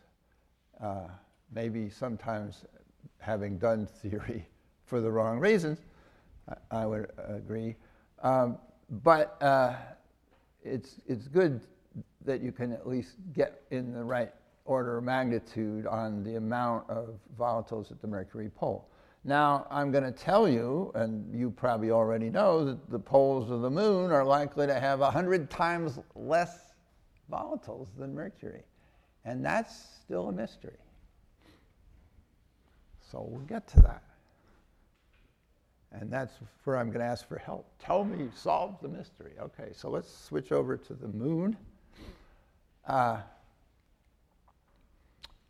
maybe 1.53 1.89
sometimes 1.89 2.65
having 3.19 3.57
done 3.57 3.85
theory 4.01 4.47
for 4.85 5.01
the 5.01 5.11
wrong 5.11 5.39
reasons, 5.39 5.79
I, 6.49 6.81
I 6.81 6.85
would 6.85 7.11
agree. 7.17 7.75
Um, 8.23 8.57
but 9.03 9.41
uh, 9.41 9.75
it's, 10.63 10.99
it's 11.07 11.27
good 11.27 11.61
that 12.25 12.41
you 12.41 12.51
can 12.51 12.71
at 12.71 12.87
least 12.87 13.15
get 13.33 13.61
in 13.71 13.93
the 13.93 14.03
right 14.03 14.33
order 14.65 14.97
of 14.97 15.03
magnitude 15.03 15.87
on 15.87 16.23
the 16.23 16.35
amount 16.35 16.89
of 16.89 17.19
volatiles 17.39 17.91
at 17.91 18.01
the 18.01 18.07
mercury 18.07 18.49
pole. 18.49 18.89
Now, 19.23 19.67
I'm 19.69 19.91
going 19.91 20.05
to 20.05 20.11
tell 20.11 20.47
you, 20.47 20.91
and 20.95 21.37
you 21.37 21.49
probably 21.51 21.91
already 21.91 22.29
know, 22.29 22.63
that 22.63 22.89
the 22.89 22.99
poles 22.99 23.51
of 23.51 23.61
the 23.61 23.69
moon 23.69 24.11
are 24.11 24.23
likely 24.23 24.67
to 24.67 24.79
have 24.79 24.99
100 24.99 25.49
times 25.49 25.99
less 26.15 26.71
volatiles 27.29 27.87
than 27.97 28.15
Mercury. 28.15 28.63
And 29.25 29.43
that's 29.43 29.99
still 30.01 30.29
a 30.29 30.31
mystery. 30.31 30.77
So 33.11 33.25
we'll 33.29 33.41
get 33.41 33.67
to 33.69 33.81
that. 33.81 34.03
And 35.91 36.11
that's 36.11 36.33
where 36.65 36.77
I'm 36.77 36.87
going 36.87 36.99
to 36.99 37.05
ask 37.05 37.27
for 37.27 37.37
help. 37.37 37.65
Tell 37.79 38.03
me, 38.03 38.27
solve 38.35 38.75
the 38.81 38.89
mystery. 38.89 39.31
Okay, 39.39 39.69
so 39.73 39.89
let's 39.89 40.13
switch 40.15 40.51
over 40.51 40.75
to 40.75 40.93
the 40.93 41.07
moon. 41.07 41.55
Uh, 42.85 43.19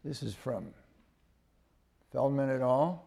this 0.03 0.21
is 0.21 0.35
from 0.35 0.67
Feldman 2.11 2.49
et 2.49 2.61
al., 2.61 3.03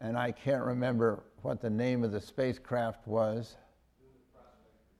and 0.00 0.16
I 0.16 0.32
can't 0.32 0.64
remember 0.64 1.22
what 1.42 1.60
the 1.60 1.70
name 1.70 2.04
of 2.04 2.12
the 2.12 2.20
spacecraft 2.20 3.06
was. 3.06 3.56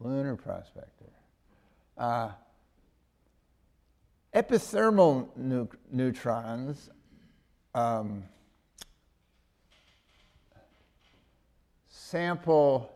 Lunar 0.00 0.34
Prospector. 0.34 1.10
Uh, 1.98 2.30
epithermal 4.34 5.28
nu- 5.36 5.68
neutrons 5.92 6.88
um, 7.74 8.24
sample 12.11 12.90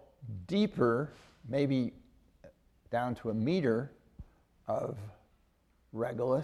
deeper, 0.49 1.13
maybe 1.49 1.93
down 2.91 3.15
to 3.15 3.31
a 3.31 3.35
meter 3.35 3.93
of 4.67 4.97
regolith. 5.95 6.43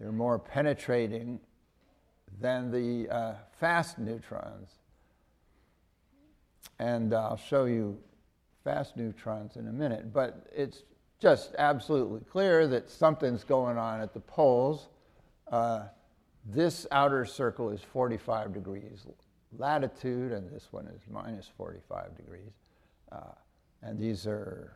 They're 0.00 0.10
more 0.10 0.38
penetrating 0.38 1.38
than 2.40 2.70
the 2.70 3.12
uh, 3.14 3.34
fast 3.60 3.98
neutrons. 3.98 4.70
And 6.78 7.12
I'll 7.12 7.36
show 7.36 7.66
you 7.66 7.98
fast 8.64 8.96
neutrons 8.96 9.56
in 9.56 9.68
a 9.68 9.72
minute, 9.72 10.14
but 10.14 10.46
it's 10.54 10.84
just 11.20 11.54
absolutely 11.58 12.20
clear 12.20 12.66
that 12.68 12.88
something's 12.90 13.44
going 13.44 13.76
on 13.76 14.00
at 14.00 14.14
the 14.14 14.20
poles. 14.20 14.88
Uh, 15.50 15.82
this 16.46 16.86
outer 16.90 17.26
circle 17.26 17.68
is 17.68 17.82
45 17.82 18.54
degrees 18.54 19.06
latitude, 19.58 20.32
and 20.32 20.50
this 20.50 20.68
one 20.70 20.86
is 20.86 21.00
minus 21.10 21.48
45 21.56 22.16
degrees. 22.16 22.52
Uh, 23.10 23.34
and 23.82 23.98
these 23.98 24.26
are 24.26 24.72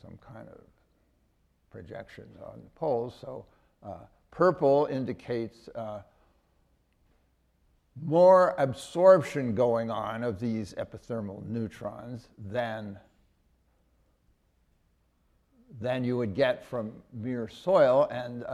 some 0.00 0.18
kind 0.18 0.48
of 0.48 0.60
projections 1.70 2.38
on 2.42 2.60
the 2.62 2.70
poles. 2.74 3.14
So 3.20 3.44
uh, 3.82 3.94
purple 4.30 4.88
indicates 4.90 5.68
uh, 5.74 6.02
more 8.02 8.54
absorption 8.58 9.54
going 9.54 9.90
on 9.90 10.22
of 10.22 10.40
these 10.40 10.74
epithermal 10.74 11.44
neutrons 11.46 12.28
than, 12.38 12.98
than 15.80 16.04
you 16.04 16.16
would 16.16 16.34
get 16.34 16.64
from 16.64 16.92
mere 17.12 17.48
soil. 17.48 18.08
And 18.10 18.44
uh, 18.44 18.46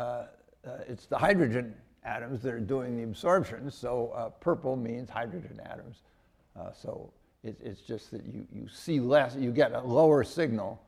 uh, 0.67 0.71
it's 0.89 1.07
the 1.07 1.19
hydrogen 1.19 1.75
atoms 2.07 2.43
that 2.43 2.55
are 2.55 2.61
doing 2.61 2.97
the 2.97 3.03
absorption. 3.03 3.71
So 3.71 4.13
uh, 4.15 4.29
purple 4.31 4.77
means 4.77 5.11
hydrogen 5.11 5.61
atoms. 5.65 6.03
Uh, 6.59 6.73
so 6.73 7.13
it, 7.43 7.59
it's 7.63 7.81
just 7.81 8.11
that 8.13 8.25
you, 8.25 8.47
you 8.53 8.69
see 8.69 9.01
less, 9.01 9.37
you 9.37 9.53
get 9.53 9.73
a 9.73 9.81
lower 9.81 10.25
signal 10.25 10.81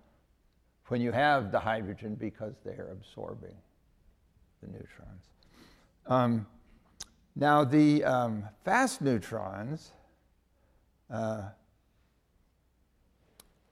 when 0.87 1.01
you 1.01 1.13
have 1.13 1.53
the 1.53 1.61
hydrogen 1.61 2.15
because 2.15 2.55
they're 2.65 2.89
absorbing 2.93 3.55
the 4.63 4.69
neutrons. 4.69 5.29
Um, 6.07 6.47
now, 7.37 7.65
the 7.65 8.03
um, 8.05 8.45
fast 8.65 9.03
neutrons 9.03 9.93
uh, 11.11 11.43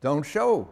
don't 0.00 0.22
show 0.22 0.70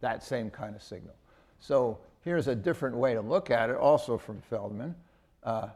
that 0.00 0.22
same 0.24 0.50
kind 0.50 0.74
of 0.74 0.82
signal. 0.82 1.14
So 1.60 1.98
here's 2.22 2.48
a 2.48 2.54
different 2.54 2.96
way 2.96 3.14
to 3.14 3.20
look 3.20 3.50
at 3.50 3.70
it, 3.70 3.76
also 3.76 4.18
from 4.18 4.40
Feldman. 4.40 4.94
Uh, 5.42 5.68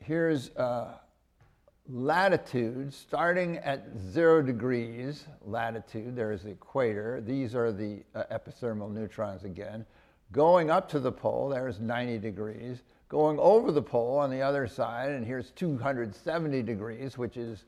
here's 0.00 0.50
uh, 0.50 0.94
latitude 1.88 2.92
starting 2.92 3.58
at 3.58 3.86
zero 4.10 4.42
degrees 4.42 5.24
latitude, 5.44 6.14
there's 6.14 6.42
the 6.42 6.50
equator. 6.50 7.20
These 7.20 7.54
are 7.54 7.72
the 7.72 8.02
uh, 8.14 8.24
epithermal 8.30 8.90
neutrons 8.90 9.44
again. 9.44 9.86
Going 10.32 10.70
up 10.70 10.88
to 10.90 11.00
the 11.00 11.12
pole, 11.12 11.48
there's 11.48 11.80
90 11.80 12.18
degrees 12.18 12.82
going 13.08 13.38
over 13.38 13.72
the 13.72 13.82
pole 13.82 14.18
on 14.18 14.30
the 14.30 14.42
other 14.42 14.66
side, 14.66 15.10
and 15.10 15.24
here's 15.24 15.50
270 15.52 16.62
degrees, 16.62 17.16
which 17.16 17.36
is 17.38 17.64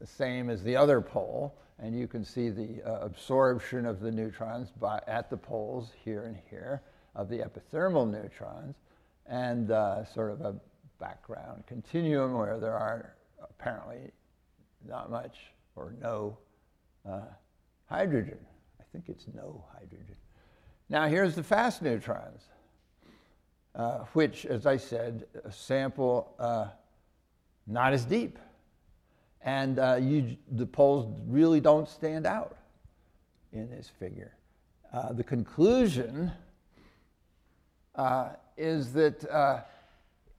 the 0.00 0.06
same 0.06 0.48
as 0.48 0.62
the 0.62 0.76
other 0.76 1.00
pole. 1.00 1.56
And 1.80 1.98
you 1.98 2.06
can 2.06 2.24
see 2.24 2.50
the 2.50 2.80
uh, 2.86 3.00
absorption 3.00 3.84
of 3.84 3.98
the 3.98 4.12
neutrons 4.12 4.70
by, 4.70 5.00
at 5.08 5.28
the 5.28 5.36
poles 5.36 5.90
here 6.04 6.22
and 6.22 6.36
here 6.48 6.82
of 7.16 7.28
the 7.28 7.38
epithermal 7.38 8.08
neutrons, 8.08 8.76
and 9.26 9.72
uh, 9.72 10.04
sort 10.04 10.30
of 10.30 10.40
a 10.42 10.54
background 10.98 11.64
continuum 11.66 12.34
where 12.34 12.58
there 12.58 12.74
are 12.74 13.14
apparently 13.42 14.10
not 14.86 15.10
much 15.10 15.38
or 15.76 15.94
no 16.00 16.38
uh, 17.08 17.20
hydrogen. 17.86 18.38
I 18.80 18.84
think 18.92 19.08
it's 19.08 19.26
no 19.34 19.64
hydrogen. 19.72 20.16
Now, 20.88 21.08
here's 21.08 21.34
the 21.34 21.42
fast 21.42 21.82
neutrons 21.82 22.42
uh, 23.74 23.98
which, 24.12 24.46
as 24.46 24.66
I 24.66 24.76
said, 24.76 25.26
sample 25.50 26.34
uh, 26.38 26.66
not 27.66 27.92
as 27.92 28.04
deep. 28.04 28.38
And 29.42 29.78
uh, 29.78 29.98
you, 30.00 30.36
the 30.52 30.66
poles 30.66 31.12
really 31.26 31.60
don't 31.60 31.88
stand 31.88 32.26
out 32.26 32.56
in 33.52 33.68
this 33.70 33.90
figure. 33.98 34.36
Uh, 34.92 35.12
the 35.12 35.24
conclusion 35.24 36.30
uh, 37.94 38.30
is 38.56 38.92
that 38.92 39.24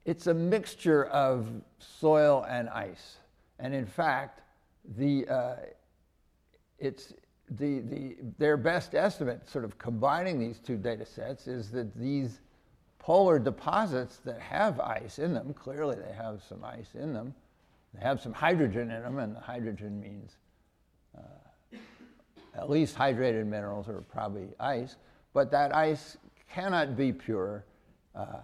it's 0.05 0.27
a 0.27 0.33
mixture 0.33 1.05
of 1.05 1.47
soil 1.79 2.45
and 2.47 2.69
ice. 2.69 3.17
And 3.59 3.73
in 3.73 3.85
fact, 3.85 4.41
the, 4.97 5.25
it's, 6.79 7.13
the, 7.49 7.79
the, 7.79 8.15
their 8.37 8.57
best 8.57 8.95
estimate, 8.95 9.49
sort 9.49 9.65
of 9.65 9.77
combining 9.77 10.39
these 10.39 10.59
two 10.59 10.77
data 10.77 11.05
sets, 11.05 11.47
is 11.47 11.71
that 11.71 11.95
these 11.95 12.41
polar 12.99 13.39
deposits 13.39 14.17
that 14.25 14.39
have 14.39 14.79
ice 14.79 15.19
in 15.19 15.33
them, 15.33 15.53
clearly 15.53 15.95
they 15.95 16.13
have 16.13 16.41
some 16.47 16.63
ice 16.63 16.95
in 16.95 17.13
them. 17.13 17.33
They 17.93 18.01
have 18.01 18.19
some 18.19 18.33
hydrogen 18.33 18.91
in 18.91 19.03
them, 19.03 19.19
and 19.19 19.35
the 19.35 19.39
hydrogen 19.39 19.99
means 19.99 20.37
uh, 21.17 21.77
at 22.55 22.69
least 22.69 22.95
hydrated 22.95 23.45
minerals 23.45 23.87
or 23.87 24.01
probably 24.01 24.47
ice. 24.59 24.97
But 25.33 25.51
that 25.51 25.73
ice 25.73 26.17
cannot 26.51 26.97
be 26.97 27.13
pure, 27.13 27.63
uh, 28.15 28.39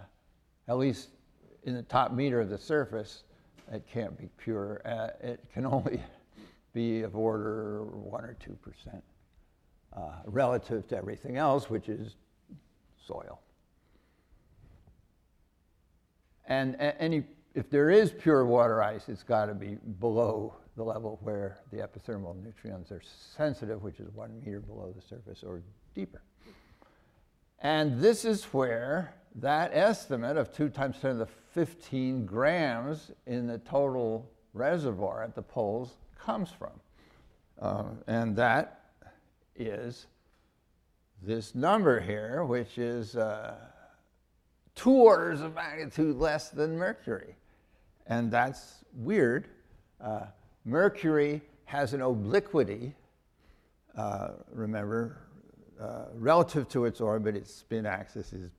at 0.67 0.77
least 0.77 1.09
in 1.63 1.75
the 1.75 1.83
top 1.83 2.11
meter 2.11 2.41
of 2.41 2.49
the 2.49 2.57
surface, 2.57 3.23
it 3.71 3.85
can't 3.91 4.17
be 4.17 4.29
pure. 4.37 4.81
Uh, 4.85 5.09
it 5.21 5.43
can 5.53 5.65
only 5.77 6.01
be 6.73 7.01
of 7.01 7.15
order 7.15 7.83
1 7.83 8.23
or 8.23 8.37
2% 8.43 9.01
uh, 9.93 9.99
relative 10.25 10.87
to 10.87 10.97
everything 10.97 11.37
else, 11.37 11.69
which 11.69 11.89
is 11.89 12.15
soil. 13.05 13.39
And 16.47 16.75
any, 16.79 17.23
if 17.53 17.69
there 17.69 17.89
is 17.89 18.11
pure 18.11 18.45
water 18.45 18.81
ice, 18.81 19.07
it's 19.07 19.23
got 19.23 19.45
to 19.45 19.53
be 19.53 19.77
below 19.99 20.55
the 20.75 20.83
level 20.83 21.19
where 21.21 21.57
the 21.71 21.77
epithermal 21.77 22.41
neutrons 22.43 22.91
are 22.91 23.01
sensitive, 23.35 23.83
which 23.83 23.99
is 23.99 24.09
one 24.13 24.41
meter 24.43 24.59
below 24.59 24.93
the 24.95 25.01
surface 25.01 25.43
or 25.43 25.61
deeper. 25.93 26.21
And 27.59 28.01
this 28.01 28.25
is 28.25 28.45
where 28.45 29.13
that 29.35 29.71
estimate 29.73 30.37
of 30.37 30.51
2 30.51 30.69
times 30.69 30.97
10 30.99 31.11
to 31.11 31.17
the 31.19 31.27
15 31.53 32.25
grams 32.25 33.11
in 33.27 33.47
the 33.47 33.57
total 33.59 34.29
reservoir 34.53 35.23
at 35.23 35.35
the 35.35 35.41
poles 35.41 35.97
comes 36.17 36.49
from. 36.49 36.71
Uh, 37.61 37.83
and 38.07 38.35
that 38.35 38.81
is 39.55 40.07
this 41.21 41.53
number 41.53 41.99
here, 41.99 42.43
which 42.43 42.77
is 42.77 43.15
uh, 43.15 43.55
two 44.75 44.91
orders 44.91 45.41
of 45.41 45.53
magnitude 45.53 46.17
less 46.17 46.49
than 46.49 46.77
Mercury. 46.77 47.35
And 48.07 48.31
that's 48.31 48.83
weird. 48.93 49.47
Uh, 49.99 50.25
Mercury 50.65 51.41
has 51.65 51.93
an 51.93 52.01
obliquity, 52.01 52.95
uh, 53.95 54.29
remember, 54.51 55.17
uh, 55.79 56.05
relative 56.15 56.67
to 56.69 56.85
its 56.85 57.01
orbit, 57.01 57.35
its 57.35 57.53
spin 57.53 57.85
axis 57.85 58.33
is 58.33 58.51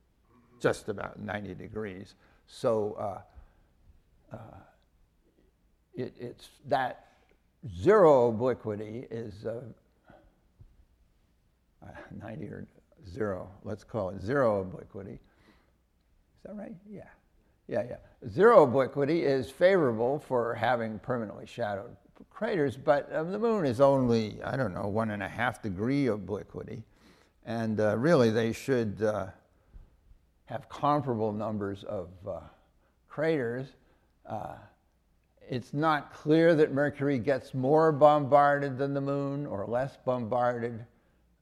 just 0.61 0.89
about 0.89 1.21
90 1.21 1.55
degrees. 1.55 2.15
So 2.55 2.97
uh, 2.99 4.37
uh, 4.37 4.59
it, 5.95 6.15
it's 6.21 6.51
that 6.69 7.07
zero 7.81 8.29
obliquity 8.29 9.07
is 9.11 9.47
uh, 9.47 9.61
90 12.21 12.47
or 12.47 12.67
zero, 13.11 13.49
let's 13.65 13.85
call 13.85 14.11
it 14.11 14.21
zero 14.21 14.61
obliquity 14.61 15.19
is 16.45 16.51
that 16.51 16.57
right? 16.57 16.75
Yeah. 16.91 17.03
Yeah, 17.69 17.85
yeah. 17.89 18.29
Zero 18.29 18.65
obliquity 18.65 19.23
is 19.23 19.51
favorable 19.51 20.19
for 20.19 20.55
having 20.55 20.99
permanently 20.99 21.47
shadowed 21.47 21.97
craters, 22.31 22.77
but 22.77 23.11
uh, 23.13 23.23
the 23.23 23.39
moon 23.39 23.65
is 23.65 23.81
only, 23.81 24.43
I 24.45 24.57
don't 24.57 24.75
know, 24.75 24.89
one 24.89 25.11
and 25.11 25.23
a 25.23 25.29
half 25.29 25.63
degree 25.63 26.09
obliquity. 26.09 26.83
And 27.47 27.81
uh, 27.81 27.97
really, 27.97 28.31
they 28.31 28.53
should 28.53 29.03
uh, 29.03 29.27
have 30.53 30.69
comparable 30.69 31.33
numbers 31.33 31.83
of 31.85 32.09
uh, 32.29 32.41
craters. 33.09 33.69
Uh, 34.27 34.55
it's 35.49 35.73
not 35.73 36.13
clear 36.13 36.55
that 36.55 36.73
Mercury 36.73 37.19
gets 37.19 37.55
more 37.55 37.91
bombarded 37.91 38.79
than 38.79 38.95
the 38.95 39.01
moon 39.01 39.47
or 39.47 39.67
less 39.67 39.97
bombarded. 40.05 40.85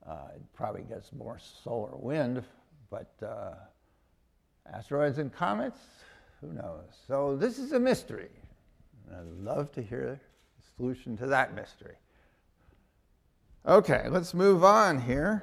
Uh, 0.08 0.28
it 0.34 0.42
probably 0.54 0.82
gets 0.82 1.12
more 1.12 1.38
solar 1.62 1.96
wind, 1.96 2.42
but 2.90 3.12
Asteroids 4.72 5.18
and 5.18 5.32
comets? 5.32 5.80
Who 6.40 6.52
knows? 6.52 6.84
So 7.06 7.36
this 7.36 7.58
is 7.58 7.72
a 7.72 7.80
mystery. 7.80 8.30
I'd 9.12 9.26
love 9.42 9.72
to 9.72 9.82
hear 9.82 10.06
the 10.06 10.64
solution 10.76 11.16
to 11.18 11.26
that 11.26 11.54
mystery. 11.54 11.96
Okay, 13.66 14.06
let's 14.08 14.32
move 14.32 14.64
on 14.64 15.00
here. 15.00 15.42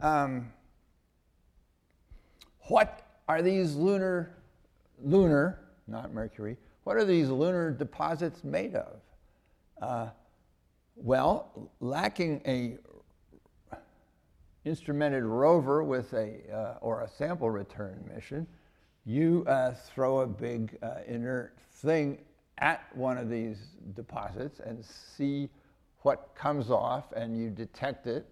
Um, 0.00 0.52
what 2.68 3.02
are 3.28 3.42
these 3.42 3.74
lunar, 3.74 4.34
lunar, 5.02 5.60
not 5.86 6.12
Mercury, 6.12 6.56
what 6.84 6.96
are 6.96 7.04
these 7.04 7.28
lunar 7.28 7.70
deposits 7.70 8.44
made 8.44 8.74
of? 8.74 9.00
Uh, 9.80 10.08
well, 10.96 11.70
lacking 11.80 12.40
a 12.46 12.78
instrumented 14.64 15.24
rover 15.24 15.84
with 15.84 16.12
a, 16.12 16.40
uh, 16.52 16.74
or 16.80 17.02
a 17.02 17.08
sample 17.08 17.50
return 17.50 18.04
mission, 18.12 18.46
you 19.04 19.44
uh, 19.46 19.72
throw 19.72 20.20
a 20.20 20.26
big 20.26 20.76
uh, 20.82 20.96
inert 21.06 21.56
thing 21.70 22.18
at 22.58 22.84
one 22.96 23.16
of 23.16 23.30
these 23.30 23.58
deposits 23.94 24.60
and 24.60 24.84
see 24.84 25.48
what 26.02 26.34
comes 26.34 26.70
off, 26.70 27.12
and 27.12 27.38
you 27.38 27.50
detect 27.50 28.06
it 28.06 28.26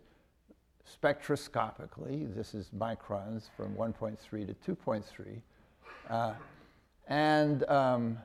spectroscopically. 0.85 2.35
This 2.35 2.55
is 2.55 2.71
microns 2.77 3.49
from 3.57 3.75
1.3 3.75 4.19
to 4.65 4.77
2.3. 4.77 5.41
Uh, 6.09 6.35
and 7.09 7.65
um, 7.65 8.19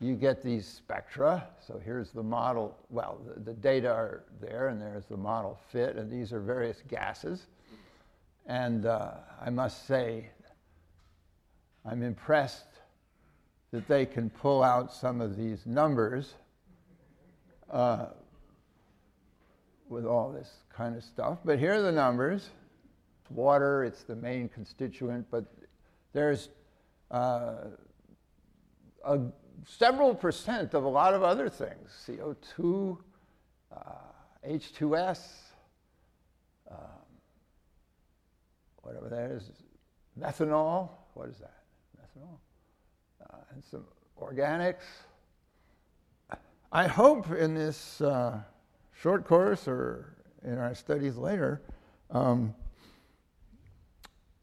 you 0.00 0.14
get 0.14 0.42
these 0.42 0.66
spectra. 0.66 1.46
So 1.66 1.80
here's 1.82 2.10
the 2.10 2.22
model. 2.22 2.76
Well, 2.90 3.20
the, 3.26 3.40
the, 3.40 3.52
data 3.54 3.88
are 3.88 4.24
there, 4.40 4.68
and 4.68 4.80
there's 4.80 5.06
the 5.06 5.16
model 5.16 5.58
fit, 5.70 5.96
and 5.96 6.10
these 6.10 6.32
are 6.32 6.40
various 6.40 6.82
gases. 6.88 7.46
And 8.46 8.86
uh, 8.86 9.12
I 9.44 9.50
must 9.50 9.86
say, 9.86 10.28
I'm 11.84 12.02
impressed 12.02 12.66
that 13.72 13.88
they 13.88 14.06
can 14.06 14.30
pull 14.30 14.62
out 14.62 14.92
some 14.92 15.20
of 15.20 15.36
these 15.36 15.66
numbers 15.66 16.34
uh, 17.70 18.06
with 19.88 20.04
all 20.04 20.30
this 20.32 20.50
kind 20.74 20.96
of 20.96 21.04
stuff. 21.04 21.38
But 21.44 21.58
here 21.58 21.74
are 21.74 21.82
the 21.82 21.92
numbers. 21.92 22.50
Water, 23.30 23.84
it's 23.84 24.02
the 24.02 24.16
main 24.16 24.48
constituent, 24.48 25.26
but 25.30 25.44
there's 26.12 26.48
uh, 27.10 27.54
a, 29.04 29.20
several 29.66 30.14
percent 30.14 30.74
of 30.74 30.84
a 30.84 30.88
lot 30.88 31.14
of 31.14 31.22
other 31.22 31.48
things 31.48 31.90
CO2, 32.06 32.98
uh, 33.72 33.80
H2S, 34.48 35.18
um, 36.70 36.78
whatever 38.82 39.08
that 39.08 39.30
is, 39.30 39.50
methanol. 40.18 40.90
What 41.14 41.28
is 41.28 41.38
that? 41.38 41.62
Methanol. 41.98 42.38
Uh, 43.28 43.38
and 43.52 43.64
some 43.64 43.84
organics. 44.20 44.84
I 46.72 46.86
hope 46.86 47.30
in 47.30 47.54
this 47.54 48.00
uh, 48.00 48.40
short 49.00 49.24
course 49.24 49.68
or 49.68 50.16
in 50.44 50.58
our 50.58 50.74
studies 50.74 51.16
later, 51.16 51.60
um, 52.10 52.54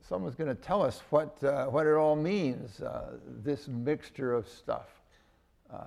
someone's 0.08 0.36
going 0.36 0.54
to 0.54 0.62
tell 0.62 0.82
us 0.82 1.01
what, 1.10 1.41
uh, 1.43 1.66
what 1.66 1.88
it 1.88 1.93
all 1.93 2.16
means, 2.16 2.82
uh, 2.82 3.18
this 3.43 3.68
mixture 3.68 4.34
of 4.34 4.47
stuff. 4.47 4.88
Uh, 5.72 5.86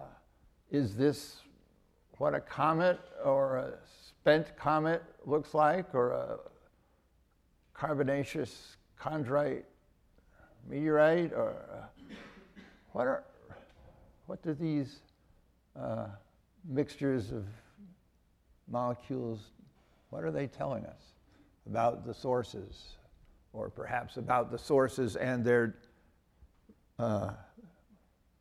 is 0.70 0.96
this 0.96 1.36
what 2.18 2.34
a 2.34 2.40
comet 2.40 2.98
or 3.24 3.58
a 3.58 3.72
spent 4.08 4.56
comet 4.56 5.02
looks 5.26 5.54
like, 5.54 5.94
or 5.94 6.10
a 6.12 6.38
carbonaceous 7.74 8.76
chondrite 9.00 9.62
meteorite, 10.68 11.32
or 11.32 11.50
uh, 11.50 11.84
what 12.92 13.06
are 13.06 13.22
what 14.26 14.42
do 14.42 14.54
these 14.54 15.00
uh, 15.78 16.06
mixtures 16.64 17.30
of 17.30 17.44
molecules? 18.68 19.40
What 20.10 20.24
are 20.24 20.30
they 20.30 20.46
telling 20.46 20.84
us 20.84 21.00
about 21.66 22.06
the 22.06 22.14
sources 22.14 22.96
or 23.52 23.70
perhaps 23.70 24.16
about 24.16 24.50
the 24.50 24.58
sources 24.58 25.16
and 25.16 25.44
their 25.44 25.74
uh, 26.98 27.30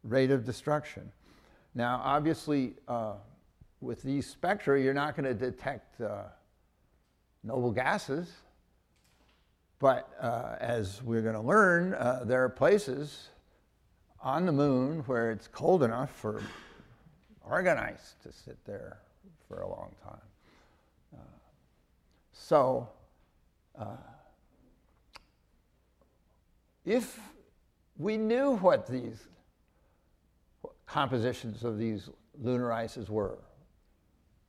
rate 0.04 0.32
of 0.32 0.46
destruction. 0.46 1.12
Now, 1.74 2.02
obviously, 2.04 2.74
uh, 2.88 3.16
with 3.82 4.02
these 4.04 4.28
spectra, 4.28 4.82
you're 4.82 4.94
not 4.94 5.16
going 5.16 5.26
to 5.26 5.34
detect 5.34 6.00
uh, 6.02 6.24
noble 7.44 7.72
gases, 7.72 8.32
but 9.80 10.10
uh, 10.22 10.56
as 10.60 11.02
we're 11.04 11.22
going 11.22 11.36
to 11.36 11.42
learn, 11.42 11.94
uh, 11.94 12.24
there 12.26 12.44
are 12.44 12.50
places 12.50 13.30
on 14.22 14.46
the 14.46 14.52
moon 14.52 15.00
where 15.06 15.32
it's 15.32 15.48
cold 15.48 15.84
enough 15.84 16.12
for 16.12 16.42
argon 17.44 17.78
ice 17.78 18.16
to 18.24 18.32
sit 18.32 18.58
there 18.66 18.98
for 19.48 19.62
a 19.62 19.68
long 19.68 19.92
time. 20.04 20.22
Uh, 21.14 21.20
so, 22.34 22.90
if 26.86 27.20
we 27.98 28.18
knew 28.18 28.58
what 28.58 28.88
these 28.88 29.28
compositions 30.86 31.64
of 31.64 31.78
these 31.78 32.10
lunar 32.40 32.72
ices 32.72 33.10
were, 33.10 33.40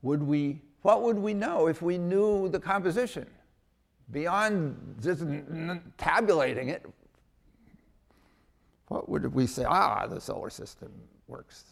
would 0.03 0.23
we, 0.23 0.61
what 0.83 1.03
would 1.03 1.19
we 1.19 1.35
know 1.35 1.67
if 1.67 1.83
we 1.83 1.99
knew 1.99 2.49
the 2.49 2.61
composition? 2.61 3.27
Beyond 4.13 4.99
just 5.03 5.25
tabulating 5.97 6.69
it, 6.69 6.85
what 8.89 9.09
would 9.09 9.35
we 9.35 9.47
say? 9.47 9.65
Ah, 9.67 10.07
the 10.07 10.21
solar 10.21 10.51
system 10.51 10.93
works 11.27 11.65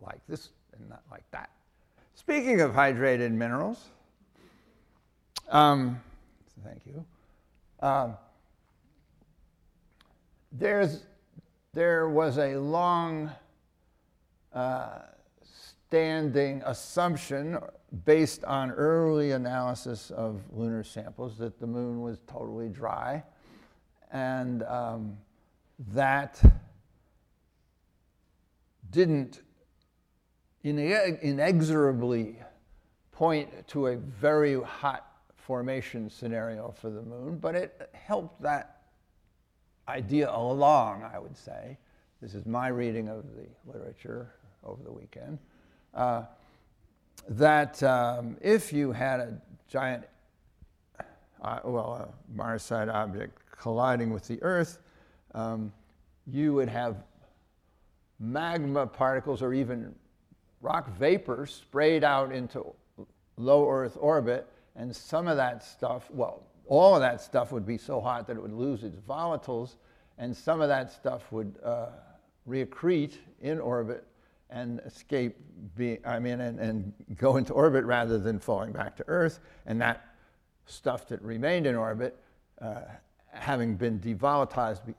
like 0.00 0.20
this 0.28 0.50
and 0.76 0.88
not 0.88 1.02
like 1.10 1.24
that. 1.32 1.50
Speaking 2.14 2.60
of 2.60 2.72
hydrated 2.72 3.32
minerals, 3.32 3.84
um, 5.48 6.00
thank 6.64 6.86
you. 6.86 7.04
Um, 7.80 8.16
there's, 10.52 11.02
there 11.72 12.08
was 12.08 12.38
a 12.38 12.56
long 12.56 13.30
uh, 14.52 15.00
standing 15.42 16.62
assumption 16.64 17.58
based 18.04 18.44
on 18.44 18.70
early 18.70 19.32
analysis 19.32 20.10
of 20.10 20.40
lunar 20.52 20.82
samples 20.82 21.36
that 21.38 21.58
the 21.60 21.66
moon 21.66 22.00
was 22.00 22.18
totally 22.26 22.68
dry 22.68 23.22
and 24.10 24.62
um, 24.64 25.16
that 25.92 26.40
didn't 28.90 29.42
inexorably 30.64 32.36
point 33.12 33.68
to 33.68 33.88
a 33.88 33.96
very 33.96 34.60
hot 34.62 35.06
formation 35.36 36.08
scenario 36.08 36.74
for 36.80 36.90
the 36.90 37.02
moon, 37.02 37.38
but 37.38 37.54
it 37.54 37.90
helped 37.92 38.40
that 38.42 38.82
idea 39.88 40.30
along, 40.30 41.02
I 41.02 41.18
would 41.18 41.36
say. 41.36 41.76
This 42.22 42.34
is 42.34 42.46
my 42.46 42.68
reading 42.68 43.08
of 43.08 43.24
the 43.36 43.46
literature 43.70 44.32
over 44.64 44.82
the 44.82 44.90
weekend. 44.90 45.38
Uh, 45.92 46.22
that 47.28 47.82
um, 47.82 48.36
if 48.40 48.72
you 48.72 48.92
had 48.92 49.20
a 49.20 49.38
giant, 49.68 50.04
uh, 51.42 51.60
well, 51.64 52.08
a 52.10 52.34
Mars-sized 52.34 52.90
object 52.90 53.38
colliding 53.50 54.12
with 54.12 54.26
the 54.26 54.42
Earth, 54.42 54.78
um, 55.34 55.72
you 56.26 56.54
would 56.54 56.68
have 56.68 57.04
magma 58.18 58.86
particles 58.86 59.42
or 59.42 59.52
even 59.52 59.94
rock 60.64 60.88
vapor 60.96 61.44
sprayed 61.44 62.02
out 62.02 62.32
into 62.32 62.64
low 63.36 63.68
Earth 63.68 63.98
orbit, 64.00 64.48
and 64.74 64.94
some 64.96 65.28
of 65.28 65.36
that 65.36 65.62
stuff, 65.62 66.10
well, 66.10 66.42
all 66.66 66.94
of 66.94 67.02
that 67.02 67.20
stuff 67.20 67.52
would 67.52 67.66
be 67.66 67.76
so 67.76 68.00
hot 68.00 68.26
that 68.26 68.36
it 68.36 68.42
would 68.42 68.52
lose 68.52 68.82
its 68.82 68.98
volatiles, 68.98 69.76
and 70.16 70.34
some 70.34 70.62
of 70.62 70.68
that 70.68 70.90
stuff 70.90 71.30
would 71.30 71.54
uh, 71.62 71.88
reaccrete 72.48 73.16
in 73.42 73.60
orbit 73.60 74.06
and 74.48 74.80
escape, 74.86 75.36
be, 75.76 75.98
I 76.06 76.18
mean, 76.18 76.40
and, 76.40 76.58
and 76.58 76.92
go 77.16 77.36
into 77.36 77.52
orbit 77.52 77.84
rather 77.84 78.18
than 78.18 78.38
falling 78.38 78.72
back 78.72 78.96
to 78.96 79.04
Earth. 79.06 79.40
And 79.66 79.80
that 79.82 80.14
stuff 80.64 81.08
that 81.08 81.20
remained 81.20 81.66
in 81.66 81.74
orbit, 81.74 82.16
uh, 82.60 82.82
having 83.32 83.74
been 83.76 83.98
devolatilized 83.98 84.94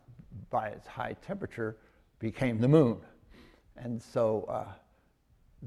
by 0.52 0.68
its 0.68 0.86
high 0.86 1.16
temperature, 1.26 1.78
became 2.20 2.60
the 2.60 2.68
moon. 2.68 2.98
And 3.78 4.02
so 4.02 4.46
uh, 4.48 4.66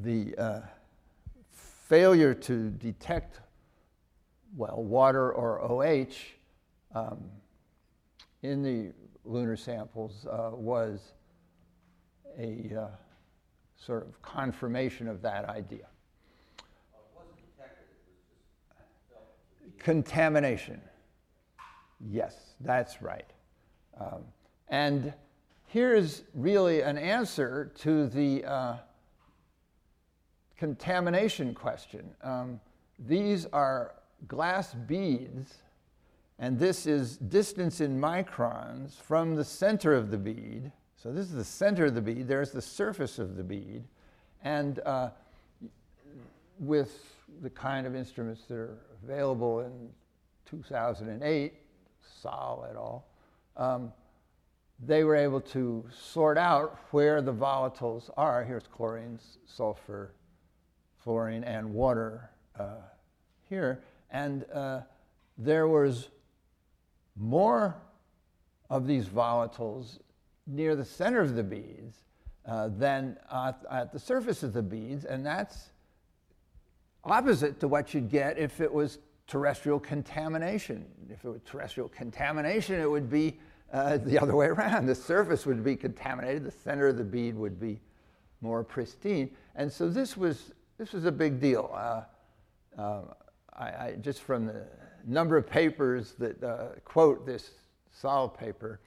the 0.03 0.35
uh, 0.37 0.61
failure 1.51 2.35
to 2.35 2.71
detect 2.71 3.41
well, 4.57 4.83
water 4.83 5.33
or 5.33 5.61
OH 5.61 6.07
um, 6.95 7.25
in 8.43 8.63
the 8.63 8.93
lunar 9.25 9.57
samples 9.57 10.27
uh, 10.31 10.51
was 10.53 11.13
a 12.39 12.71
uh, 12.79 12.87
sort 13.77 14.07
of 14.07 14.21
confirmation 14.23 15.09
of 15.09 15.23
that 15.23 15.45
idea. 15.47 15.87
Contamination. 19.79 20.81
Yes, 22.11 22.55
that's 22.61 23.01
right. 23.03 23.31
Um, 24.01 24.25
and 24.69 25.13
here's 25.67 26.23
really 26.35 26.83
an 26.83 26.99
answer 26.99 27.73
to 27.81 28.07
the 28.09 28.45
uh, 28.45 28.77
contamination 30.59 31.55
question. 31.55 32.11
Um, 32.23 32.61
these 32.99 33.47
are 33.47 33.95
glass 34.27 34.75
beads, 34.75 35.55
and 36.39 36.59
this 36.59 36.87
is 36.87 37.17
distance 37.17 37.81
in 37.81 37.99
microns 37.99 39.01
from 39.01 39.37
the 39.37 39.45
center 39.45 39.95
of 39.95 40.11
the 40.11 40.19
bead. 40.19 40.73
So 40.97 41.13
this 41.13 41.27
is 41.27 41.33
the 41.33 41.45
center 41.45 41.87
of 41.87 41.95
the 41.95 42.03
bead, 42.03 42.27
there's 42.27 42.51
the 42.51 42.61
surface 42.61 43.21
of 43.21 43.37
the 43.37 43.45
bead. 43.45 43.85
And 44.43 44.81
uh, 44.81 45.11
with 46.59 47.15
the 47.41 47.51
kind 47.51 47.87
of 47.87 47.95
instruments 47.95 48.43
that 48.49 48.57
are 48.57 48.79
available 49.05 49.61
in 49.61 49.91
2008, 50.47 51.55
Saal 52.21 52.67
et 52.69 52.77
al., 52.77 53.07
um, 53.57 53.93
they 54.85 55.05
were 55.05 55.17
able 55.17 55.41
to 55.41 55.85
sort 55.93 56.39
out 56.39 56.79
where 56.91 57.21
the 57.21 57.33
volatiles 57.33 58.11
are. 58.17 58.45
Here's 58.45 58.67
chlorine, 58.69 59.19
sulfur, 59.45 60.13
fluorine, 61.09 61.43
and 61.45 61.73
water 61.73 62.29
uh, 62.61 62.83
here 63.49 63.83
and 64.11 64.45
uh, 64.53 64.81
there 65.39 65.67
was 65.67 66.11
more 67.17 67.75
of 68.69 68.87
these 68.87 69.07
volatiles 69.07 70.01
near 70.47 70.77
the 70.77 70.85
center 70.85 71.21
of 71.21 71.35
the 71.35 71.43
beads 71.43 72.05
uh, 72.45 72.69
than 72.77 73.17
at 73.33 73.91
the 73.91 73.99
surface 73.99 74.43
of 74.43 74.53
the 74.53 74.61
beads, 74.61 75.07
and 75.07 75.25
that's 75.25 75.71
opposite 77.05 77.59
to 77.61 77.69
what 77.69 77.95
you'd 77.95 78.11
get 78.11 78.37
if 78.37 78.61
it 78.61 78.71
was 78.71 78.99
terrestrial 79.27 79.81
contamination. 79.81 80.85
If 81.09 81.25
it 81.25 81.31
was 81.31 81.41
terrestrial 81.47 81.89
contamination, 81.89 82.79
it 82.79 82.91
would 82.91 83.09
be 83.09 83.39
uh, 83.73 83.97
the 83.97 84.19
other 84.19 84.37
way 84.37 84.49
around. 84.49 84.85
The 84.85 84.95
surface 84.95 85.47
would 85.47 85.65
be 85.65 85.75
contaminated, 85.75 86.45
the 86.45 86.51
center 86.51 86.89
of 86.89 86.99
the 86.99 87.05
bead 87.05 87.35
would 87.35 87.59
be 87.59 87.81
more 88.43 88.63
pristine. 88.63 89.31
And 89.55 89.73
so 89.73 89.89
this 89.89 90.15
was, 90.15 90.53
this 90.79 90.93
was 90.93 91.05
a 91.05 91.13
big 91.13 91.41
deal. 91.41 91.71
Uh, 91.75 92.03
uh, 92.81 93.03
I, 93.53 93.65
I, 93.65 93.97
just 94.01 94.23
from 94.23 94.47
the 94.47 94.65
number 95.05 95.37
of 95.37 95.47
papers 95.47 96.15
that 96.19 96.43
uh, 96.43 96.69
quote 96.85 97.27
this 97.27 97.51
solid 97.91 98.31
paper, 98.31 98.81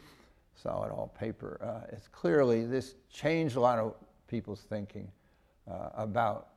Saal 0.56 0.86
et 0.86 0.90
al 0.90 1.08
paper, 1.08 1.60
uh, 1.62 1.94
it's 1.94 2.08
clearly 2.08 2.66
this 2.66 2.96
changed 3.12 3.58
a 3.58 3.60
lot 3.60 3.78
of 3.78 3.96
people's 4.28 4.62
thinking 4.62 5.12
uh, 5.70 5.90
about 5.96 6.50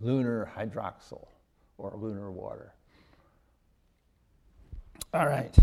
lunar 0.00 0.50
hydroxyl 0.56 1.26
or 1.78 1.92
lunar 1.96 2.30
water. 2.30 2.72
All 5.12 5.26
right. 5.26 5.56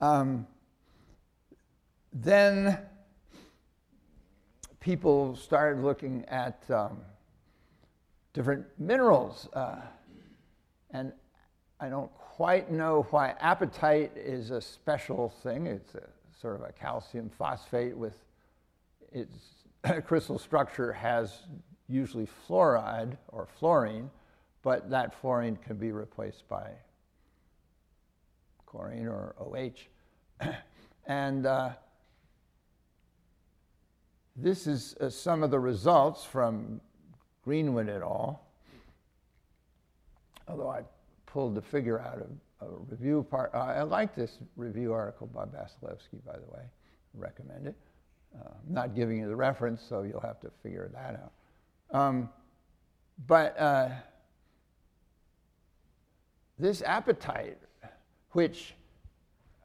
Um, 0.00 0.46
then 2.12 2.78
people 4.80 5.36
started 5.36 5.82
looking 5.82 6.24
at 6.28 6.62
um, 6.70 6.98
different 8.36 8.66
minerals. 8.78 9.48
Uh, 9.54 9.76
and 10.90 11.10
I 11.80 11.88
don't 11.88 12.12
quite 12.18 12.70
know 12.70 13.06
why 13.08 13.34
apatite 13.42 14.10
is 14.14 14.50
a 14.50 14.60
special 14.60 15.30
thing. 15.42 15.66
It's 15.66 15.94
a, 15.94 16.02
sort 16.38 16.56
of 16.56 16.68
a 16.68 16.72
calcium 16.72 17.30
phosphate 17.30 17.96
with 17.96 18.12
its 19.10 19.38
crystal 20.04 20.38
structure 20.38 20.92
has 20.92 21.44
usually 21.88 22.28
fluoride 22.46 23.16
or 23.28 23.48
fluorine, 23.58 24.10
but 24.62 24.90
that 24.90 25.18
fluorine 25.18 25.56
can 25.56 25.78
be 25.78 25.90
replaced 25.90 26.46
by 26.46 26.68
chlorine 28.66 29.06
or 29.06 29.34
OH. 29.40 30.46
and 31.06 31.46
uh, 31.46 31.70
this 34.36 34.66
is 34.66 34.94
uh, 35.00 35.08
some 35.08 35.42
of 35.42 35.50
the 35.50 35.58
results 35.58 36.22
from 36.22 36.82
Greenwood 37.46 37.88
et 37.88 38.02
al. 38.02 38.42
Although 40.48 40.68
I 40.68 40.82
pulled 41.26 41.54
the 41.54 41.62
figure 41.62 42.00
out 42.00 42.18
of 42.18 42.28
a 42.60 42.72
review 42.90 43.24
part. 43.30 43.52
Uh, 43.54 43.58
I 43.58 43.82
like 43.82 44.16
this 44.16 44.38
review 44.56 44.92
article 44.92 45.28
by 45.28 45.44
Vasilevsky, 45.44 46.24
by 46.26 46.32
the 46.32 46.50
way. 46.52 46.64
recommend 47.14 47.68
it. 47.68 47.76
Uh, 48.34 48.48
I'm 48.48 48.74
not 48.74 48.96
giving 48.96 49.18
you 49.18 49.28
the 49.28 49.36
reference, 49.36 49.80
so 49.80 50.02
you'll 50.02 50.20
have 50.20 50.40
to 50.40 50.50
figure 50.62 50.90
that 50.92 51.22
out. 51.22 51.98
Um, 51.98 52.28
but 53.28 53.58
uh, 53.60 53.90
this 56.58 56.82
apatite, 56.82 57.56
which, 58.32 58.74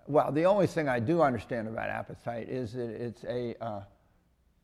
well, 0.05 0.31
the 0.31 0.45
only 0.45 0.67
thing 0.67 0.87
I 0.87 0.99
do 0.99 1.23
understand 1.23 1.67
about 1.67 1.89
apatite 1.89 2.47
is 2.47 2.73
that 2.73 2.89
it's 2.89 3.23
a 3.23 3.55
uh, 3.59 3.81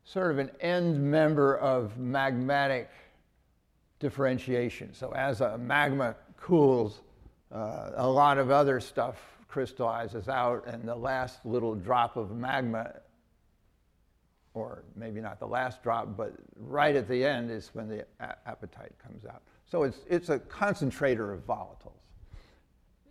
sort 0.04 0.30
of 0.30 0.38
an 0.38 0.52
end 0.62 1.02
member 1.02 1.58
of 1.58 1.94
magmatic 2.00 2.88
differentiation. 4.00 4.94
So 4.94 5.12
as 5.14 5.42
a 5.42 5.58
magma 5.58 6.16
cools, 6.38 7.02
uh, 7.52 7.92
a 7.96 8.08
lot 8.08 8.38
of 8.38 8.52
other 8.52 8.80
stuff 8.80 9.16
crystallizes 9.48 10.28
out, 10.30 10.68
and 10.68 10.88
the 10.88 10.96
last 10.96 11.46
little 11.46 11.74
drop 11.74 12.18
of 12.18 12.32
magma, 12.32 12.94
or 14.54 14.84
maybe 14.96 15.22
not 15.22 15.40
the 15.40 15.48
last 15.48 15.82
drop, 15.82 16.18
but 16.18 16.34
right 16.58 16.96
at 16.96 17.08
the 17.08 17.24
end 17.24 17.50
is 17.50 17.70
when 17.74 17.88
the 17.88 18.06
a- 18.20 18.36
apatite 18.48 18.98
comes 19.04 19.26
out. 19.26 19.42
So 19.66 19.84
it's, 19.84 20.00
it's 20.10 20.30
a 20.30 20.40
concentrator 20.40 21.34
of 21.34 21.46
volatiles 21.46 21.92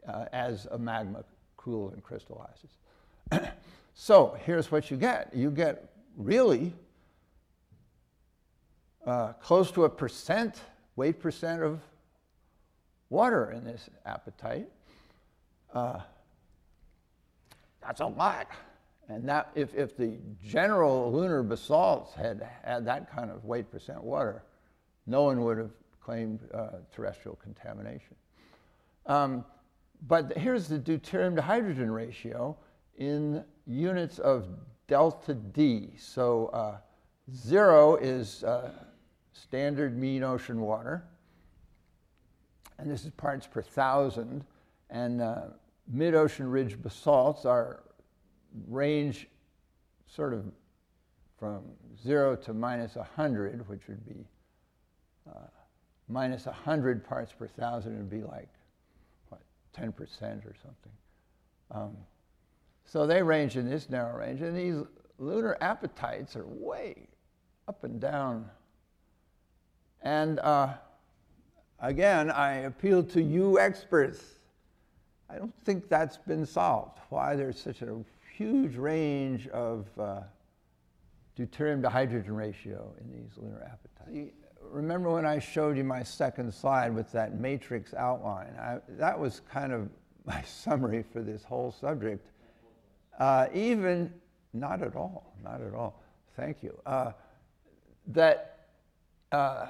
uh, 0.07 0.27
as 0.33 0.67
a 0.71 0.79
magma 0.79 1.25
cools 1.57 1.93
and 1.95 2.03
crystallizes. 2.03 2.79
so 3.95 4.37
here's 4.45 4.71
what 4.71 4.91
you 4.91 4.97
get 4.97 5.35
you 5.35 5.51
get 5.51 5.91
really 6.17 6.73
uh, 9.07 9.33
close 9.35 9.71
to 9.71 9.85
a 9.85 9.89
percent, 9.89 10.61
weight 10.97 11.21
percent 11.21 11.63
of 11.63 11.81
water 13.11 13.53
in 13.53 13.65
this 13.65 13.89
apatite. 14.07 14.67
Uh, 15.73 16.01
that's 17.81 18.01
a 18.01 18.07
lot. 18.07 18.49
And 19.09 19.29
that, 19.29 19.51
if, 19.55 19.75
if 19.75 19.97
the 19.97 20.19
general 20.45 21.13
lunar 21.13 21.45
basalts 21.45 22.13
had 22.15 22.45
had 22.65 22.85
that 22.87 23.15
kind 23.15 23.31
of 23.31 23.45
weight 23.45 23.71
percent 23.71 24.03
water, 24.03 24.43
no 25.07 25.23
one 25.23 25.43
would 25.45 25.59
have 25.59 25.71
claimed 26.01 26.41
uh, 26.53 26.79
terrestrial 26.93 27.37
contamination. 27.37 28.17
Um, 29.07 29.45
but 30.09 30.37
here's 30.37 30.67
the 30.67 30.79
deuterium 30.79 31.37
to 31.37 31.43
hydrogen 31.43 31.91
ratio 31.91 32.57
in 32.97 33.45
units 33.67 34.19
of 34.19 34.49
delta 34.89 35.35
D. 35.35 35.91
So 35.99 36.47
uh, 36.47 36.79
zero 37.33 37.97
is 37.97 38.43
uh, 38.43 38.73
standard 39.43 39.97
mean 39.97 40.23
ocean 40.23 40.61
water. 40.61 41.05
And 42.79 42.91
this 42.91 43.05
is 43.05 43.11
parts 43.11 43.47
per 43.47 43.63
thousand. 43.63 44.45
And 44.91 45.21
uh, 45.21 45.47
mid 45.89 46.15
ocean 46.15 46.49
ridge 46.49 46.81
basalts 46.81 47.45
are 47.45 47.83
range 48.69 49.29
sort 50.07 50.33
of 50.33 50.45
from 51.39 51.63
zero 52.03 52.37
to 52.37 52.55
minus 52.55 52.97
100, 52.97 53.69
which 53.69 53.89
would 53.89 54.05
be 54.07 54.27
uh, 55.29 55.49
minus 56.09 56.47
100 56.47 57.05
parts 57.05 57.33
per 57.33 57.47
thousand 57.47 57.95
It'd 57.95 58.11
be 58.11 58.23
like, 58.23 58.49
what, 59.29 59.41
10% 59.79 59.91
or 59.93 60.55
something. 60.63 60.93
Um, 61.71 61.97
so 62.85 63.07
they 63.07 63.23
range 63.23 63.57
in 63.57 63.69
this 63.69 63.91
narrow 63.91 64.19
range. 64.19 64.41
And 64.41 64.57
these 64.57 64.87
lunar 65.19 65.57
apatites 65.61 66.37
are 66.37 66.47
way 66.47 67.09
up 67.69 67.83
and 67.85 68.01
down 68.01 68.49
and 70.07 70.39
uh, 70.39 70.69
again, 71.81 72.31
I 72.31 72.59
appeal 72.59 73.03
to 73.03 73.21
you 73.21 73.59
experts. 73.59 74.23
I 75.29 75.35
don't 75.35 75.53
think 75.65 75.89
that's 75.89 76.17
been 76.17 76.47
solved. 76.47 77.01
Why 77.09 77.35
there's 77.35 77.59
such 77.59 77.83
a 77.83 77.99
huge 78.37 78.77
range 78.77 79.49
of 79.49 79.89
uh, 79.99 80.21
deuterium 81.37 81.83
to 81.83 81.89
hydrogen 81.89 82.37
ratio 82.37 82.95
in 83.01 83.11
these 83.11 83.33
lunar 83.37 83.69
apatites. 83.69 84.33
Remember 84.63 85.11
when 85.11 85.27
I 85.27 85.41
showed 85.41 85.77
you 85.77 85.83
my 85.83 86.05
second 86.05 86.55
slide 86.55 86.95
with 86.95 87.11
that 87.11 87.41
matrix 87.41 87.93
outline? 87.93 88.55
I, 88.61 88.79
that 88.91 89.19
was 89.19 89.41
kind 89.51 89.73
of 89.73 89.89
my 90.25 90.41
summary 90.43 91.05
for 91.13 91.21
this 91.21 91.43
whole 91.43 91.73
subject. 91.73 92.29
Uh, 93.19 93.49
even, 93.53 94.15
not 94.53 94.83
at 94.83 94.95
all, 94.95 95.35
not 95.43 95.61
at 95.61 95.75
all. 95.75 96.01
Thank 96.37 96.63
you. 96.63 96.79
Uh, 96.87 97.11
that 98.07 98.69
uh, 99.33 99.67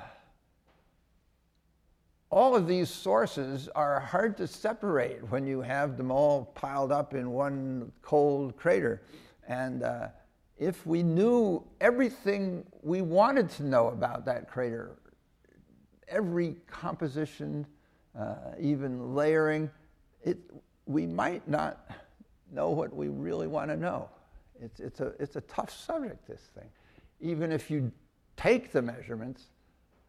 all 2.31 2.57
of 2.57 2.66
these 2.66 2.91
sources 2.91 3.68
are 3.74 4.01
hard 4.01 4.37
to 4.39 4.47
separate 4.47 5.22
when 5.31 5.47
you 5.47 5.61
have 5.61 5.97
them 5.97 6.11
all 6.11 6.47
piled 6.55 6.91
up 6.91 7.14
in 7.14 7.31
one 7.31 7.93
cold 8.03 8.57
crater. 8.57 9.03
And 9.49 9.83
uh, 9.85 10.09
if 10.59 10.85
we 10.87 11.03
knew 11.03 11.64
everything 11.81 12.64
we 12.83 13.03
wanted 13.03 13.51
to 13.51 13.64
know 13.64 13.89
about 13.89 14.24
that 14.24 14.49
crater, 14.51 14.97
every 16.09 16.57
composition, 16.66 17.66
uh, 18.18 18.35
even 18.59 19.14
layering, 19.14 19.70
it, 20.24 20.39
we 20.87 21.07
might 21.07 21.47
not 21.49 21.91
know 22.53 22.70
what 22.70 22.95
we 22.95 23.09
really 23.09 23.47
want 23.47 23.70
to 23.70 23.77
know. 23.77 24.09
It's, 24.61 24.81
it's, 24.81 25.01
a, 25.01 25.12
it's 25.20 25.37
a 25.37 25.43
tough 25.43 25.70
subject, 25.70 26.27
this 26.27 26.41
thing. 26.55 26.68
Even 27.20 27.53
if 27.53 27.70
you 27.70 27.93
take 28.37 28.72
the 28.72 28.83
measurements, 28.83 29.45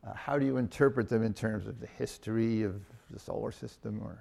uh, 0.06 0.14
how 0.14 0.38
do 0.38 0.46
you 0.46 0.58
interpret 0.58 1.10
them 1.10 1.24
in 1.24 1.34
terms 1.34 1.68
of 1.68 1.80
the 1.80 1.88
history 1.88 2.64
of 2.64 2.82
the 3.10 3.20
solar 3.20 3.52
system 3.52 4.02
or 4.04 4.18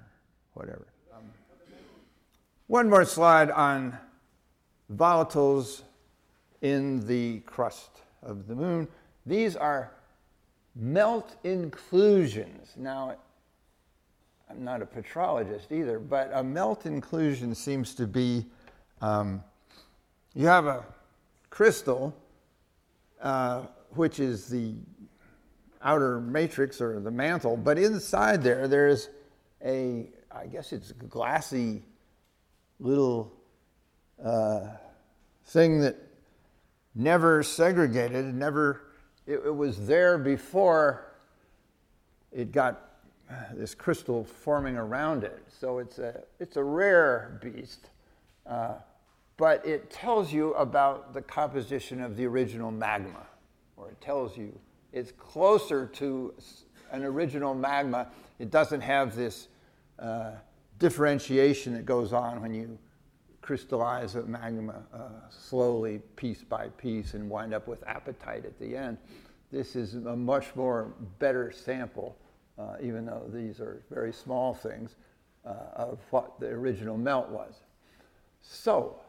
whatever? 0.53 0.87
Um, 1.15 1.23
one 2.67 2.89
more 2.89 3.05
slide 3.05 3.51
on 3.51 3.97
volatiles 4.93 5.81
in 6.61 7.05
the 7.07 7.39
crust 7.41 8.01
of 8.23 8.47
the 8.47 8.55
moon. 8.55 8.87
These 9.25 9.55
are 9.55 9.91
melt 10.75 11.35
inclusions. 11.43 12.73
Now, 12.75 13.15
I'm 14.49 14.63
not 14.63 14.81
a 14.81 14.85
petrologist 14.85 15.71
either, 15.71 15.99
but 15.99 16.31
a 16.33 16.43
melt 16.43 16.85
inclusion 16.85 17.53
seems 17.53 17.93
to 17.95 18.07
be 18.07 18.45
um, 19.01 19.43
you 20.33 20.47
have 20.47 20.65
a 20.67 20.85
crystal, 21.49 22.15
uh, 23.21 23.63
which 23.91 24.19
is 24.19 24.47
the 24.47 24.75
outer 25.87 26.19
matrix 26.19 26.81
or 26.81 26.99
the 26.99 27.09
mantle, 27.09 27.55
but 27.55 27.77
inside 27.77 28.43
there, 28.43 28.67
there's 28.67 29.07
a, 29.63 30.09
I 30.29 30.45
guess 30.45 30.73
it's 30.73 30.91
glassy 30.91 31.81
little 32.81 33.31
uh, 34.21 34.67
thing 35.45 35.79
that 35.79 35.95
never 36.93 37.41
segregated, 37.41 38.35
never, 38.35 38.81
it, 39.25 39.39
it 39.45 39.55
was 39.55 39.87
there 39.87 40.17
before 40.17 41.13
it 42.33 42.51
got 42.51 42.89
this 43.53 43.73
crystal 43.73 44.25
forming 44.25 44.75
around 44.75 45.23
it. 45.23 45.41
So 45.57 45.79
it's 45.79 45.99
a, 45.99 46.21
it's 46.41 46.57
a 46.57 46.63
rare 46.63 47.39
beast, 47.41 47.91
uh, 48.45 48.73
but 49.37 49.65
it 49.65 49.89
tells 49.89 50.33
you 50.33 50.53
about 50.55 51.13
the 51.13 51.21
composition 51.21 52.01
of 52.01 52.17
the 52.17 52.25
original 52.25 52.71
magma, 52.71 53.25
or 53.77 53.89
it 53.89 54.01
tells 54.01 54.37
you 54.37 54.51
it's 54.93 55.11
closer 55.11 55.85
to 55.85 56.33
an 56.91 57.03
original 57.03 57.53
magma. 57.53 58.07
It 58.39 58.51
doesn't 58.51 58.81
have 58.81 59.15
this 59.15 59.47
uh, 59.99 60.31
differentiation 60.79 61.73
that 61.73 61.85
goes 61.85 62.13
on 62.13 62.41
when 62.41 62.53
you 62.53 62.77
crystallize 63.41 64.15
a 64.15 64.23
magma 64.23 64.83
uh, 64.93 64.99
slowly, 65.29 65.99
piece 66.15 66.43
by 66.43 66.67
piece, 66.77 67.13
and 67.13 67.29
wind 67.29 67.53
up 67.53 67.67
with 67.67 67.81
apatite 67.85 68.45
at 68.45 68.59
the 68.59 68.75
end. 68.75 68.97
This 69.51 69.75
is 69.75 69.95
a 69.95 70.15
much 70.15 70.53
more 70.55 70.93
better 71.19 71.51
sample, 71.51 72.17
uh, 72.59 72.75
even 72.81 73.05
though 73.05 73.23
these 73.33 73.61
are 73.61 73.81
very 73.89 74.11
small 74.11 74.53
things, 74.53 74.95
uh, 75.45 75.53
of 75.75 75.99
what 76.09 76.39
the 76.39 76.47
original 76.47 76.97
melt 76.97 77.29
was. 77.29 77.61
So, 78.41 78.99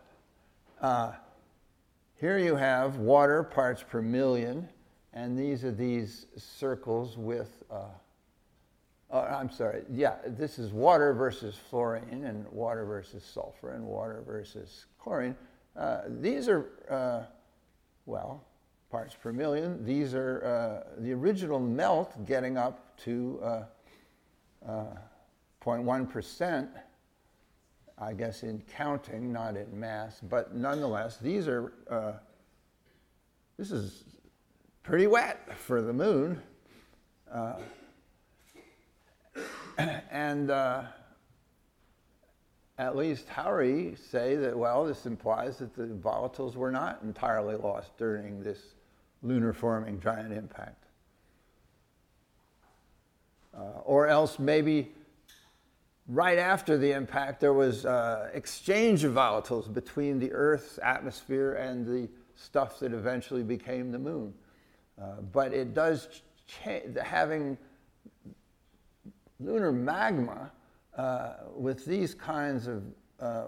uh, 0.80 1.12
here 2.20 2.38
you 2.38 2.54
have 2.54 2.96
water 2.96 3.42
parts 3.42 3.82
per 3.82 4.00
million, 4.00 4.68
and 5.18 5.38
these 5.38 5.64
are 5.64 5.72
these 5.72 6.26
circles 6.36 7.16
with 7.16 7.64
uh, 7.70 7.88
uh, 9.10 9.38
I'm 9.40 9.50
sorry, 9.50 9.84
yeah, 9.90 10.16
this 10.26 10.58
is 10.58 10.70
water 10.70 11.14
versus 11.14 11.56
fluorine 11.70 12.24
and 12.24 12.46
water 12.52 12.84
versus 12.84 13.24
sulfur 13.24 13.72
and 13.72 13.82
water 13.82 14.22
versus 14.26 14.84
chlorine. 14.98 15.34
Uh, 15.74 16.02
these 16.20 16.46
are, 16.48 16.66
uh, 16.90 17.22
well, 18.04 18.44
parts 18.90 19.14
per 19.14 19.32
million. 19.32 19.82
These 19.84 20.14
are 20.14 20.44
uh, 20.44 21.00
the 21.00 21.12
original 21.12 21.58
melt 21.58 22.22
getting 22.26 22.58
up 22.58 22.98
to 22.98 23.40
0.1%, 24.66 26.42
uh, 26.42 26.44
uh, 26.44 26.66
I 27.98 28.12
guess 28.12 28.42
in 28.42 28.62
counting, 28.76 29.32
not 29.32 29.56
in 29.56 29.68
mass, 29.78 30.20
but 30.20 30.54
nonetheless, 30.54 31.16
these 31.16 31.48
are, 31.48 32.20
this 33.56 33.70
is 33.70 34.04
pretty 34.88 35.06
wet 35.06 35.54
for 35.54 35.82
the 35.82 35.92
moon. 35.92 36.40
and 40.10 40.50
uh, 40.50 40.82
at 42.78 42.96
least 42.96 43.28
Hauri 43.28 43.98
say 43.98 44.36
that, 44.36 44.56
well, 44.56 44.86
this 44.86 45.04
implies 45.04 45.58
that 45.58 45.74
the 45.74 45.82
volatiles 45.82 46.54
were 46.54 46.70
not 46.70 47.00
entirely 47.02 47.56
lost 47.56 47.98
during 47.98 48.42
this 48.42 48.58
lunar 49.22 49.52
forming 49.52 50.00
giant 50.00 50.32
impact. 50.32 50.82
Uh, 53.54 53.80
or 53.84 54.06
else 54.06 54.38
maybe 54.38 54.90
right 56.06 56.38
after 56.38 56.78
the 56.78 56.92
impact 56.92 57.40
there 57.40 57.52
was 57.52 57.84
uh, 57.84 58.30
exchange 58.32 59.04
of 59.04 59.12
volatiles 59.12 59.70
between 59.70 60.18
the 60.18 60.32
Earth's 60.32 60.78
atmosphere 60.82 61.52
and 61.56 61.86
the 61.86 62.08
stuff 62.36 62.78
that 62.78 62.94
eventually 62.94 63.42
became 63.42 63.92
the 63.92 63.98
moon. 63.98 64.32
Uh, 65.00 65.20
but 65.32 65.52
it 65.52 65.74
does 65.74 66.22
change, 66.46 66.96
having 66.98 67.56
lunar 69.40 69.72
magma 69.72 70.50
uh, 70.96 71.34
with 71.54 71.84
these 71.84 72.14
kinds 72.14 72.66
of 72.66 72.82
uh, 73.20 73.44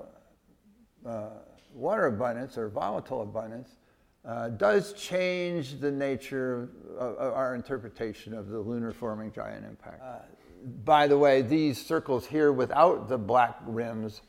uh, 1.06 1.30
water 1.74 2.06
abundance 2.06 2.56
or 2.56 2.68
volatile 2.68 3.22
abundance 3.22 3.76
uh, 4.24 4.48
does 4.50 4.92
change 4.92 5.80
the 5.80 5.90
nature 5.90 6.68
of, 6.98 7.16
of, 7.16 7.32
our 7.32 7.54
interpretation 7.54 8.34
of 8.34 8.48
the 8.48 8.58
lunar 8.58 8.92
forming 8.92 9.32
giant 9.32 9.64
impact. 9.64 10.02
Uh, 10.02 10.18
by 10.84 11.06
the 11.06 11.16
way, 11.16 11.40
these 11.40 11.84
circles 11.84 12.26
here 12.26 12.52
without 12.52 13.08
the 13.08 13.16
black 13.16 13.56
rims 13.66 14.20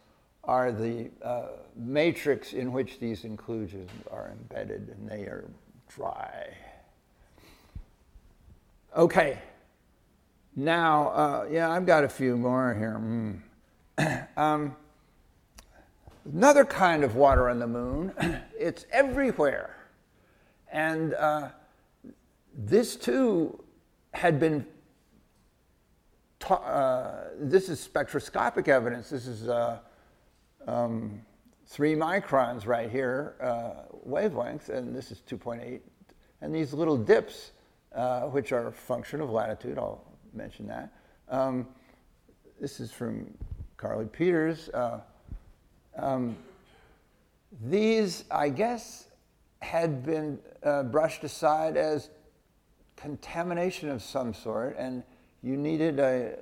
are 0.45 0.71
the 0.71 1.11
uh, 1.21 1.47
matrix 1.75 2.53
in 2.53 2.71
which 2.71 2.99
these 2.99 3.25
inclusions 3.25 3.89
are 4.09 4.31
embedded, 4.31 4.89
and 4.89 5.09
they 5.09 5.23
are 5.23 5.51
dry. 5.89 6.55
Okay. 8.95 9.39
Now, 10.53 11.07
uh, 11.09 11.47
yeah, 11.49 11.71
I've 11.71 11.85
got 11.85 12.03
a 12.03 12.09
few 12.09 12.35
more 12.35 12.73
here. 12.73 12.99
Mm. 12.99 14.27
um, 14.37 14.75
another 16.25 16.65
kind 16.65 17.05
of 17.05 17.15
water 17.15 17.49
on 17.49 17.59
the 17.59 17.67
moon, 17.67 18.11
it's 18.59 18.85
everywhere. 18.91 19.77
And 20.73 21.13
uh, 21.13 21.49
this 22.53 22.97
too 22.97 23.63
had 24.13 24.41
been, 24.41 24.65
ta- 26.39 26.55
uh, 26.55 27.29
this 27.39 27.69
is 27.69 27.79
spectroscopic 27.79 28.67
evidence. 28.67 29.09
This 29.09 29.25
is 29.25 29.47
uh, 29.47 29.79
um, 30.67 31.21
three 31.65 31.95
microns 31.95 32.67
right 32.67 32.89
here, 32.89 33.35
uh, 33.41 33.83
wavelength, 34.03 34.67
and 34.67 34.93
this 34.93 35.11
is 35.11 35.21
2.8. 35.29 35.79
And 36.41 36.53
these 36.53 36.73
little 36.73 36.97
dips, 36.97 37.51
uh, 37.95 38.21
which 38.21 38.51
are 38.51 38.67
a 38.67 38.71
function 38.71 39.21
of 39.21 39.29
latitude, 39.29 39.77
I'll 39.77 40.03
mention 40.33 40.67
that. 40.67 40.93
Um, 41.29 41.67
this 42.59 42.79
is 42.79 42.91
from 42.91 43.33
Carle 43.77 44.05
Pieters. 44.05 44.69
Uh, 44.73 44.99
um, 45.97 46.37
these, 47.63 48.23
I 48.31 48.49
guess, 48.49 49.07
had 49.59 50.05
been 50.05 50.39
uh, 50.63 50.83
brushed 50.83 51.23
aside 51.23 51.77
as 51.77 52.09
contamination 52.95 53.89
of 53.89 54.01
some 54.01 54.33
sort, 54.33 54.75
and 54.77 55.03
you 55.41 55.57
needed 55.57 55.99
a 55.99 56.37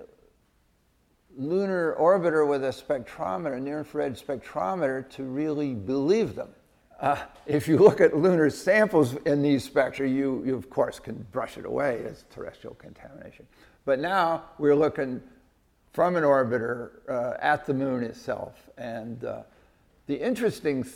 lunar 1.37 1.95
orbiter 1.99 2.47
with 2.47 2.63
a 2.63 2.69
spectrometer, 2.69 3.61
near 3.61 3.79
infrared 3.79 4.15
spectrometer, 4.15 5.09
to 5.11 5.23
really 5.23 5.73
believe 5.73 6.35
them. 6.35 6.49
Uh, 6.99 7.17
if 7.45 7.65
you 7.67 7.77
look 7.77 8.01
at 8.01 8.15
lunar 8.15 8.49
samples 8.49 9.15
in 9.25 9.41
these 9.41 9.63
spectra, 9.63 10.07
you, 10.07 10.43
you 10.45 10.53
of 10.55 10.69
course 10.69 10.99
can 10.99 11.25
brush 11.31 11.57
it 11.57 11.65
away 11.65 12.03
as 12.05 12.25
terrestrial 12.29 12.75
contamination. 12.75 13.47
But 13.85 13.99
now 13.99 14.43
we're 14.57 14.75
looking 14.75 15.21
from 15.93 16.17
an 16.17 16.23
orbiter 16.23 16.91
uh, 17.07 17.37
at 17.39 17.65
the 17.65 17.73
moon 17.73 18.03
itself. 18.03 18.69
And 18.77 19.23
uh, 19.23 19.43
the 20.07 20.15
interesting 20.15 20.83
th- 20.83 20.95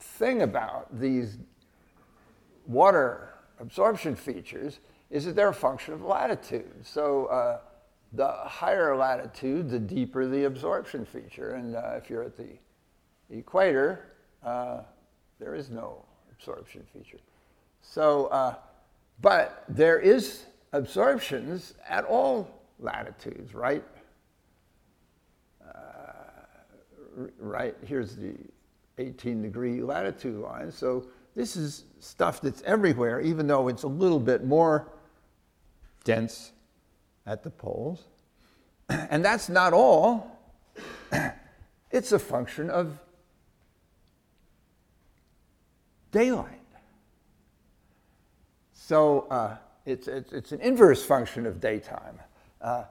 thing 0.00 0.42
about 0.42 1.00
these 1.00 1.38
water 2.66 3.32
absorption 3.58 4.14
features 4.14 4.80
is 5.10 5.24
that 5.24 5.34
they're 5.34 5.48
a 5.48 5.54
function 5.54 5.94
of 5.94 6.02
latitude. 6.02 6.84
So 6.84 7.26
uh, 7.26 7.60
the 8.12 8.30
higher 8.30 8.94
latitude, 8.94 9.70
the 9.70 9.78
deeper 9.78 10.26
the 10.26 10.44
absorption 10.44 11.06
feature. 11.06 11.54
And 11.54 11.74
uh, 11.74 11.94
if 11.96 12.10
you're 12.10 12.22
at 12.22 12.36
the 12.36 12.58
equator, 13.30 14.12
uh, 14.44 14.82
there 15.42 15.54
is 15.56 15.70
no 15.70 16.04
absorption 16.30 16.84
feature. 16.92 17.18
So, 17.82 18.26
uh, 18.26 18.54
but 19.20 19.64
there 19.68 19.98
is 19.98 20.44
absorptions 20.72 21.74
at 21.88 22.04
all 22.04 22.48
latitudes, 22.78 23.52
right? 23.52 23.82
Uh, 25.66 25.72
right, 27.38 27.74
here's 27.84 28.14
the 28.14 28.34
18 28.98 29.42
degree 29.42 29.82
latitude 29.82 30.36
line. 30.36 30.70
So 30.70 31.06
this 31.34 31.56
is 31.56 31.84
stuff 31.98 32.40
that's 32.40 32.62
everywhere, 32.62 33.20
even 33.20 33.48
though 33.48 33.66
it's 33.66 33.82
a 33.82 33.88
little 33.88 34.20
bit 34.20 34.44
more 34.44 34.92
dense 36.04 36.52
at 37.26 37.42
the 37.42 37.50
poles. 37.50 38.04
And 38.88 39.24
that's 39.24 39.48
not 39.48 39.72
all. 39.72 40.38
it's 41.90 42.12
a 42.12 42.18
function 42.18 42.70
of 42.70 42.98
daylight. 46.12 46.60
So, 48.72 49.26
uh, 49.30 49.56
it's, 49.84 50.06
it's, 50.06 50.32
it's 50.32 50.52
an 50.52 50.60
inverse 50.60 51.04
function 51.04 51.46
of 51.46 51.60
daytime. 51.60 52.18
Uh, 52.60 52.84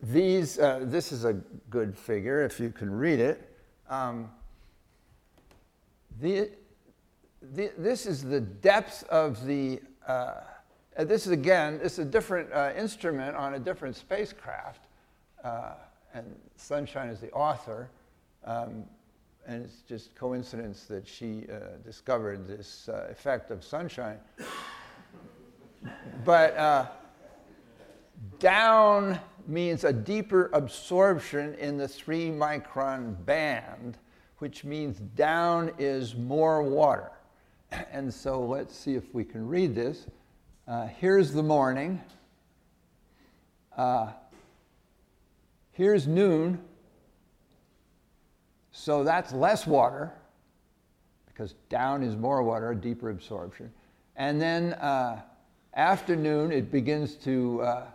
these, 0.00 0.58
uh, 0.58 0.80
this 0.82 1.12
is 1.12 1.24
a 1.24 1.34
good 1.70 1.96
figure 1.96 2.44
if 2.44 2.58
you 2.58 2.70
can 2.70 2.90
read 2.90 3.20
it. 3.20 3.56
Um, 3.88 4.30
the, 6.20 6.50
the, 7.52 7.70
this 7.78 8.06
is 8.06 8.22
the 8.22 8.40
depth 8.40 9.04
of 9.04 9.44
the, 9.46 9.80
uh, 10.06 10.40
this 10.98 11.26
is 11.26 11.32
again, 11.32 11.78
this 11.78 11.94
is 11.94 12.00
a 12.00 12.04
different 12.04 12.52
uh, 12.52 12.72
instrument 12.76 13.36
on 13.36 13.54
a 13.54 13.58
different 13.58 13.96
spacecraft, 13.96 14.86
uh, 15.42 15.74
and 16.12 16.24
Sunshine 16.56 17.08
is 17.08 17.20
the 17.20 17.30
author. 17.32 17.90
Um, 18.44 18.84
and 19.46 19.64
it's 19.64 19.82
just 19.82 20.14
coincidence 20.14 20.84
that 20.84 21.06
she 21.06 21.46
uh, 21.52 21.76
discovered 21.84 22.46
this 22.46 22.88
effect 23.10 23.50
of 23.50 23.62
sunshine 23.62 24.18
but 26.24 26.56
uh, 26.56 26.86
down 28.38 29.18
means 29.46 29.84
a 29.84 29.92
deeper 29.92 30.50
absorption 30.52 31.54
in 31.54 31.76
the 31.76 31.88
three 31.88 32.30
micron 32.30 33.24
band, 33.26 33.98
which 34.38 34.64
means 34.64 34.98
down 34.98 35.72
is 35.78 36.14
more 36.14 36.62
water. 36.62 37.10
and 37.92 38.12
so 38.12 38.40
let's 38.40 38.74
see 38.74 38.94
if 38.94 39.14
we 39.14 39.24
can 39.24 39.46
read 39.46 39.74
this. 39.74 40.06
Uh, 40.66 40.86
here's 40.86 41.32
the 41.32 41.42
morning. 41.42 42.00
Uh, 43.76 44.12
here's 45.72 46.06
noon. 46.06 46.58
So 48.76 49.04
that's 49.04 49.32
less 49.32 49.66
water 49.66 50.12
because 51.26 51.54
down 51.68 52.02
is 52.02 52.16
more 52.16 52.42
water, 52.42 52.74
deeper 52.74 53.10
absorption. 53.10 53.72
And 54.16 54.40
then 54.40 54.74
uh, 54.74 55.22
afternoon, 55.74 56.52
it 56.52 56.70
begins 56.70 57.14
to, 57.16 57.62
uh, 57.62 57.86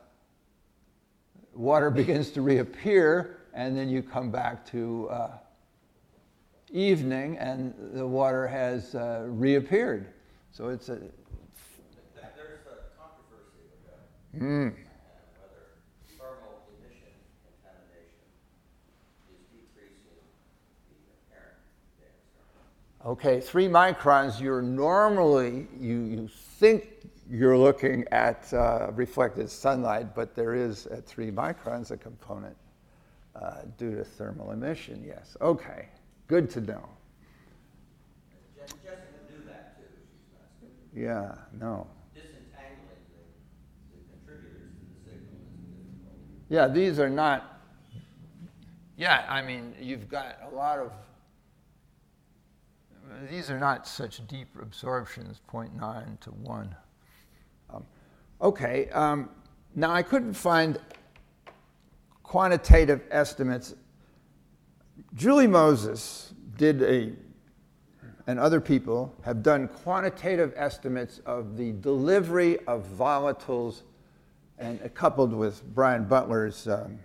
water 1.54 1.90
begins 2.02 2.32
to 2.32 2.42
reappear, 2.42 3.38
and 3.54 3.78
then 3.78 3.90
you 3.90 4.02
come 4.02 4.32
back 4.32 4.66
to 4.72 5.08
uh, 5.10 5.32
evening, 6.72 7.38
and 7.38 7.74
the 7.94 8.06
water 8.06 8.48
has 8.48 8.96
uh, 8.96 9.26
reappeared. 9.28 10.08
So 10.52 10.70
it's 10.70 10.90
a. 10.90 10.96
There's 10.96 12.66
a 12.66 12.92
controversy 13.00 13.64
with 13.70 13.84
that. 13.86 14.40
Mm. 14.40 14.74
Whether 14.74 15.66
thermal 16.18 16.68
emission 16.76 17.14
contamination 17.46 18.28
is 19.32 19.42
decreasing 19.52 20.20
the 20.90 21.00
apparent 21.32 21.58
dams. 22.00 22.50
Okay, 23.06 23.40
three 23.40 23.70
microns, 23.70 24.42
you're 24.42 24.62
normally, 24.62 25.68
you, 25.80 26.02
you 26.02 26.28
think 26.28 27.08
you're 27.30 27.58
looking 27.58 28.04
at 28.12 28.54
uh, 28.54 28.92
reflected 28.92 29.50
sunlight, 29.50 30.14
but 30.14 30.36
there 30.36 30.54
is 30.54 30.86
at 30.88 31.06
three 31.06 31.32
microns 31.32 31.92
a 31.92 31.98
component 31.98 32.58
uh, 33.38 33.62
due 33.78 33.96
to 33.96 34.04
thermal 34.04 34.52
emission, 34.52 35.02
yes. 35.08 35.38
Okay, 35.40 35.88
good 36.28 36.50
to 36.50 36.60
know. 36.60 36.90
Jessica 38.58 38.98
knew 39.32 39.46
that 39.48 39.78
too. 39.78 41.00
Yeah, 41.00 41.36
no. 41.58 41.88
disentangling 42.14 42.82
the, 43.94 43.98
the 43.98 44.04
contributors 44.12 44.74
to 45.06 45.12
the 45.12 45.12
signal. 45.12 46.18
Yeah, 46.50 46.68
these 46.68 47.00
are 47.00 47.10
not, 47.10 47.62
yeah, 48.98 49.26
I 49.30 49.42
mean, 49.42 49.74
you've 49.80 50.10
got 50.10 50.36
a 50.52 50.54
lot 50.54 50.80
of, 50.80 50.92
these 53.28 53.50
are 53.50 53.60
not 53.60 53.88
such 53.88 54.26
deep 54.28 54.48
absorptions, 54.62 55.42
0.9 55.52 56.20
to 56.22 56.30
1. 56.30 56.76
Um, 57.74 57.86
okay, 58.42 58.90
um, 58.90 59.30
now 59.76 59.92
I 59.92 60.04
couldn't 60.04 60.34
find 60.34 60.80
quantitative 62.24 63.02
estimates. 63.12 63.76
Julie 65.16 65.48
Moses 65.48 66.34
did 66.58 66.82
a, 66.84 67.14
and 68.28 68.40
other 68.40 68.62
people 68.62 69.14
have 69.24 69.42
done 69.42 69.68
quantitative 69.68 70.54
estimates 70.56 71.20
of 71.26 71.58
the 71.58 71.72
delivery 71.74 72.60
of 72.68 72.86
volatiles, 72.86 73.82
and 74.58 74.94
coupled 74.94 75.34
with 75.34 75.64
Brian 75.74 76.06
Butler's 76.06 76.68
um, 76.68 77.00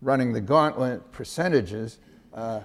running 0.00 0.32
the 0.32 0.40
gauntlet 0.40 1.10
percentages. 1.12 1.98
Uh, 2.34 2.60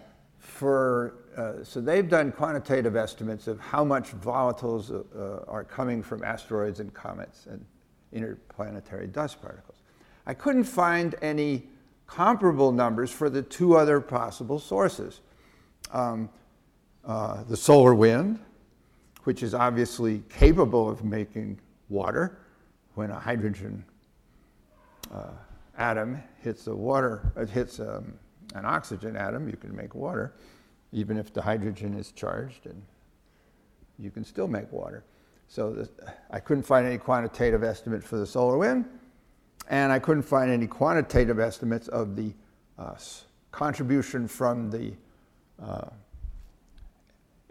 for, 0.48 1.14
uh, 1.38 1.63
so 1.63 1.79
they've 1.79 2.09
done 2.09 2.31
quantitative 2.31 2.95
estimates 2.95 3.47
of 3.47 3.59
how 3.59 3.83
much 3.83 4.11
volatiles 4.19 4.91
uh, 4.91 5.43
are 5.47 5.63
coming 5.63 6.01
from 6.01 6.23
asteroids 6.23 6.79
and 6.79 6.91
comets 6.93 7.45
and 7.45 7.63
interplanetary 8.11 9.05
dust 9.05 9.39
particles. 9.41 9.77
I 10.25 10.33
couldn't 10.33 10.63
find 10.63 11.15
any 11.21 11.67
comparable 12.07 12.71
numbers 12.71 13.11
for 13.11 13.29
the 13.29 13.43
two 13.43 13.75
other 13.75 14.01
possible 14.01 14.59
sources. 14.59 15.21
Um, 15.91 16.29
uh, 17.05 17.43
the 17.43 17.55
solar 17.55 17.93
wind, 17.93 18.39
which 19.23 19.43
is 19.43 19.53
obviously 19.53 20.23
capable 20.29 20.89
of 20.89 21.03
making 21.03 21.59
water 21.89 22.39
when 22.95 23.11
a 23.11 23.19
hydrogen 23.19 23.85
uh, 25.13 25.29
atom 25.77 26.21
hits 26.41 26.65
a 26.67 26.75
water, 26.75 27.31
it 27.38 27.49
hits 27.49 27.79
um, 27.79 28.13
an 28.55 28.65
oxygen 28.65 29.15
atom, 29.15 29.47
you 29.47 29.55
can 29.55 29.75
make 29.75 29.93
water, 29.93 30.33
even 30.91 31.17
if 31.17 31.33
the 31.33 31.41
hydrogen 31.41 31.93
is 31.93 32.11
charged, 32.11 32.65
and 32.65 32.81
you 33.99 34.11
can 34.11 34.23
still 34.23 34.47
make 34.47 34.71
water. 34.71 35.03
So 35.47 35.73
this, 35.73 35.89
I 36.29 36.39
couldn't 36.39 36.63
find 36.63 36.85
any 36.85 36.97
quantitative 36.97 37.63
estimate 37.63 38.03
for 38.03 38.17
the 38.17 38.25
solar 38.25 38.57
wind, 38.57 38.85
and 39.69 39.91
I 39.91 39.99
couldn't 39.99 40.23
find 40.23 40.51
any 40.51 40.67
quantitative 40.67 41.39
estimates 41.39 41.88
of 41.88 42.15
the 42.15 42.33
uh, 42.77 42.95
contribution 43.51 44.27
from 44.27 44.69
the 44.69 44.93
uh, 45.61 45.89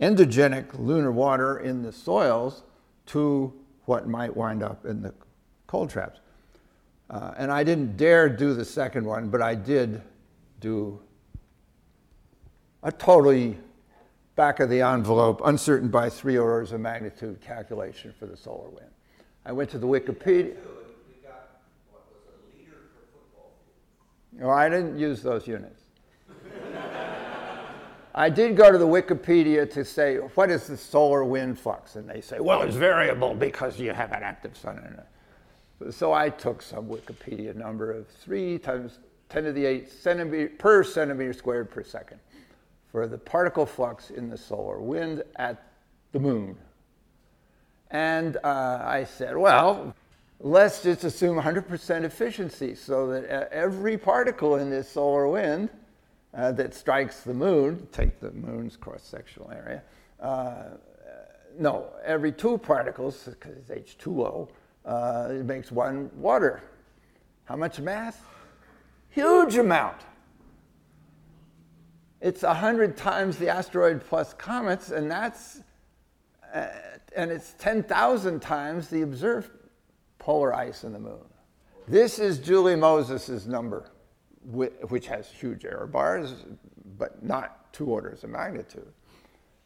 endogenic 0.00 0.78
lunar 0.78 1.10
water 1.10 1.58
in 1.58 1.82
the 1.82 1.92
soils 1.92 2.62
to 3.06 3.52
what 3.86 4.08
might 4.08 4.36
wind 4.36 4.62
up 4.62 4.84
in 4.84 5.02
the 5.02 5.14
cold 5.66 5.90
traps. 5.90 6.20
Uh, 7.08 7.32
and 7.36 7.52
I 7.52 7.64
didn't 7.64 7.96
dare 7.96 8.28
do 8.28 8.54
the 8.54 8.64
second 8.64 9.06
one, 9.06 9.28
but 9.28 9.40
I 9.40 9.54
did 9.54 10.02
do 10.60 11.00
a 12.86 12.92
totally 12.92 13.58
back 14.36 14.60
of 14.60 14.70
the 14.70 14.80
envelope, 14.80 15.40
uncertain 15.44 15.88
by 15.88 16.08
three 16.08 16.38
orders 16.38 16.70
of 16.70 16.80
magnitude 16.80 17.40
calculation 17.40 18.14
for 18.16 18.26
the 18.26 18.36
solar 18.36 18.68
wind. 18.68 18.90
I 19.44 19.50
went 19.50 19.70
to 19.70 19.78
the 19.78 19.88
Wikipedia. 19.88 20.54
We 20.54 21.16
got 21.24 21.62
what 21.90 22.04
was 22.12 22.22
a 22.28 22.56
leader 22.56 22.76
for 22.94 23.18
football. 23.18 23.50
No, 24.32 24.50
I 24.50 24.68
didn't 24.68 24.96
use 25.00 25.20
those 25.20 25.48
units. 25.48 25.82
I 28.14 28.30
did 28.30 28.56
go 28.56 28.70
to 28.70 28.78
the 28.78 28.86
Wikipedia 28.86 29.68
to 29.72 29.84
say, 29.84 30.18
what 30.18 30.48
is 30.48 30.68
the 30.68 30.76
solar 30.76 31.24
wind 31.24 31.58
flux? 31.58 31.96
And 31.96 32.08
they 32.08 32.20
say, 32.20 32.38
well, 32.38 32.62
it's 32.62 32.76
variable 32.76 33.34
because 33.34 33.80
you 33.80 33.92
have 33.92 34.12
an 34.12 34.22
active 34.22 34.56
sun 34.56 34.78
in 34.78 35.88
it. 35.88 35.92
So 35.92 36.12
I 36.12 36.28
took 36.28 36.62
some 36.62 36.86
Wikipedia 36.86 37.52
number 37.56 37.90
of 37.90 38.06
3 38.06 38.60
times 38.60 39.00
10 39.28 39.42
to 39.42 39.52
the 39.52 39.66
8 39.66 39.90
centimeter 39.90 40.52
per 40.56 40.84
centimeter 40.84 41.32
squared 41.32 41.68
per 41.68 41.82
second 41.82 42.20
for 42.96 43.06
the 43.06 43.18
particle 43.18 43.66
flux 43.66 44.08
in 44.08 44.30
the 44.30 44.38
solar 44.38 44.80
wind 44.80 45.22
at 45.36 45.62
the 46.12 46.18
moon. 46.18 46.56
And 47.90 48.38
uh, 48.42 48.78
I 48.82 49.04
said, 49.04 49.36
well, 49.36 49.94
let's 50.40 50.82
just 50.82 51.04
assume 51.04 51.38
100% 51.38 52.04
efficiency 52.04 52.74
so 52.74 53.08
that 53.08 53.30
uh, 53.30 53.48
every 53.52 53.98
particle 53.98 54.56
in 54.56 54.70
this 54.70 54.88
solar 54.88 55.28
wind 55.28 55.68
uh, 56.32 56.52
that 56.52 56.72
strikes 56.72 57.20
the 57.20 57.34
moon, 57.34 57.86
take 57.92 58.18
the 58.18 58.30
moon's 58.30 58.78
cross 58.78 59.02
sectional 59.02 59.50
area, 59.50 59.82
uh, 60.18 60.78
no, 61.58 61.88
every 62.02 62.32
two 62.32 62.56
particles, 62.56 63.24
because 63.24 63.58
it's 63.58 63.68
H2O, 63.68 64.48
uh, 64.86 65.28
it 65.32 65.44
makes 65.44 65.70
one 65.70 66.10
water. 66.16 66.62
How 67.44 67.56
much 67.56 67.78
mass? 67.78 68.16
Huge 69.10 69.56
amount. 69.56 69.98
It's 72.20 72.42
100 72.42 72.96
times 72.96 73.36
the 73.36 73.48
asteroid 73.48 74.02
plus 74.04 74.32
comets, 74.34 74.90
and 74.90 75.10
that's, 75.10 75.60
uh, 76.54 76.68
and 77.14 77.30
it's 77.30 77.54
10,000 77.58 78.40
times 78.40 78.88
the 78.88 79.02
observed 79.02 79.50
polar 80.18 80.54
ice 80.54 80.84
in 80.84 80.92
the 80.92 80.98
moon. 80.98 81.24
This 81.86 82.18
is 82.18 82.38
Julie 82.38 82.74
Moses's 82.74 83.46
number, 83.46 83.90
which 84.44 85.06
has 85.06 85.28
huge 85.28 85.64
error 85.64 85.86
bars, 85.86 86.34
but 86.98 87.22
not 87.22 87.72
two 87.72 87.86
orders 87.86 88.24
of 88.24 88.30
magnitude. 88.30 88.92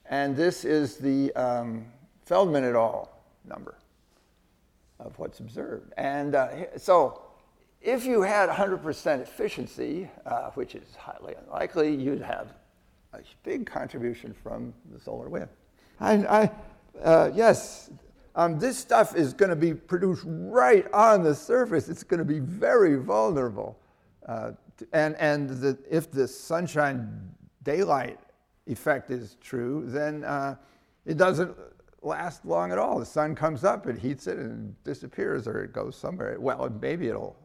And 0.07 0.37
this 0.37 0.65
is 0.65 0.97
the 0.97 1.33
um, 1.35 1.87
Feldman 2.27 2.65
et 2.65 2.75
al. 2.75 3.11
number 3.45 3.77
of 4.99 5.19
what's 5.19 5.41
observed. 5.41 5.93
And 5.97 6.35
uh, 6.35 6.77
so 6.77 7.23
if 7.81 8.05
you 8.05 8.23
had 8.23 8.49
100% 8.49 9.23
efficiency, 9.23 10.11
uh, 10.27 10.51
which 10.51 10.75
is 10.75 10.95
highly 10.97 11.35
unlikely, 11.47 11.95
you'd 11.95 12.23
have 12.23 12.55
a 13.13 13.21
big 13.43 13.67
contribution 13.67 14.35
from 14.35 14.75
the 14.93 15.01
solar 15.01 15.29
wind. 15.29 15.49
I, 15.99 16.13
I 16.13 16.51
uh, 17.03 17.31
yes, 17.35 17.91
um, 18.35 18.59
this 18.59 18.79
stuff 18.79 19.17
is 19.17 19.33
going 19.33 19.51
to 19.51 19.57
be 19.57 19.75
produced 19.75 20.25
right 20.27 20.87
on 20.93 21.23
the 21.23 21.35
surface. 21.35 21.89
It's 21.89 22.03
going 22.03 22.19
to 22.19 22.25
be 22.25 22.39
very 22.39 22.97
vulnerable. 22.97 23.79
Uh, 24.27 24.53
and 24.93 25.17
and 25.17 25.51
the, 25.51 25.79
if 25.91 26.11
the 26.11 26.27
sunshine 26.29 27.35
daylight 27.65 28.19
effect 28.67 29.11
is 29.11 29.37
true, 29.41 29.85
then 29.87 30.25
uh, 30.25 30.57
it 31.05 31.17
doesn't 31.17 31.55
last 32.03 32.45
long 32.47 32.73
at 32.73 32.79
all. 32.79 32.99
The 32.99 33.07
sun 33.07 33.35
comes 33.35 33.65
up, 33.65 33.87
it 33.87 33.99
heats 33.99 34.27
it, 34.27 34.39
and 34.39 34.75
disappears, 34.85 35.47
or 35.47 35.65
it 35.65 35.73
goes 35.73 35.97
somewhere. 35.97 36.39
Well, 36.39 36.71
maybe 36.81 37.09
it'll 37.09 37.37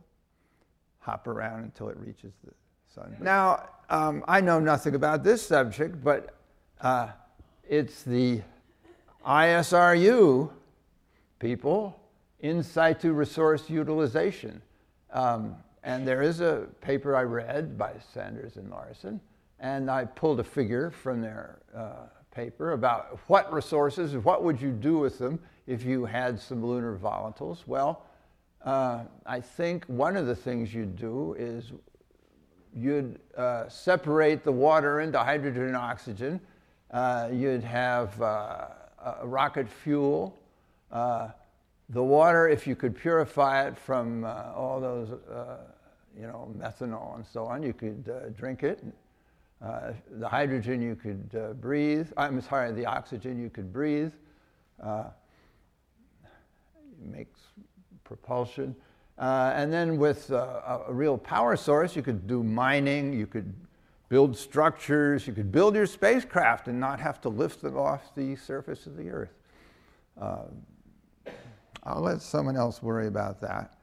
hop 1.06 1.28
around 1.28 1.64
until 1.64 1.90
it 1.90 1.98
reaches 1.98 2.34
the 2.44 2.52
sun. 2.94 3.16
Now, 3.20 3.70
um, 3.92 4.24
I 4.28 4.42
know 4.42 4.60
nothing 4.60 4.96
about 4.96 5.24
this 5.24 5.46
subject, 5.46 6.04
but 6.04 6.34
uh, 6.82 7.10
it's 7.70 8.02
the 8.02 8.42
ISRU 9.26 10.50
people, 11.38 12.00
in 12.40 12.64
situ 12.64 13.14
resource 13.14 13.70
utilization. 13.70 14.62
Um, 15.14 15.56
and 15.84 16.08
there 16.08 16.24
is 16.24 16.42
a 16.42 16.68
paper 16.82 17.16
I 17.16 17.22
read 17.22 17.78
by 17.78 17.94
Sanders 18.14 18.58
and 18.58 18.72
Larson, 18.72 19.22
and 19.60 19.92
I 19.92 20.06
pulled 20.06 20.40
a 20.40 20.44
figure 20.44 20.90
from 20.90 21.22
their 21.22 21.60
uh, 21.76 22.08
paper 22.32 22.72
about 22.72 23.20
what 23.28 23.52
resources, 23.54 24.16
what 24.18 24.44
would 24.44 24.60
you 24.60 24.72
do 24.72 24.98
with 24.98 25.20
them 25.20 25.40
if 25.68 25.84
you 25.84 26.06
had 26.06 26.40
some 26.40 26.66
lunar 26.66 26.98
volatiles. 26.98 27.60
Well, 27.68 28.06
uh, 28.66 29.04
I 29.28 29.40
think 29.40 29.86
one 29.86 30.18
of 30.18 30.26
the 30.26 30.36
things 30.36 30.74
you'd 30.74 30.96
do 30.96 31.36
is 31.38 31.72
you'd 32.76 33.20
uh, 33.38 33.70
separate 33.70 34.44
the 34.44 34.52
water 34.52 35.02
into 35.02 35.20
hydrogen 35.20 35.64
and 35.64 35.76
oxygen. 35.76 36.42
Uh, 36.90 37.30
you'd 37.32 37.64
have 37.64 38.20
uh, 38.22 38.68
rocket 39.24 39.70
fuel. 39.70 40.38
Uh, 40.92 41.30
the 41.90 42.04
water, 42.04 42.50
if 42.50 42.66
you 42.66 42.76
could 42.76 42.96
purify 42.96 43.68
it 43.68 43.78
from 43.78 44.24
uh, 44.24 44.52
all 44.56 44.82
those, 44.82 45.10
you 46.20 46.26
know, 46.26 46.52
methanol 46.58 47.16
and 47.16 47.26
so 47.26 47.46
on, 47.46 47.62
you 47.62 47.74
could 47.74 48.36
drink 48.36 48.64
it. 48.64 48.84
the 49.62 50.28
hydrogen 50.28 50.82
you 50.82 50.96
could 50.96 51.62
breathe. 51.62 52.08
I'm 52.18 52.42
sorry, 52.42 52.72
the 52.72 52.88
oxygen 52.88 53.40
you 53.40 53.52
could 53.52 53.72
breathe. 53.72 54.12
makes 57.00 57.42
propulsion. 58.06 58.74
Uh, 59.18 59.52
and 59.56 59.72
then 59.72 59.98
with 59.98 60.32
uh, 60.32 60.80
a 60.88 60.94
real 60.94 61.18
power 61.18 61.58
source, 61.58 61.96
you 61.96 62.02
could 62.02 62.28
do 62.28 62.44
mining, 62.44 63.12
you 63.12 63.28
could 63.28 63.54
build 64.08 64.38
structures, 64.38 65.28
you 65.28 65.34
could 65.34 65.52
build 65.52 65.76
your 65.76 65.86
spacecraft 65.86 66.68
and 66.68 66.80
not 66.80 67.00
have 67.00 67.20
to 67.20 67.28
lift 67.28 67.62
them 67.62 67.78
off 67.78 68.16
the 68.16 68.36
surface 68.36 68.86
of 68.86 68.96
the 68.96 69.10
Earth. 69.10 69.34
Uh, 70.20 70.44
I'll 71.84 72.02
let 72.02 72.22
someone 72.22 72.56
else 72.56 72.82
worry 72.82 73.08
about 73.08 73.42
that. 73.42 73.76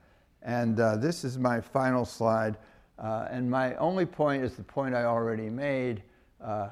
And 0.43 0.81
uh, 0.81 0.97
this 0.97 1.25
is 1.25 1.39
my 1.39 1.61
final 1.61 2.05
slide. 2.05 2.57
Uh, 2.99 3.29
and 3.31 3.51
my 3.51 3.75
only 3.77 4.07
point 4.07 4.45
is 4.45 4.55
the 4.55 4.63
point 4.63 4.95
I 4.95 5.05
already 5.05 5.51
made. 5.51 6.03
Uh, 6.43 6.71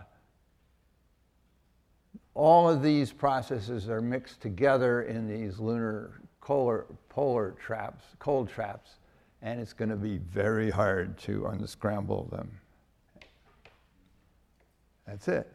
all 2.35 2.69
of 2.69 2.83
these 2.83 3.13
processes 3.13 3.89
are 3.89 4.01
mixed 4.01 4.41
together 4.41 5.03
in 5.03 5.29
these 5.29 5.59
lunar 5.59 6.21
polar, 6.41 6.87
polar 7.11 7.51
traps, 7.63 8.05
cold 8.19 8.49
traps, 8.49 8.93
and 9.43 9.61
it's 9.61 9.75
going 9.75 9.91
to 9.91 9.97
be 9.97 10.17
very 10.17 10.71
hard 10.71 11.19
to 11.19 11.47
unscramble 11.47 12.25
them. 12.31 12.51
That's 15.07 15.29
it. 15.29 15.53